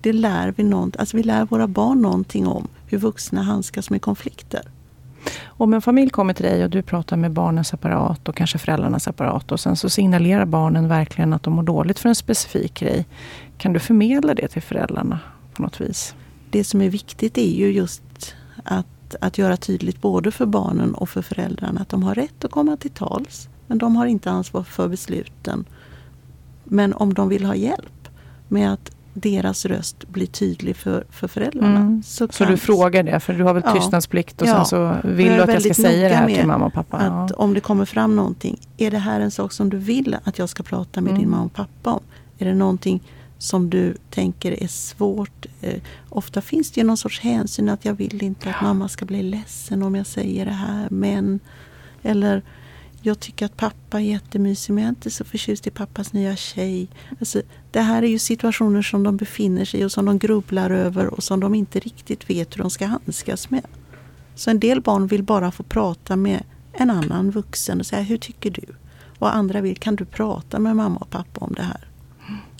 Det 0.00 0.12
lär 0.12 0.54
vi, 0.56 0.62
någon, 0.62 0.92
alltså 0.98 1.16
vi 1.16 1.22
lär 1.22 1.44
våra 1.44 1.66
barn 1.66 2.02
någonting 2.02 2.46
om 2.46 2.68
hur 2.86 2.98
vuxna 2.98 3.42
handskas 3.42 3.90
med 3.90 4.02
konflikter. 4.02 4.70
Om 5.44 5.74
en 5.74 5.82
familj 5.82 6.10
kommer 6.10 6.34
till 6.34 6.44
dig 6.44 6.64
och 6.64 6.70
du 6.70 6.82
pratar 6.82 7.16
med 7.16 7.32
barnen 7.32 7.64
separat 7.64 8.28
och 8.28 8.36
kanske 8.36 8.58
föräldrarna 8.58 8.98
separat 8.98 9.52
och 9.52 9.60
sen 9.60 9.76
så 9.76 9.90
signalerar 9.90 10.44
barnen 10.44 10.88
verkligen 10.88 11.32
att 11.32 11.42
de 11.42 11.52
mår 11.52 11.62
dåligt 11.62 11.98
för 11.98 12.08
en 12.08 12.14
specifik 12.14 12.74
grej. 12.74 13.06
Kan 13.58 13.72
du 13.72 13.80
förmedla 13.80 14.34
det 14.34 14.48
till 14.48 14.62
föräldrarna 14.62 15.18
på 15.54 15.62
något 15.62 15.80
vis? 15.80 16.14
Det 16.50 16.64
som 16.64 16.80
är 16.80 16.90
viktigt 16.90 17.38
är 17.38 17.56
ju 17.56 17.72
just 17.72 18.34
att, 18.64 19.16
att 19.20 19.38
göra 19.38 19.56
tydligt 19.56 20.00
både 20.00 20.30
för 20.30 20.46
barnen 20.46 20.94
och 20.94 21.08
för 21.08 21.22
föräldrarna 21.22 21.80
att 21.80 21.88
de 21.88 22.02
har 22.02 22.14
rätt 22.14 22.44
att 22.44 22.50
komma 22.50 22.76
till 22.76 22.90
tals. 22.90 23.48
Men 23.66 23.78
de 23.78 23.96
har 23.96 24.06
inte 24.06 24.30
ansvar 24.30 24.62
för 24.62 24.88
besluten. 24.88 25.64
Men 26.64 26.92
om 26.92 27.14
de 27.14 27.28
vill 27.28 27.44
ha 27.44 27.54
hjälp 27.54 28.08
med 28.48 28.72
att 28.72 28.95
deras 29.16 29.66
röst 29.66 30.08
blir 30.08 30.26
tydlig 30.26 30.76
för, 30.76 31.04
för 31.10 31.28
föräldrarna. 31.28 31.80
Mm. 31.80 32.02
Så, 32.02 32.28
så 32.30 32.44
du 32.44 32.56
frågar 32.56 33.02
det, 33.02 33.20
för 33.20 33.32
du 33.32 33.44
har 33.44 33.54
väl 33.54 33.62
ja. 33.66 33.74
tystnadsplikt 33.74 34.42
och 34.42 34.48
ja. 34.48 34.54
sen 34.54 34.66
så 34.66 35.08
vill 35.08 35.32
du 35.32 35.42
att 35.42 35.52
jag 35.52 35.62
ska 35.62 35.74
säga 35.74 36.08
det 36.08 36.14
här 36.14 36.26
till 36.26 36.46
mamma 36.46 36.66
och 36.66 36.72
pappa? 36.72 36.96
Att 36.96 37.30
ja. 37.30 37.36
Om 37.36 37.54
det 37.54 37.60
kommer 37.60 37.84
fram 37.84 38.16
någonting, 38.16 38.58
är 38.76 38.90
det 38.90 38.98
här 38.98 39.20
en 39.20 39.30
sak 39.30 39.52
som 39.52 39.70
du 39.70 39.76
vill 39.76 40.16
att 40.24 40.38
jag 40.38 40.48
ska 40.48 40.62
prata 40.62 41.00
med 41.00 41.10
mm. 41.10 41.20
din 41.20 41.30
mamma 41.30 41.44
och 41.44 41.54
pappa 41.54 41.92
om? 41.92 42.00
Är 42.38 42.44
det 42.44 42.54
någonting 42.54 43.02
som 43.38 43.70
du 43.70 43.96
tänker 44.10 44.62
är 44.62 44.68
svårt? 44.68 45.46
Eh, 45.60 45.80
ofta 46.08 46.40
finns 46.40 46.70
det 46.70 46.80
ju 46.80 46.86
någon 46.86 46.96
sorts 46.96 47.20
hänsyn 47.20 47.68
att 47.68 47.84
jag 47.84 47.94
vill 47.94 48.22
inte 48.22 48.50
att 48.50 48.62
mamma 48.62 48.88
ska 48.88 49.04
bli 49.04 49.22
ledsen 49.22 49.82
om 49.82 49.94
jag 49.94 50.06
säger 50.06 50.44
det 50.44 50.52
här. 50.52 50.88
Men, 50.90 51.40
eller 52.02 52.42
jag 53.06 53.20
tycker 53.20 53.46
att 53.46 53.56
pappa 53.56 54.00
är 54.00 54.04
jättemysig 54.04 54.72
men 54.72 54.84
jag 54.84 54.88
är 54.88 54.96
inte 54.96 55.10
så 55.10 55.24
förtjust 55.24 55.66
i 55.66 55.70
pappas 55.70 56.12
nya 56.12 56.36
tjej. 56.36 56.88
Alltså, 57.20 57.42
det 57.70 57.80
här 57.80 58.02
är 58.02 58.06
ju 58.06 58.18
situationer 58.18 58.82
som 58.82 59.02
de 59.02 59.16
befinner 59.16 59.64
sig 59.64 59.80
i 59.80 59.84
och 59.84 59.92
som 59.92 60.04
de 60.04 60.18
grubblar 60.18 60.70
över 60.70 61.06
och 61.06 61.22
som 61.22 61.40
de 61.40 61.54
inte 61.54 61.80
riktigt 61.80 62.30
vet 62.30 62.56
hur 62.56 62.62
de 62.62 62.70
ska 62.70 62.86
handskas 62.86 63.50
med. 63.50 63.66
Så 64.34 64.50
en 64.50 64.60
del 64.60 64.80
barn 64.80 65.06
vill 65.06 65.22
bara 65.22 65.50
få 65.50 65.62
prata 65.62 66.16
med 66.16 66.42
en 66.72 66.90
annan 66.90 67.30
vuxen 67.30 67.80
och 67.80 67.86
säga 67.86 68.02
hur 68.02 68.18
tycker 68.18 68.50
du? 68.50 68.64
Och 69.18 69.34
andra 69.34 69.60
vill 69.60 69.76
kan 69.76 69.96
du 69.96 70.04
prata 70.04 70.58
med 70.58 70.76
mamma 70.76 70.96
och 70.96 71.10
pappa 71.10 71.40
om 71.44 71.54
det 71.54 71.62
här? 71.62 71.88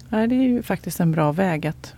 Ja, 0.09 0.27
det 0.27 0.35
är 0.35 0.43
ju 0.43 0.63
faktiskt 0.63 1.01
en 1.01 1.13
bra 1.13 1.33
väg 1.33 1.67
att 1.67 1.95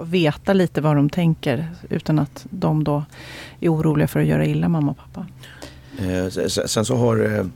veta 0.00 0.52
lite 0.52 0.80
vad 0.80 0.96
de 0.96 1.10
tänker 1.10 1.70
utan 1.90 2.18
att 2.18 2.46
de 2.50 2.84
då 2.84 3.04
är 3.60 3.68
oroliga 3.74 4.08
för 4.08 4.20
att 4.20 4.26
göra 4.26 4.46
illa 4.46 4.68
mamma 4.68 4.90
och 4.90 4.96
pappa. 4.96 5.26
Eh, 5.98 6.28
sen 6.46 6.84
så 6.84 6.94
har 6.94 7.34
eh, 7.34 7.46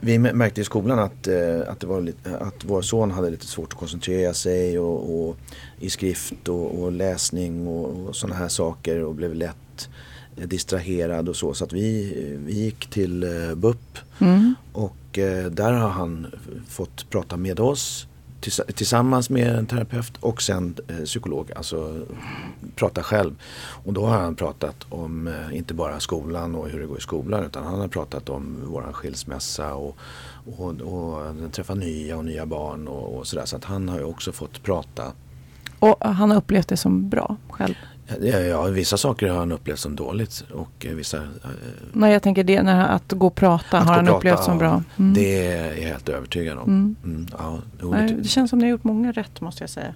vi 0.00 0.18
märkte 0.18 0.60
i 0.60 0.64
skolan 0.64 0.98
att, 0.98 1.26
eh, 1.26 1.60
att, 1.68 1.80
det 1.80 1.86
var 1.86 2.12
att 2.40 2.64
vår 2.64 2.82
son 2.82 3.10
hade 3.10 3.30
lite 3.30 3.46
svårt 3.46 3.72
att 3.72 3.78
koncentrera 3.78 4.34
sig 4.34 4.78
och, 4.78 5.28
och 5.28 5.36
i 5.80 5.90
skrift 5.90 6.48
och, 6.48 6.82
och 6.82 6.92
läsning 6.92 7.66
och, 7.66 8.08
och 8.08 8.16
sådana 8.16 8.36
här 8.36 8.48
saker 8.48 9.04
och 9.04 9.14
blev 9.14 9.34
lätt 9.34 9.88
distraherad 10.36 11.28
och 11.28 11.36
så. 11.36 11.54
Så 11.54 11.64
att 11.64 11.72
vi, 11.72 12.14
vi 12.46 12.52
gick 12.52 12.86
till 12.86 13.26
BUP 13.56 13.98
mm. 14.18 14.54
och 14.72 14.96
där 15.50 15.72
har 15.72 15.88
han 15.88 16.26
fått 16.68 17.10
prata 17.10 17.36
med 17.36 17.60
oss 17.60 18.06
tillsammans 18.74 19.30
med 19.30 19.46
en 19.46 19.66
terapeut 19.66 20.16
och 20.20 20.42
sen 20.42 20.74
eh, 20.88 21.04
psykolog, 21.04 21.52
alltså 21.56 22.06
prata 22.76 23.02
själv. 23.02 23.34
Och 23.84 23.92
då 23.92 24.06
har 24.06 24.18
han 24.18 24.34
pratat 24.34 24.86
om 24.88 25.26
eh, 25.26 25.56
inte 25.56 25.74
bara 25.74 26.00
skolan 26.00 26.54
och 26.54 26.68
hur 26.68 26.80
det 26.80 26.86
går 26.86 26.98
i 26.98 27.00
skolan 27.00 27.44
utan 27.44 27.64
han 27.64 27.80
har 27.80 27.88
pratat 27.88 28.28
om 28.28 28.56
våran 28.66 28.92
skilsmässa 28.92 29.74
och, 29.74 29.96
och, 30.56 30.80
och 30.80 31.52
träffa 31.52 31.74
nya 31.74 32.16
och 32.16 32.24
nya 32.24 32.46
barn 32.46 32.88
och, 32.88 33.16
och 33.16 33.26
sådär. 33.26 33.44
Så 33.44 33.56
att 33.56 33.64
han 33.64 33.88
har 33.88 33.98
ju 33.98 34.04
också 34.04 34.32
fått 34.32 34.62
prata. 34.62 35.12
Och 35.78 35.96
han 36.00 36.30
har 36.30 36.36
upplevt 36.36 36.68
det 36.68 36.76
som 36.76 37.08
bra 37.08 37.36
själv? 37.50 37.74
Ja, 38.06 38.38
ja, 38.38 38.62
vissa 38.62 38.96
saker 38.96 39.28
har 39.28 39.38
han 39.38 39.52
upplevt 39.52 39.78
som 39.78 39.96
dåligt. 39.96 40.44
Och 40.54 40.86
vissa, 40.90 41.16
eh, 41.16 41.50
Nej, 41.92 42.12
jag 42.12 42.22
tänker 42.22 42.44
det, 42.44 42.62
när, 42.62 42.88
att 42.88 43.12
gå 43.12 43.26
och 43.26 43.34
prata 43.34 43.78
har 43.78 43.94
han 43.94 44.04
prata, 44.04 44.18
upplevt 44.18 44.44
som 44.44 44.58
bra. 44.58 44.82
Mm. 44.98 45.14
Det 45.14 45.46
är 45.46 45.66
jag 45.66 45.88
helt 45.88 46.08
övertygad 46.08 46.58
om. 46.58 46.64
Mm. 46.64 46.96
Mm, 47.04 47.26
ja, 47.38 47.58
Nej, 47.90 48.16
det 48.18 48.28
känns 48.28 48.50
som 48.50 48.58
ni 48.58 48.64
har 48.64 48.70
gjort 48.70 48.84
många 48.84 49.12
rätt 49.12 49.40
måste 49.40 49.62
jag 49.62 49.70
säga. 49.70 49.94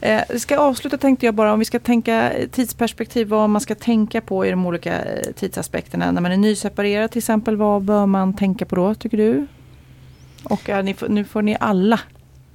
Eh, 0.00 0.20
vi 0.28 0.40
ska 0.40 0.58
avsluta 0.58 0.98
tänkte 0.98 1.26
jag 1.26 1.34
bara 1.34 1.52
om 1.52 1.58
vi 1.58 1.64
ska 1.64 1.78
tänka 1.78 2.32
tidsperspektiv 2.50 3.28
vad 3.28 3.50
man 3.50 3.60
ska 3.60 3.74
tänka 3.74 4.20
på 4.20 4.46
i 4.46 4.50
de 4.50 4.66
olika 4.66 5.02
eh, 5.02 5.32
tidsaspekterna. 5.32 6.10
När 6.12 6.20
man 6.20 6.32
är 6.32 6.36
nyseparerad 6.36 7.10
till 7.10 7.18
exempel, 7.18 7.56
vad 7.56 7.82
bör 7.82 8.06
man 8.06 8.36
tänka 8.36 8.64
på 8.64 8.76
då 8.76 8.94
tycker 8.94 9.16
du? 9.16 9.46
Och 10.42 10.68
ja, 10.68 10.82
ni, 10.82 10.96
nu 11.08 11.24
får 11.24 11.42
ni 11.42 11.56
alla 11.60 12.00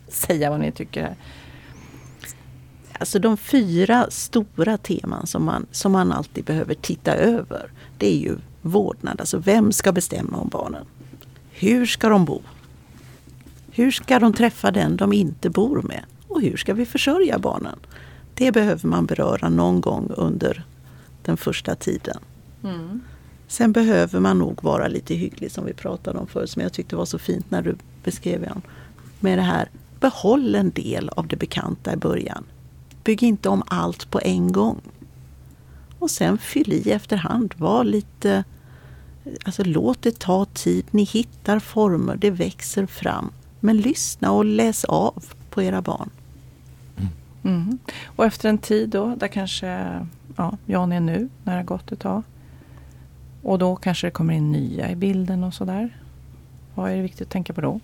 säga 0.08 0.50
vad 0.50 0.60
ni 0.60 0.72
tycker 0.72 1.02
här. 1.02 1.16
Alltså 3.02 3.20
de 3.20 3.38
fyra 3.38 4.08
stora 4.10 4.78
teman 4.78 5.28
som 5.28 5.44
man, 5.46 5.66
som 5.72 5.92
man 5.92 6.12
alltid 6.12 6.46
behöver 6.46 6.74
titta 6.74 7.16
över. 7.16 7.72
Det 7.98 8.08
är 8.14 8.18
ju 8.18 8.38
vårdnad, 8.62 9.20
alltså 9.20 9.38
vem 9.38 9.72
ska 9.72 9.92
bestämma 9.92 10.38
om 10.38 10.50
barnen? 10.50 10.86
Hur 11.52 11.86
ska 11.86 12.10
de 12.10 12.26
bo? 12.26 12.42
Hur 13.72 13.92
ska 13.92 14.20
de 14.20 14.34
träffa 14.34 14.72
den 14.72 14.98
de 14.98 15.14
inte 15.14 15.50
bor 15.50 15.82
med? 15.82 16.04
Och 16.28 16.42
hur 16.42 16.58
ska 16.58 16.74
vi 16.74 16.86
försörja 16.86 17.40
barnen? 17.40 17.80
Det 18.34 18.52
behöver 18.52 18.88
man 18.88 19.06
beröra 19.06 19.50
någon 19.50 19.82
gång 19.82 20.12
under 20.18 20.66
den 21.24 21.38
första 21.38 21.76
tiden. 21.76 22.18
Mm. 22.64 23.02
Sen 23.48 23.72
behöver 23.72 24.20
man 24.20 24.38
nog 24.38 24.64
vara 24.64 24.88
lite 24.88 25.14
hygglig 25.14 25.52
som 25.52 25.66
vi 25.66 25.74
pratade 25.74 26.20
om 26.20 26.28
förut, 26.28 26.50
som 26.50 26.62
jag 26.62 26.74
tyckte 26.74 26.96
var 26.96 27.06
så 27.06 27.20
fint 27.20 27.52
när 27.52 27.62
du 27.62 27.76
beskrev 28.04 28.42
det. 28.42 28.62
Med 29.20 29.38
det 29.38 29.42
här, 29.42 29.70
behåll 30.00 30.56
en 30.56 30.70
del 30.70 31.10
av 31.10 31.28
det 31.28 31.36
bekanta 31.36 31.94
i 31.94 31.98
början. 31.98 32.44
Bygg 33.04 33.24
inte 33.24 33.50
om 33.50 33.64
allt 33.68 34.12
på 34.12 34.20
en 34.24 34.52
gång. 34.52 34.82
Och 36.00 36.12
sen 36.12 36.38
fyll 36.38 36.74
i 36.74 36.92
efterhand. 36.92 37.54
Var 37.58 37.84
lite... 37.84 38.44
Alltså 39.46 39.64
låt 39.64 40.02
det 40.02 40.20
ta 40.20 40.46
tid. 40.46 40.86
Ni 40.92 41.04
hittar 41.04 41.60
former, 41.60 42.16
det 42.16 42.32
växer 42.32 42.86
fram. 42.86 43.32
Men 43.60 43.78
lyssna 43.78 44.32
och 44.32 44.46
läs 44.46 44.84
av 44.84 45.26
på 45.50 45.62
era 45.62 45.82
barn. 45.82 46.10
Mm. 47.44 47.80
Och 48.06 48.26
efter 48.26 48.50
en 48.50 48.58
tid 48.58 48.90
då, 48.90 49.16
där 49.16 49.28
kanske 49.28 49.68
ja, 50.36 50.58
Jan 50.66 50.92
är 50.92 51.00
nu, 51.00 51.30
när 51.44 51.54
det 51.54 51.60
har 51.60 51.64
gått 51.64 51.92
ett 51.92 52.00
tag. 52.00 52.24
Och 53.44 53.60
då 53.60 53.76
kanske 53.76 54.08
det 54.08 54.12
kommer 54.12 54.34
in 54.34 54.52
nya 54.52 54.92
i 54.92 54.96
bilden 54.96 55.44
och 55.44 55.54
sådär. 55.54 55.98
Vad 56.76 56.92
är 56.92 56.96
det 56.96 57.02
viktigt 57.02 57.28
att 57.28 57.32
tänka 57.32 57.54
på 57.54 57.62
då? 57.62 57.80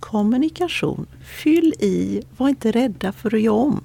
Kommunikation. 0.00 1.06
Fyll 1.22 1.74
i, 1.80 2.22
var 2.36 2.48
inte 2.48 2.70
rädda 2.70 3.12
för 3.12 3.34
att 3.34 3.40
göra 3.40 3.54
om 3.54 3.84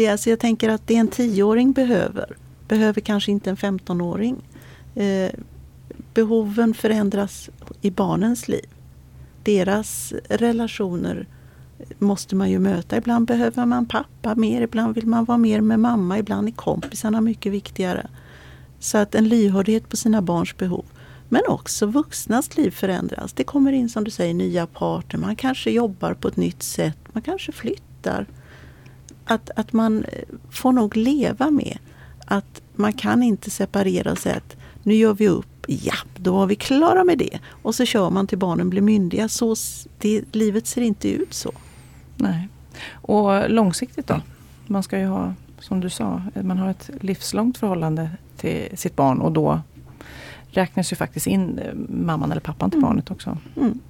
det, 0.00 0.08
alltså 0.08 0.30
jag 0.30 0.38
tänker 0.38 0.68
att 0.68 0.86
det 0.86 0.96
en 0.96 1.08
tioåring 1.08 1.72
behöver, 1.72 2.36
behöver 2.68 3.00
kanske 3.00 3.32
inte 3.32 3.50
en 3.50 3.56
15-åring. 3.56 4.36
Eh, 4.94 5.30
behoven 6.14 6.74
förändras 6.74 7.50
i 7.80 7.90
barnens 7.90 8.48
liv. 8.48 8.66
Deras 9.42 10.12
relationer 10.28 11.26
måste 11.98 12.36
man 12.36 12.50
ju 12.50 12.58
möta. 12.58 12.96
Ibland 12.96 13.26
behöver 13.26 13.66
man 13.66 13.86
pappa 13.86 14.34
mer, 14.34 14.60
ibland 14.62 14.94
vill 14.94 15.06
man 15.06 15.24
vara 15.24 15.38
mer 15.38 15.60
med 15.60 15.80
mamma, 15.80 16.18
ibland 16.18 16.48
är 16.48 16.52
kompisarna 16.52 17.20
mycket 17.20 17.52
viktigare. 17.52 18.06
Så 18.78 18.98
att 18.98 19.14
en 19.14 19.28
lyhördhet 19.28 19.88
på 19.88 19.96
sina 19.96 20.22
barns 20.22 20.56
behov. 20.56 20.84
Men 21.28 21.42
också 21.48 21.86
vuxnas 21.86 22.56
liv 22.56 22.70
förändras. 22.70 23.32
Det 23.32 23.44
kommer 23.44 23.72
in 23.72 23.88
som 23.88 24.04
du 24.04 24.10
säger 24.10 24.34
nya 24.34 24.66
parter, 24.66 25.18
man 25.18 25.36
kanske 25.36 25.70
jobbar 25.70 26.14
på 26.14 26.28
ett 26.28 26.36
nytt 26.36 26.62
sätt, 26.62 26.98
man 27.12 27.22
kanske 27.22 27.52
flyttar. 27.52 28.26
Att, 29.24 29.50
att 29.56 29.72
man 29.72 30.04
eh, 30.04 30.24
får 30.50 30.72
nog 30.72 30.96
leva 30.96 31.50
med 31.50 31.78
att 32.24 32.62
man 32.74 32.92
kan 32.92 33.22
inte 33.22 33.50
separera 33.50 34.12
och 34.12 34.18
säga 34.18 34.36
att 34.36 34.56
nu 34.82 34.94
gör 34.94 35.14
vi 35.14 35.28
upp, 35.28 35.64
ja 35.66 35.94
då 36.16 36.32
var 36.32 36.46
vi 36.46 36.56
klara 36.56 37.04
med 37.04 37.18
det. 37.18 37.38
Och 37.62 37.74
så 37.74 37.84
kör 37.84 38.10
man 38.10 38.26
till 38.26 38.38
barnen 38.38 38.70
blir 38.70 38.82
myndiga. 38.82 39.28
Så, 39.28 39.56
det, 39.98 40.34
livet 40.34 40.66
ser 40.66 40.82
inte 40.82 41.10
ut 41.10 41.34
så. 41.34 41.52
Nej. 42.16 42.48
Och 42.92 43.50
långsiktigt 43.50 44.06
då? 44.06 44.20
Man 44.66 44.82
ska 44.82 44.98
ju 44.98 45.06
ha, 45.06 45.34
som 45.58 45.80
du 45.80 45.90
sa, 45.90 46.22
man 46.34 46.58
har 46.58 46.70
ett 46.70 46.90
livslångt 47.00 47.58
förhållande 47.58 48.10
till 48.36 48.68
sitt 48.74 48.96
barn 48.96 49.20
och 49.20 49.32
då 49.32 49.60
räknas 50.50 50.92
ju 50.92 50.96
faktiskt 50.96 51.26
in 51.26 51.58
eh, 51.58 51.74
mamman 51.88 52.30
eller 52.30 52.40
pappan 52.40 52.70
till 52.70 52.78
mm. 52.78 52.88
barnet 52.88 53.10
också. 53.10 53.38
Mm. 53.56 53.80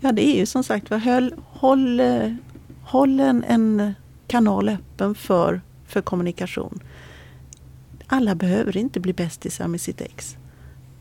Ja 0.00 0.12
det 0.12 0.26
är 0.26 0.38
ju 0.38 0.46
som 0.46 0.64
sagt 0.64 0.88
håll, 0.90 1.34
håll, 1.46 2.00
eh, 2.00 2.32
håll 2.82 3.20
en, 3.20 3.44
en 3.44 3.94
kanal 4.26 4.68
öppen 4.68 5.14
för, 5.14 5.60
för 5.86 6.00
kommunikation. 6.00 6.80
Alla 8.06 8.34
behöver 8.34 8.76
inte 8.76 9.00
bli 9.00 9.12
bästisar 9.12 9.68
med 9.68 9.80
sitt 9.80 10.00
ex. 10.00 10.36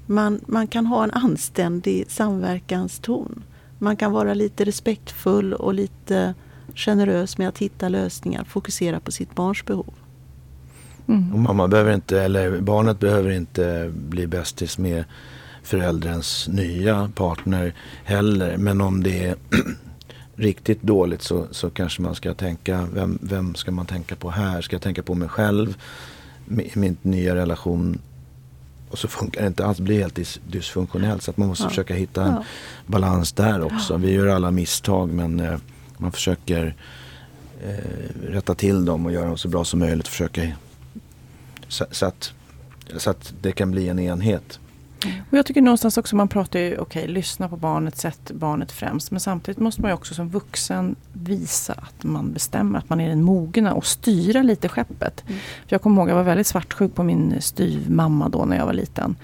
Man, 0.05 0.39
man 0.47 0.67
kan 0.67 0.86
ha 0.86 1.03
en 1.03 1.11
anständig 1.11 2.05
samverkanston. 2.07 3.43
Man 3.80 3.95
kan 3.95 4.11
vara 4.11 4.34
lite 4.34 4.63
respektfull 4.63 5.53
och 5.53 5.74
lite 5.74 6.34
generös 6.76 7.38
med 7.38 7.47
att 7.47 7.57
hitta 7.57 7.89
lösningar, 7.89 8.43
fokusera 8.43 8.99
på 8.99 9.11
sitt 9.11 9.36
barns 9.36 9.65
behov. 9.65 9.93
Mm. 11.07 11.34
Och 11.34 11.39
mamma 11.39 11.67
behöver 11.67 11.93
inte, 11.93 12.21
eller 12.21 12.61
barnet 12.61 12.99
behöver 12.99 13.32
inte 13.32 13.91
bli 13.93 14.28
bästis 14.28 14.78
med 14.78 15.05
förälderns 15.63 16.47
nya 16.47 17.11
partner 17.15 17.74
heller. 18.03 18.57
Men 18.57 18.82
om 18.82 19.03
det 19.03 19.26
är 19.26 19.36
riktigt 20.36 20.81
dåligt 20.81 21.21
så, 21.21 21.47
så 21.51 21.69
kanske 21.69 22.01
man 22.01 22.15
ska 22.15 22.34
tänka, 22.34 22.88
vem, 22.93 23.19
vem 23.21 23.55
ska 23.55 23.71
man 23.71 23.86
tänka 23.86 24.15
på 24.15 24.29
här? 24.29 24.61
Ska 24.61 24.75
jag 24.75 24.81
tänka 24.81 25.03
på 25.03 25.15
mig 25.15 25.29
själv? 25.29 25.77
I 26.49 26.71
min 26.79 26.97
nya 27.01 27.36
relation 27.36 27.99
och 28.93 28.99
så 28.99 29.07
funkar 29.07 29.41
det 29.41 29.47
inte 29.47 29.65
alls, 29.65 29.79
blir 29.79 29.99
helt 29.99 30.39
dysfunktionellt. 30.47 31.23
Så 31.23 31.31
att 31.31 31.38
man 31.38 31.47
måste 31.47 31.63
ja. 31.63 31.69
försöka 31.69 31.93
hitta 31.93 32.23
en 32.23 32.34
ja. 32.34 32.43
balans 32.86 33.31
där 33.31 33.61
också. 33.61 33.97
Vi 33.97 34.11
gör 34.11 34.27
alla 34.27 34.51
misstag 34.51 35.09
men 35.09 35.39
eh, 35.39 35.57
man 35.97 36.11
försöker 36.11 36.75
eh, 37.63 38.29
rätta 38.29 38.55
till 38.55 38.86
dem 38.86 39.05
och 39.05 39.11
göra 39.11 39.27
dem 39.27 39.38
så 39.38 39.47
bra 39.47 39.65
som 39.65 39.79
möjligt. 39.79 40.07
Försöka, 40.07 40.51
så, 41.67 41.86
så, 41.91 42.05
att, 42.05 42.34
så 42.97 43.09
att 43.09 43.34
det 43.41 43.51
kan 43.51 43.71
bli 43.71 43.88
en 43.88 43.99
enhet. 43.99 44.59
Och 45.32 45.38
jag 45.38 45.45
tycker 45.45 45.62
någonstans 45.62 45.97
också 45.97 46.16
man 46.16 46.28
pratar 46.28 46.60
ju, 46.60 46.78
okej, 46.78 47.04
okay, 47.04 47.14
lyssna 47.14 47.49
på 47.49 47.58
barnet, 47.58 47.97
sätt 47.97 48.32
barnet 48.34 48.72
främst. 48.72 49.12
Men 49.12 49.20
samtidigt 49.20 49.60
måste 49.60 49.82
man 49.82 49.91
ju 49.91 49.95
också 49.95 50.14
som 50.14 50.30
vuxen 50.30 50.95
visa 51.14 51.74
att 51.74 52.04
man 52.04 52.34
bestämmer, 52.34 52.80
att 52.80 52.89
man 52.89 52.99
är 52.99 53.10
den 53.10 53.24
mogna 53.24 53.74
och 53.74 53.86
styra 53.86 54.41
lite 54.41 54.70
skeppet. 54.70 55.24
Mm. 55.28 55.39
För 55.39 55.74
jag 55.74 55.82
kommer 55.82 56.01
ihåg, 56.01 56.10
jag 56.10 56.16
var 56.16 56.24
väldigt 56.24 56.47
svartsjuk 56.47 56.95
på 56.95 57.04
min 57.04 57.41
styvmamma 57.41 58.30
då 58.30 58.45
när 58.45 58.58
jag 58.58 58.66
var 58.66 58.74
liten. 58.74 59.16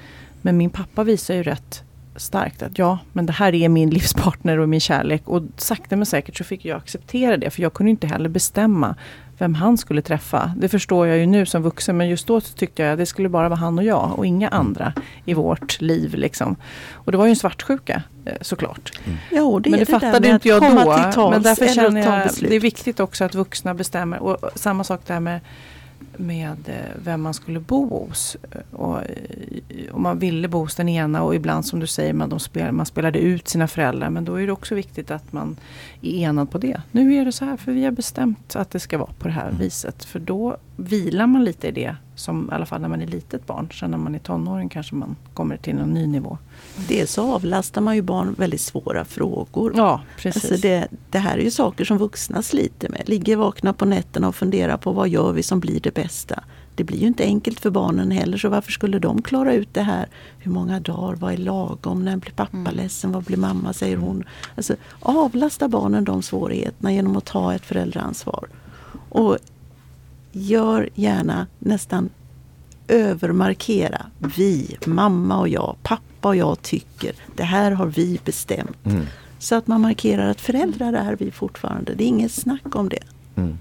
Men 0.42 0.58
min 0.58 0.70
pappa 0.70 1.04
visar 1.04 1.34
ju 1.34 1.44
rätt 1.44 1.84
starkt 2.16 2.64
att 2.64 2.78
ja, 2.78 3.00
men 3.14 3.26
det 3.26 3.34
här 3.34 3.56
är 3.56 3.70
min 3.70 3.90
livspartner 3.90 4.58
och 4.58 4.70
min 4.70 4.80
kärlek. 4.80 5.28
Och 5.28 5.44
sakta 5.58 5.96
men 5.96 6.06
säkert 6.06 6.38
så 6.38 6.44
fick 6.44 6.66
jag 6.66 6.78
acceptera 6.78 7.38
det. 7.38 7.50
För 7.50 7.62
jag 7.62 7.74
kunde 7.74 7.90
inte 7.90 8.08
heller 8.08 8.30
bestämma 8.30 8.96
vem 9.40 9.56
han 9.56 9.78
skulle 9.78 10.02
träffa. 10.02 10.54
Det 10.58 10.70
förstår 10.70 11.08
jag 11.08 11.18
ju 11.18 11.26
nu 11.26 11.46
som 11.46 11.62
vuxen 11.62 11.98
men 11.98 12.10
just 12.10 12.28
då 12.28 12.42
tyckte 12.42 12.84
jag 12.84 12.92
att 12.92 12.98
det 12.98 13.06
skulle 13.06 13.30
bara 13.30 13.50
vara 13.50 13.60
han 13.60 13.78
och 13.78 13.84
jag 13.84 14.14
och 14.18 14.26
inga 14.26 14.50
andra 14.50 14.94
i 15.26 15.34
vårt 15.34 15.82
liv. 15.82 16.16
Liksom. 16.16 16.56
Och 16.94 17.12
det 17.12 17.18
var 17.18 17.26
ju 17.26 17.30
en 17.30 17.36
svartsjuka 17.36 18.04
eh, 18.26 18.34
såklart. 18.42 18.92
Mm. 19.06 19.18
Ja, 19.32 19.60
det 19.64 19.70
men 19.70 19.80
det, 19.80 19.86
det 19.86 19.92
fattade 20.00 20.30
inte 20.30 20.48
jag 20.48 20.62
då. 21.16 21.30
Men 21.30 21.42
därför 21.42 21.68
känner 21.68 22.02
jag 22.02 22.30
det 22.50 22.56
är 22.56 22.60
viktigt 22.60 23.00
också 23.00 23.24
att 23.24 23.36
vuxna 23.36 23.74
bestämmer. 23.74 24.20
Och 24.20 24.38
samma 24.56 24.84
sak 24.84 25.02
där 25.08 25.20
med 25.20 25.40
med 26.18 26.58
eh, 26.70 27.02
vem 27.04 27.22
man 27.22 27.34
skulle 27.34 27.60
bo 27.60 28.06
hos. 28.08 28.38
Och, 28.72 29.02
eh, 29.02 29.91
och 29.91 30.02
man 30.02 30.20
ville 30.20 30.47
bo 30.47 30.60
hos 30.60 30.76
den 30.76 30.89
ena 30.89 31.24
och 31.24 31.36
ibland 31.36 31.66
som 31.66 31.80
du 31.80 31.88
säger 31.88 32.14
man, 32.14 32.30
de 32.30 32.39
spel, 32.39 32.72
man 32.72 32.86
spelade 32.86 33.20
ut 33.20 33.47
sina 33.47 33.68
föräldrar. 33.68 34.10
Men 34.10 34.26
då 34.26 34.36
är 34.36 34.45
det 34.45 34.52
också 34.52 34.76
viktigt 34.76 35.12
att 35.12 35.34
man 35.34 35.58
är 36.02 36.14
enad 36.14 36.52
på 36.52 36.58
det. 36.58 36.82
Nu 36.91 37.16
är 37.16 37.26
det 37.26 37.32
så 37.32 37.45
här 37.45 37.58
för 37.58 37.72
vi 37.72 37.84
har 37.84 37.91
bestämt 37.91 38.56
att 38.56 38.72
det 38.72 38.80
ska 38.80 38.97
vara 38.97 39.14
på 39.20 39.28
det 39.28 39.34
här 39.34 39.47
mm. 39.47 39.60
viset. 39.60 40.06
För 40.06 40.20
då 40.20 40.58
vilar 40.76 41.28
man 41.28 41.43
lite 41.43 41.68
i 41.68 41.72
det. 41.72 41.95
Som 42.20 42.50
i 42.52 42.56
alla 42.56 42.66
fall 42.66 42.82
när 42.82 42.88
man 42.88 43.02
är 43.02 43.08
litet 43.08 43.48
barn. 43.48 43.70
Sen 43.74 43.92
när 43.92 43.98
man 43.98 44.16
är 44.16 44.20
tonåring 44.20 44.70
kanske 44.70 44.96
man 44.96 45.16
kommer 45.34 45.58
till 45.58 45.78
en 45.78 45.90
ny 45.90 46.08
nivå. 46.08 46.38
Dels 46.88 47.12
så 47.12 47.34
avlastar 47.34 47.82
man 47.82 47.96
ju 47.96 48.02
barn 48.02 48.36
väldigt 48.38 48.62
svåra 48.62 49.06
frågor. 49.06 49.74
Ja, 49.76 50.02
precis. 50.18 50.52
Alltså 50.52 50.62
det, 50.62 50.88
det, 51.10 51.20
här 51.20 51.38
är 51.38 51.42
ju 51.42 51.52
saker 51.52 51.86
som 51.86 51.98
vuxna 51.98 52.42
sliter 52.42 52.90
med. 52.90 53.10
Ligger 53.10 53.36
vakna 53.36 53.74
på 53.74 53.86
nätterna 53.86 54.28
och 54.28 54.36
funderar 54.36 54.78
på 54.78 54.92
vad 54.92 55.10
gör 55.10 55.32
vi 55.32 55.44
som 55.44 55.60
blir 55.60 55.80
det 55.80 55.94
bästa. 55.94 56.44
Det 56.76 56.84
blir 56.84 56.98
ju 56.98 57.08
inte 57.08 57.24
enkelt 57.24 57.60
för 57.60 57.70
barnen 57.70 58.12
heller 58.12 58.38
så 58.38 58.50
varför 58.50 58.72
skulle 58.72 59.00
de 59.00 59.22
klara 59.22 59.54
ut 59.54 59.74
det 59.74 59.82
här? 59.82 60.08
Hur 60.40 60.52
många 60.52 60.80
dagar, 60.80 61.16
vad 61.16 61.34
är 61.34 61.38
lagom, 61.38 62.06
när 62.06 62.18
blir 62.18 62.32
pappa 62.32 62.58
mm. 62.58 62.76
ledsen, 62.76 63.12
vad 63.12 63.24
blir 63.24 63.38
mamma, 63.38 63.74
säger 63.74 63.98
hon. 63.98 64.24
Alltså, 64.56 64.76
avlasta 65.00 65.68
barnen 65.68 66.04
de 66.04 66.22
svårigheterna 66.22 66.92
genom 66.92 67.18
att 67.18 67.26
ta 67.26 67.54
ett 67.54 67.66
föräldraansvar. 67.66 68.48
Och 69.10 69.38
gör 70.32 70.90
gärna 70.96 71.48
nästan 71.60 72.10
övermarkera. 72.88 74.06
Vi, 74.36 74.78
mamma 74.86 75.40
och 75.40 75.50
jag, 75.50 75.76
pappa 75.84 76.28
och 76.28 76.36
jag 76.36 76.62
tycker. 76.62 77.16
Det 77.36 77.44
här 77.44 77.72
har 77.72 77.86
vi 77.86 78.20
bestämt. 78.26 78.86
Mm. 78.86 79.06
Så 79.40 79.56
att 79.56 79.68
man 79.68 79.82
markerar 79.82 80.30
att 80.30 80.42
föräldrar 80.42 80.94
är 80.94 81.16
vi 81.16 81.32
fortfarande. 81.32 81.94
Det 81.94 82.04
är 82.04 82.08
inget 82.08 82.32
snack 82.32 82.76
om 82.76 82.90
det. 82.90 83.04
Mm. 83.36 83.58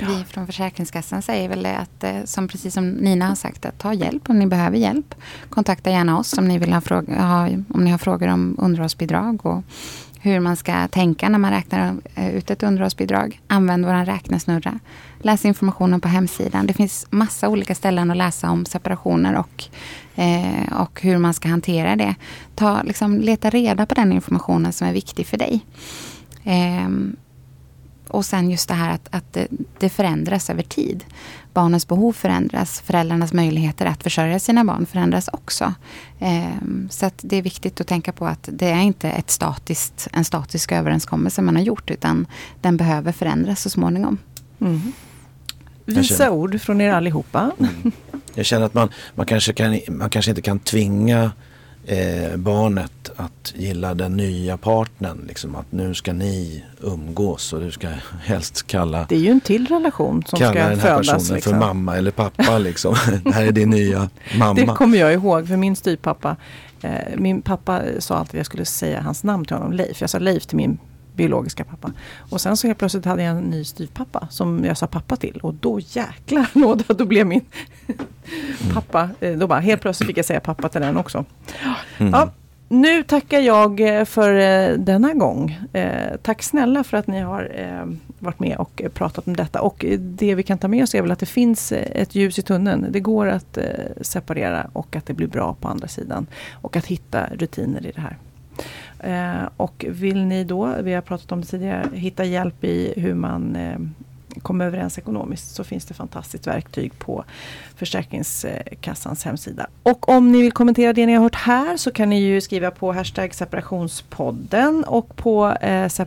Vi 0.00 0.24
från 0.24 0.46
Försäkringskassan 0.46 1.22
säger 1.22 1.48
väl 1.48 1.62
det 1.62 1.76
att, 1.76 2.04
eh, 2.04 2.24
som 2.24 2.48
precis 2.48 2.74
som 2.74 2.90
Nina 2.90 3.28
har 3.28 3.34
sagt, 3.34 3.66
att 3.66 3.78
ta 3.78 3.94
hjälp 3.94 4.30
om 4.30 4.38
ni 4.38 4.46
behöver 4.46 4.76
hjälp. 4.76 5.14
Kontakta 5.50 5.90
gärna 5.90 6.18
oss 6.18 6.38
om 6.38 6.48
ni, 6.48 6.58
vill 6.58 6.72
ha, 6.72 6.80
fråga, 6.80 7.48
om 7.68 7.84
ni 7.84 7.90
har 7.90 7.98
frågor 7.98 8.28
om 8.28 8.56
underhållsbidrag 8.58 9.46
och 9.46 9.64
hur 10.24 10.40
man 10.40 10.56
ska 10.56 10.88
tänka 10.88 11.28
när 11.28 11.38
man 11.38 11.50
räknar 11.50 11.94
eh, 12.14 12.36
ut 12.36 12.50
ett 12.50 12.62
underhållsbidrag. 12.62 13.40
Använd 13.46 13.84
vår 13.84 14.04
räknesnurra. 14.04 14.78
Läs 15.18 15.44
informationen 15.44 16.00
på 16.00 16.08
hemsidan. 16.08 16.66
Det 16.66 16.72
finns 16.72 17.06
massa 17.10 17.48
olika 17.48 17.74
ställen 17.74 18.10
att 18.10 18.16
läsa 18.16 18.50
om 18.50 18.66
separationer 18.66 19.34
och, 19.34 19.64
eh, 20.14 20.80
och 20.80 21.00
hur 21.02 21.18
man 21.18 21.34
ska 21.34 21.48
hantera 21.48 21.96
det. 21.96 22.14
Ta, 22.54 22.82
liksom, 22.82 23.20
leta 23.20 23.50
reda 23.50 23.86
på 23.86 23.94
den 23.94 24.12
informationen 24.12 24.72
som 24.72 24.88
är 24.88 24.92
viktig 24.92 25.26
för 25.26 25.38
dig. 25.38 25.60
Eh, 26.44 26.88
och 28.12 28.24
sen 28.24 28.50
just 28.50 28.68
det 28.68 28.74
här 28.74 28.94
att, 28.94 29.08
att 29.10 29.32
det, 29.32 29.46
det, 29.78 29.88
förändras 29.88 30.50
över 30.50 30.62
tid. 30.62 31.04
Barnens 31.52 31.88
behov 31.88 32.12
förändras. 32.12 32.80
Föräldrarnas 32.80 33.32
möjligheter 33.32 33.86
att 33.86 34.02
försörja 34.02 34.38
sina 34.38 34.64
barn 34.64 34.86
förändras 34.86 35.28
också. 35.32 35.74
Eh, 36.18 36.44
så 36.90 37.06
att 37.06 37.20
det 37.22 37.36
är 37.36 37.42
viktigt 37.42 37.80
att 37.80 37.86
tänka 37.86 38.12
på 38.12 38.26
att 38.26 38.48
det 38.52 38.70
är 38.70 38.80
inte 38.80 39.10
ett 39.10 39.30
statiskt, 39.30 40.08
en 40.12 40.24
statisk 40.24 40.72
överenskommelse 40.72 41.42
man 41.42 41.56
har 41.56 41.62
gjort 41.62 41.90
utan 41.90 42.26
den 42.60 42.76
behöver 42.76 43.12
förändras 43.12 43.60
så 43.60 43.70
småningom. 43.70 44.18
Mm. 44.60 44.92
Visa 45.84 46.30
ord 46.30 46.60
från 46.60 46.80
er 46.80 46.92
allihopa. 46.92 47.50
Mm. 47.58 47.92
Jag 48.34 48.46
känner 48.46 48.66
att 48.66 48.74
man, 48.74 48.88
man, 49.14 49.26
kanske 49.26 49.52
kan, 49.52 49.80
man 49.88 50.10
kanske 50.10 50.30
inte 50.30 50.42
kan 50.42 50.58
tvinga 50.58 51.32
eh, 51.86 52.36
barnet 52.36 53.10
att 53.16 53.52
gilla 53.56 53.94
den 53.94 54.16
nya 54.16 54.56
partnern. 54.56 55.24
Liksom 55.28 55.54
att 55.54 55.72
nu 55.72 55.94
ska 55.94 56.12
ni 56.12 56.64
umgås 56.80 57.52
och 57.52 57.60
du 57.60 57.70
ska 57.70 57.88
helst 58.22 58.66
kalla 58.66 59.06
Det 59.08 59.14
är 59.14 59.18
ju 59.18 59.30
en 59.30 59.40
till 59.40 59.66
relation 59.66 60.22
som 60.26 60.36
ska 60.36 60.50
den 60.52 60.56
här 60.56 60.76
födas. 60.76 61.06
personen 61.06 61.34
liksom. 61.34 61.52
för 61.52 61.58
mamma 61.58 61.96
eller 61.96 62.10
pappa. 62.10 62.58
Liksom. 62.62 62.96
det 63.24 63.32
här 63.32 63.46
är 63.46 63.52
din 63.52 63.70
nya 63.70 64.10
mamma. 64.38 64.54
Det 64.54 64.66
kommer 64.66 64.98
jag 64.98 65.12
ihåg 65.12 65.48
för 65.48 65.56
min 65.56 65.76
styvpappa. 65.76 66.36
Eh, 66.82 66.90
min 67.16 67.42
pappa 67.42 67.82
sa 67.98 68.16
alltid 68.16 68.30
att 68.30 68.36
jag 68.36 68.46
skulle 68.46 68.64
säga 68.64 69.00
hans 69.00 69.24
namn 69.24 69.44
till 69.44 69.56
honom, 69.56 69.72
Leif. 69.72 70.00
Jag 70.00 70.10
sa 70.10 70.18
Leif 70.18 70.46
till 70.46 70.56
min 70.56 70.78
biologiska 71.14 71.64
pappa. 71.64 71.92
Och 72.30 72.40
sen 72.40 72.56
så 72.56 72.66
helt 72.66 72.78
plötsligt 72.78 73.04
hade 73.04 73.22
jag 73.22 73.36
en 73.36 73.42
ny 73.42 73.64
styvpappa 73.64 74.28
som 74.30 74.64
jag 74.64 74.78
sa 74.78 74.86
pappa 74.86 75.16
till. 75.16 75.40
Och 75.42 75.54
då 75.54 75.80
jäklar 75.80 76.46
nåda, 76.58 76.94
då 76.94 77.04
blev 77.04 77.26
min 77.26 77.44
pappa, 78.74 79.10
eh, 79.20 79.38
då 79.38 79.46
bara 79.46 79.60
helt 79.60 79.82
plötsligt 79.82 80.06
fick 80.06 80.18
jag 80.18 80.24
säga 80.24 80.40
pappa 80.40 80.68
till 80.68 80.80
den 80.80 80.96
också. 80.96 81.24
Mm. 81.98 82.12
Ja, 82.12 82.30
nu 82.68 83.02
tackar 83.02 83.40
jag 83.40 83.80
eh, 83.80 84.04
för 84.04 84.34
eh, 84.34 84.78
denna 84.78 85.14
gång. 85.14 85.58
Tack 86.22 86.42
snälla 86.42 86.84
för 86.84 86.96
att 86.96 87.06
ni 87.06 87.20
har 87.20 87.50
varit 88.18 88.40
med 88.40 88.56
och 88.56 88.82
pratat 88.94 89.26
om 89.26 89.36
detta. 89.36 89.60
Och 89.60 89.84
det 89.98 90.34
vi 90.34 90.42
kan 90.42 90.58
ta 90.58 90.68
med 90.68 90.82
oss 90.82 90.94
är 90.94 91.02
väl 91.02 91.10
att 91.10 91.18
det 91.18 91.26
finns 91.26 91.72
ett 91.72 92.14
ljus 92.14 92.38
i 92.38 92.42
tunneln. 92.42 92.86
Det 92.90 93.00
går 93.00 93.26
att 93.26 93.58
separera 94.00 94.66
och 94.72 94.96
att 94.96 95.06
det 95.06 95.14
blir 95.14 95.26
bra 95.26 95.56
på 95.60 95.68
andra 95.68 95.88
sidan. 95.88 96.26
Och 96.52 96.76
att 96.76 96.86
hitta 96.86 97.26
rutiner 97.26 97.86
i 97.86 97.92
det 97.94 98.00
här. 98.00 98.16
Eh, 99.02 99.48
och 99.56 99.84
vill 99.88 100.24
ni 100.24 100.44
då, 100.44 100.74
vi 100.82 100.94
har 100.94 101.02
pratat 101.02 101.32
om 101.32 101.40
det 101.40 101.46
tidigare, 101.46 101.88
hitta 101.92 102.24
hjälp 102.24 102.64
i 102.64 102.94
hur 102.96 103.14
man 103.14 103.56
eh, 103.56 103.78
kommer 104.42 104.66
överens 104.66 104.98
ekonomiskt 104.98 105.54
så 105.54 105.64
finns 105.64 105.84
det 105.84 105.94
fantastiskt 105.94 106.46
verktyg 106.46 106.98
på 106.98 107.24
Försäkringskassans 107.76 109.24
hemsida. 109.24 109.66
Och 109.82 110.08
om 110.08 110.32
ni 110.32 110.42
vill 110.42 110.52
kommentera 110.52 110.92
det 110.92 111.06
ni 111.06 111.12
har 111.12 111.22
hört 111.22 111.34
här 111.34 111.76
så 111.76 111.90
kan 111.90 112.10
ni 112.10 112.20
ju 112.20 112.40
skriva 112.40 112.70
på 112.70 112.92
hashtag 112.92 113.34
separationspodden 113.34 114.84
och 114.84 115.16
på 115.16 115.56
eh, 115.60 115.88
så 115.88 116.02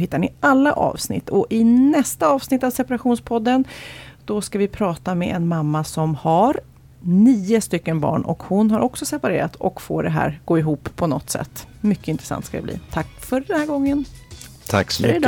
hittar 0.00 0.18
ni 0.18 0.32
alla 0.40 0.72
avsnitt. 0.72 1.28
Och 1.28 1.46
i 1.50 1.64
nästa 1.64 2.28
avsnitt 2.28 2.64
av 2.64 2.70
separationspodden 2.70 3.64
då 4.24 4.40
ska 4.40 4.58
vi 4.58 4.68
prata 4.68 5.14
med 5.14 5.36
en 5.36 5.48
mamma 5.48 5.84
som 5.84 6.14
har 6.14 6.60
nio 7.06 7.60
stycken 7.60 8.00
barn 8.00 8.24
och 8.24 8.42
hon 8.42 8.70
har 8.70 8.80
också 8.80 9.04
separerat 9.06 9.56
och 9.56 9.82
får 9.82 10.02
det 10.02 10.10
här 10.10 10.40
gå 10.44 10.58
ihop 10.58 10.88
på 10.96 11.06
något 11.06 11.30
sätt. 11.30 11.66
Mycket 11.80 12.08
intressant 12.08 12.46
ska 12.46 12.56
det 12.56 12.62
bli. 12.62 12.80
Tack 12.90 13.06
för 13.20 13.40
den 13.40 13.60
här 13.60 13.66
gången. 13.66 14.04
Tack 14.66 14.90
så 14.90 15.02
mycket. 15.02 15.22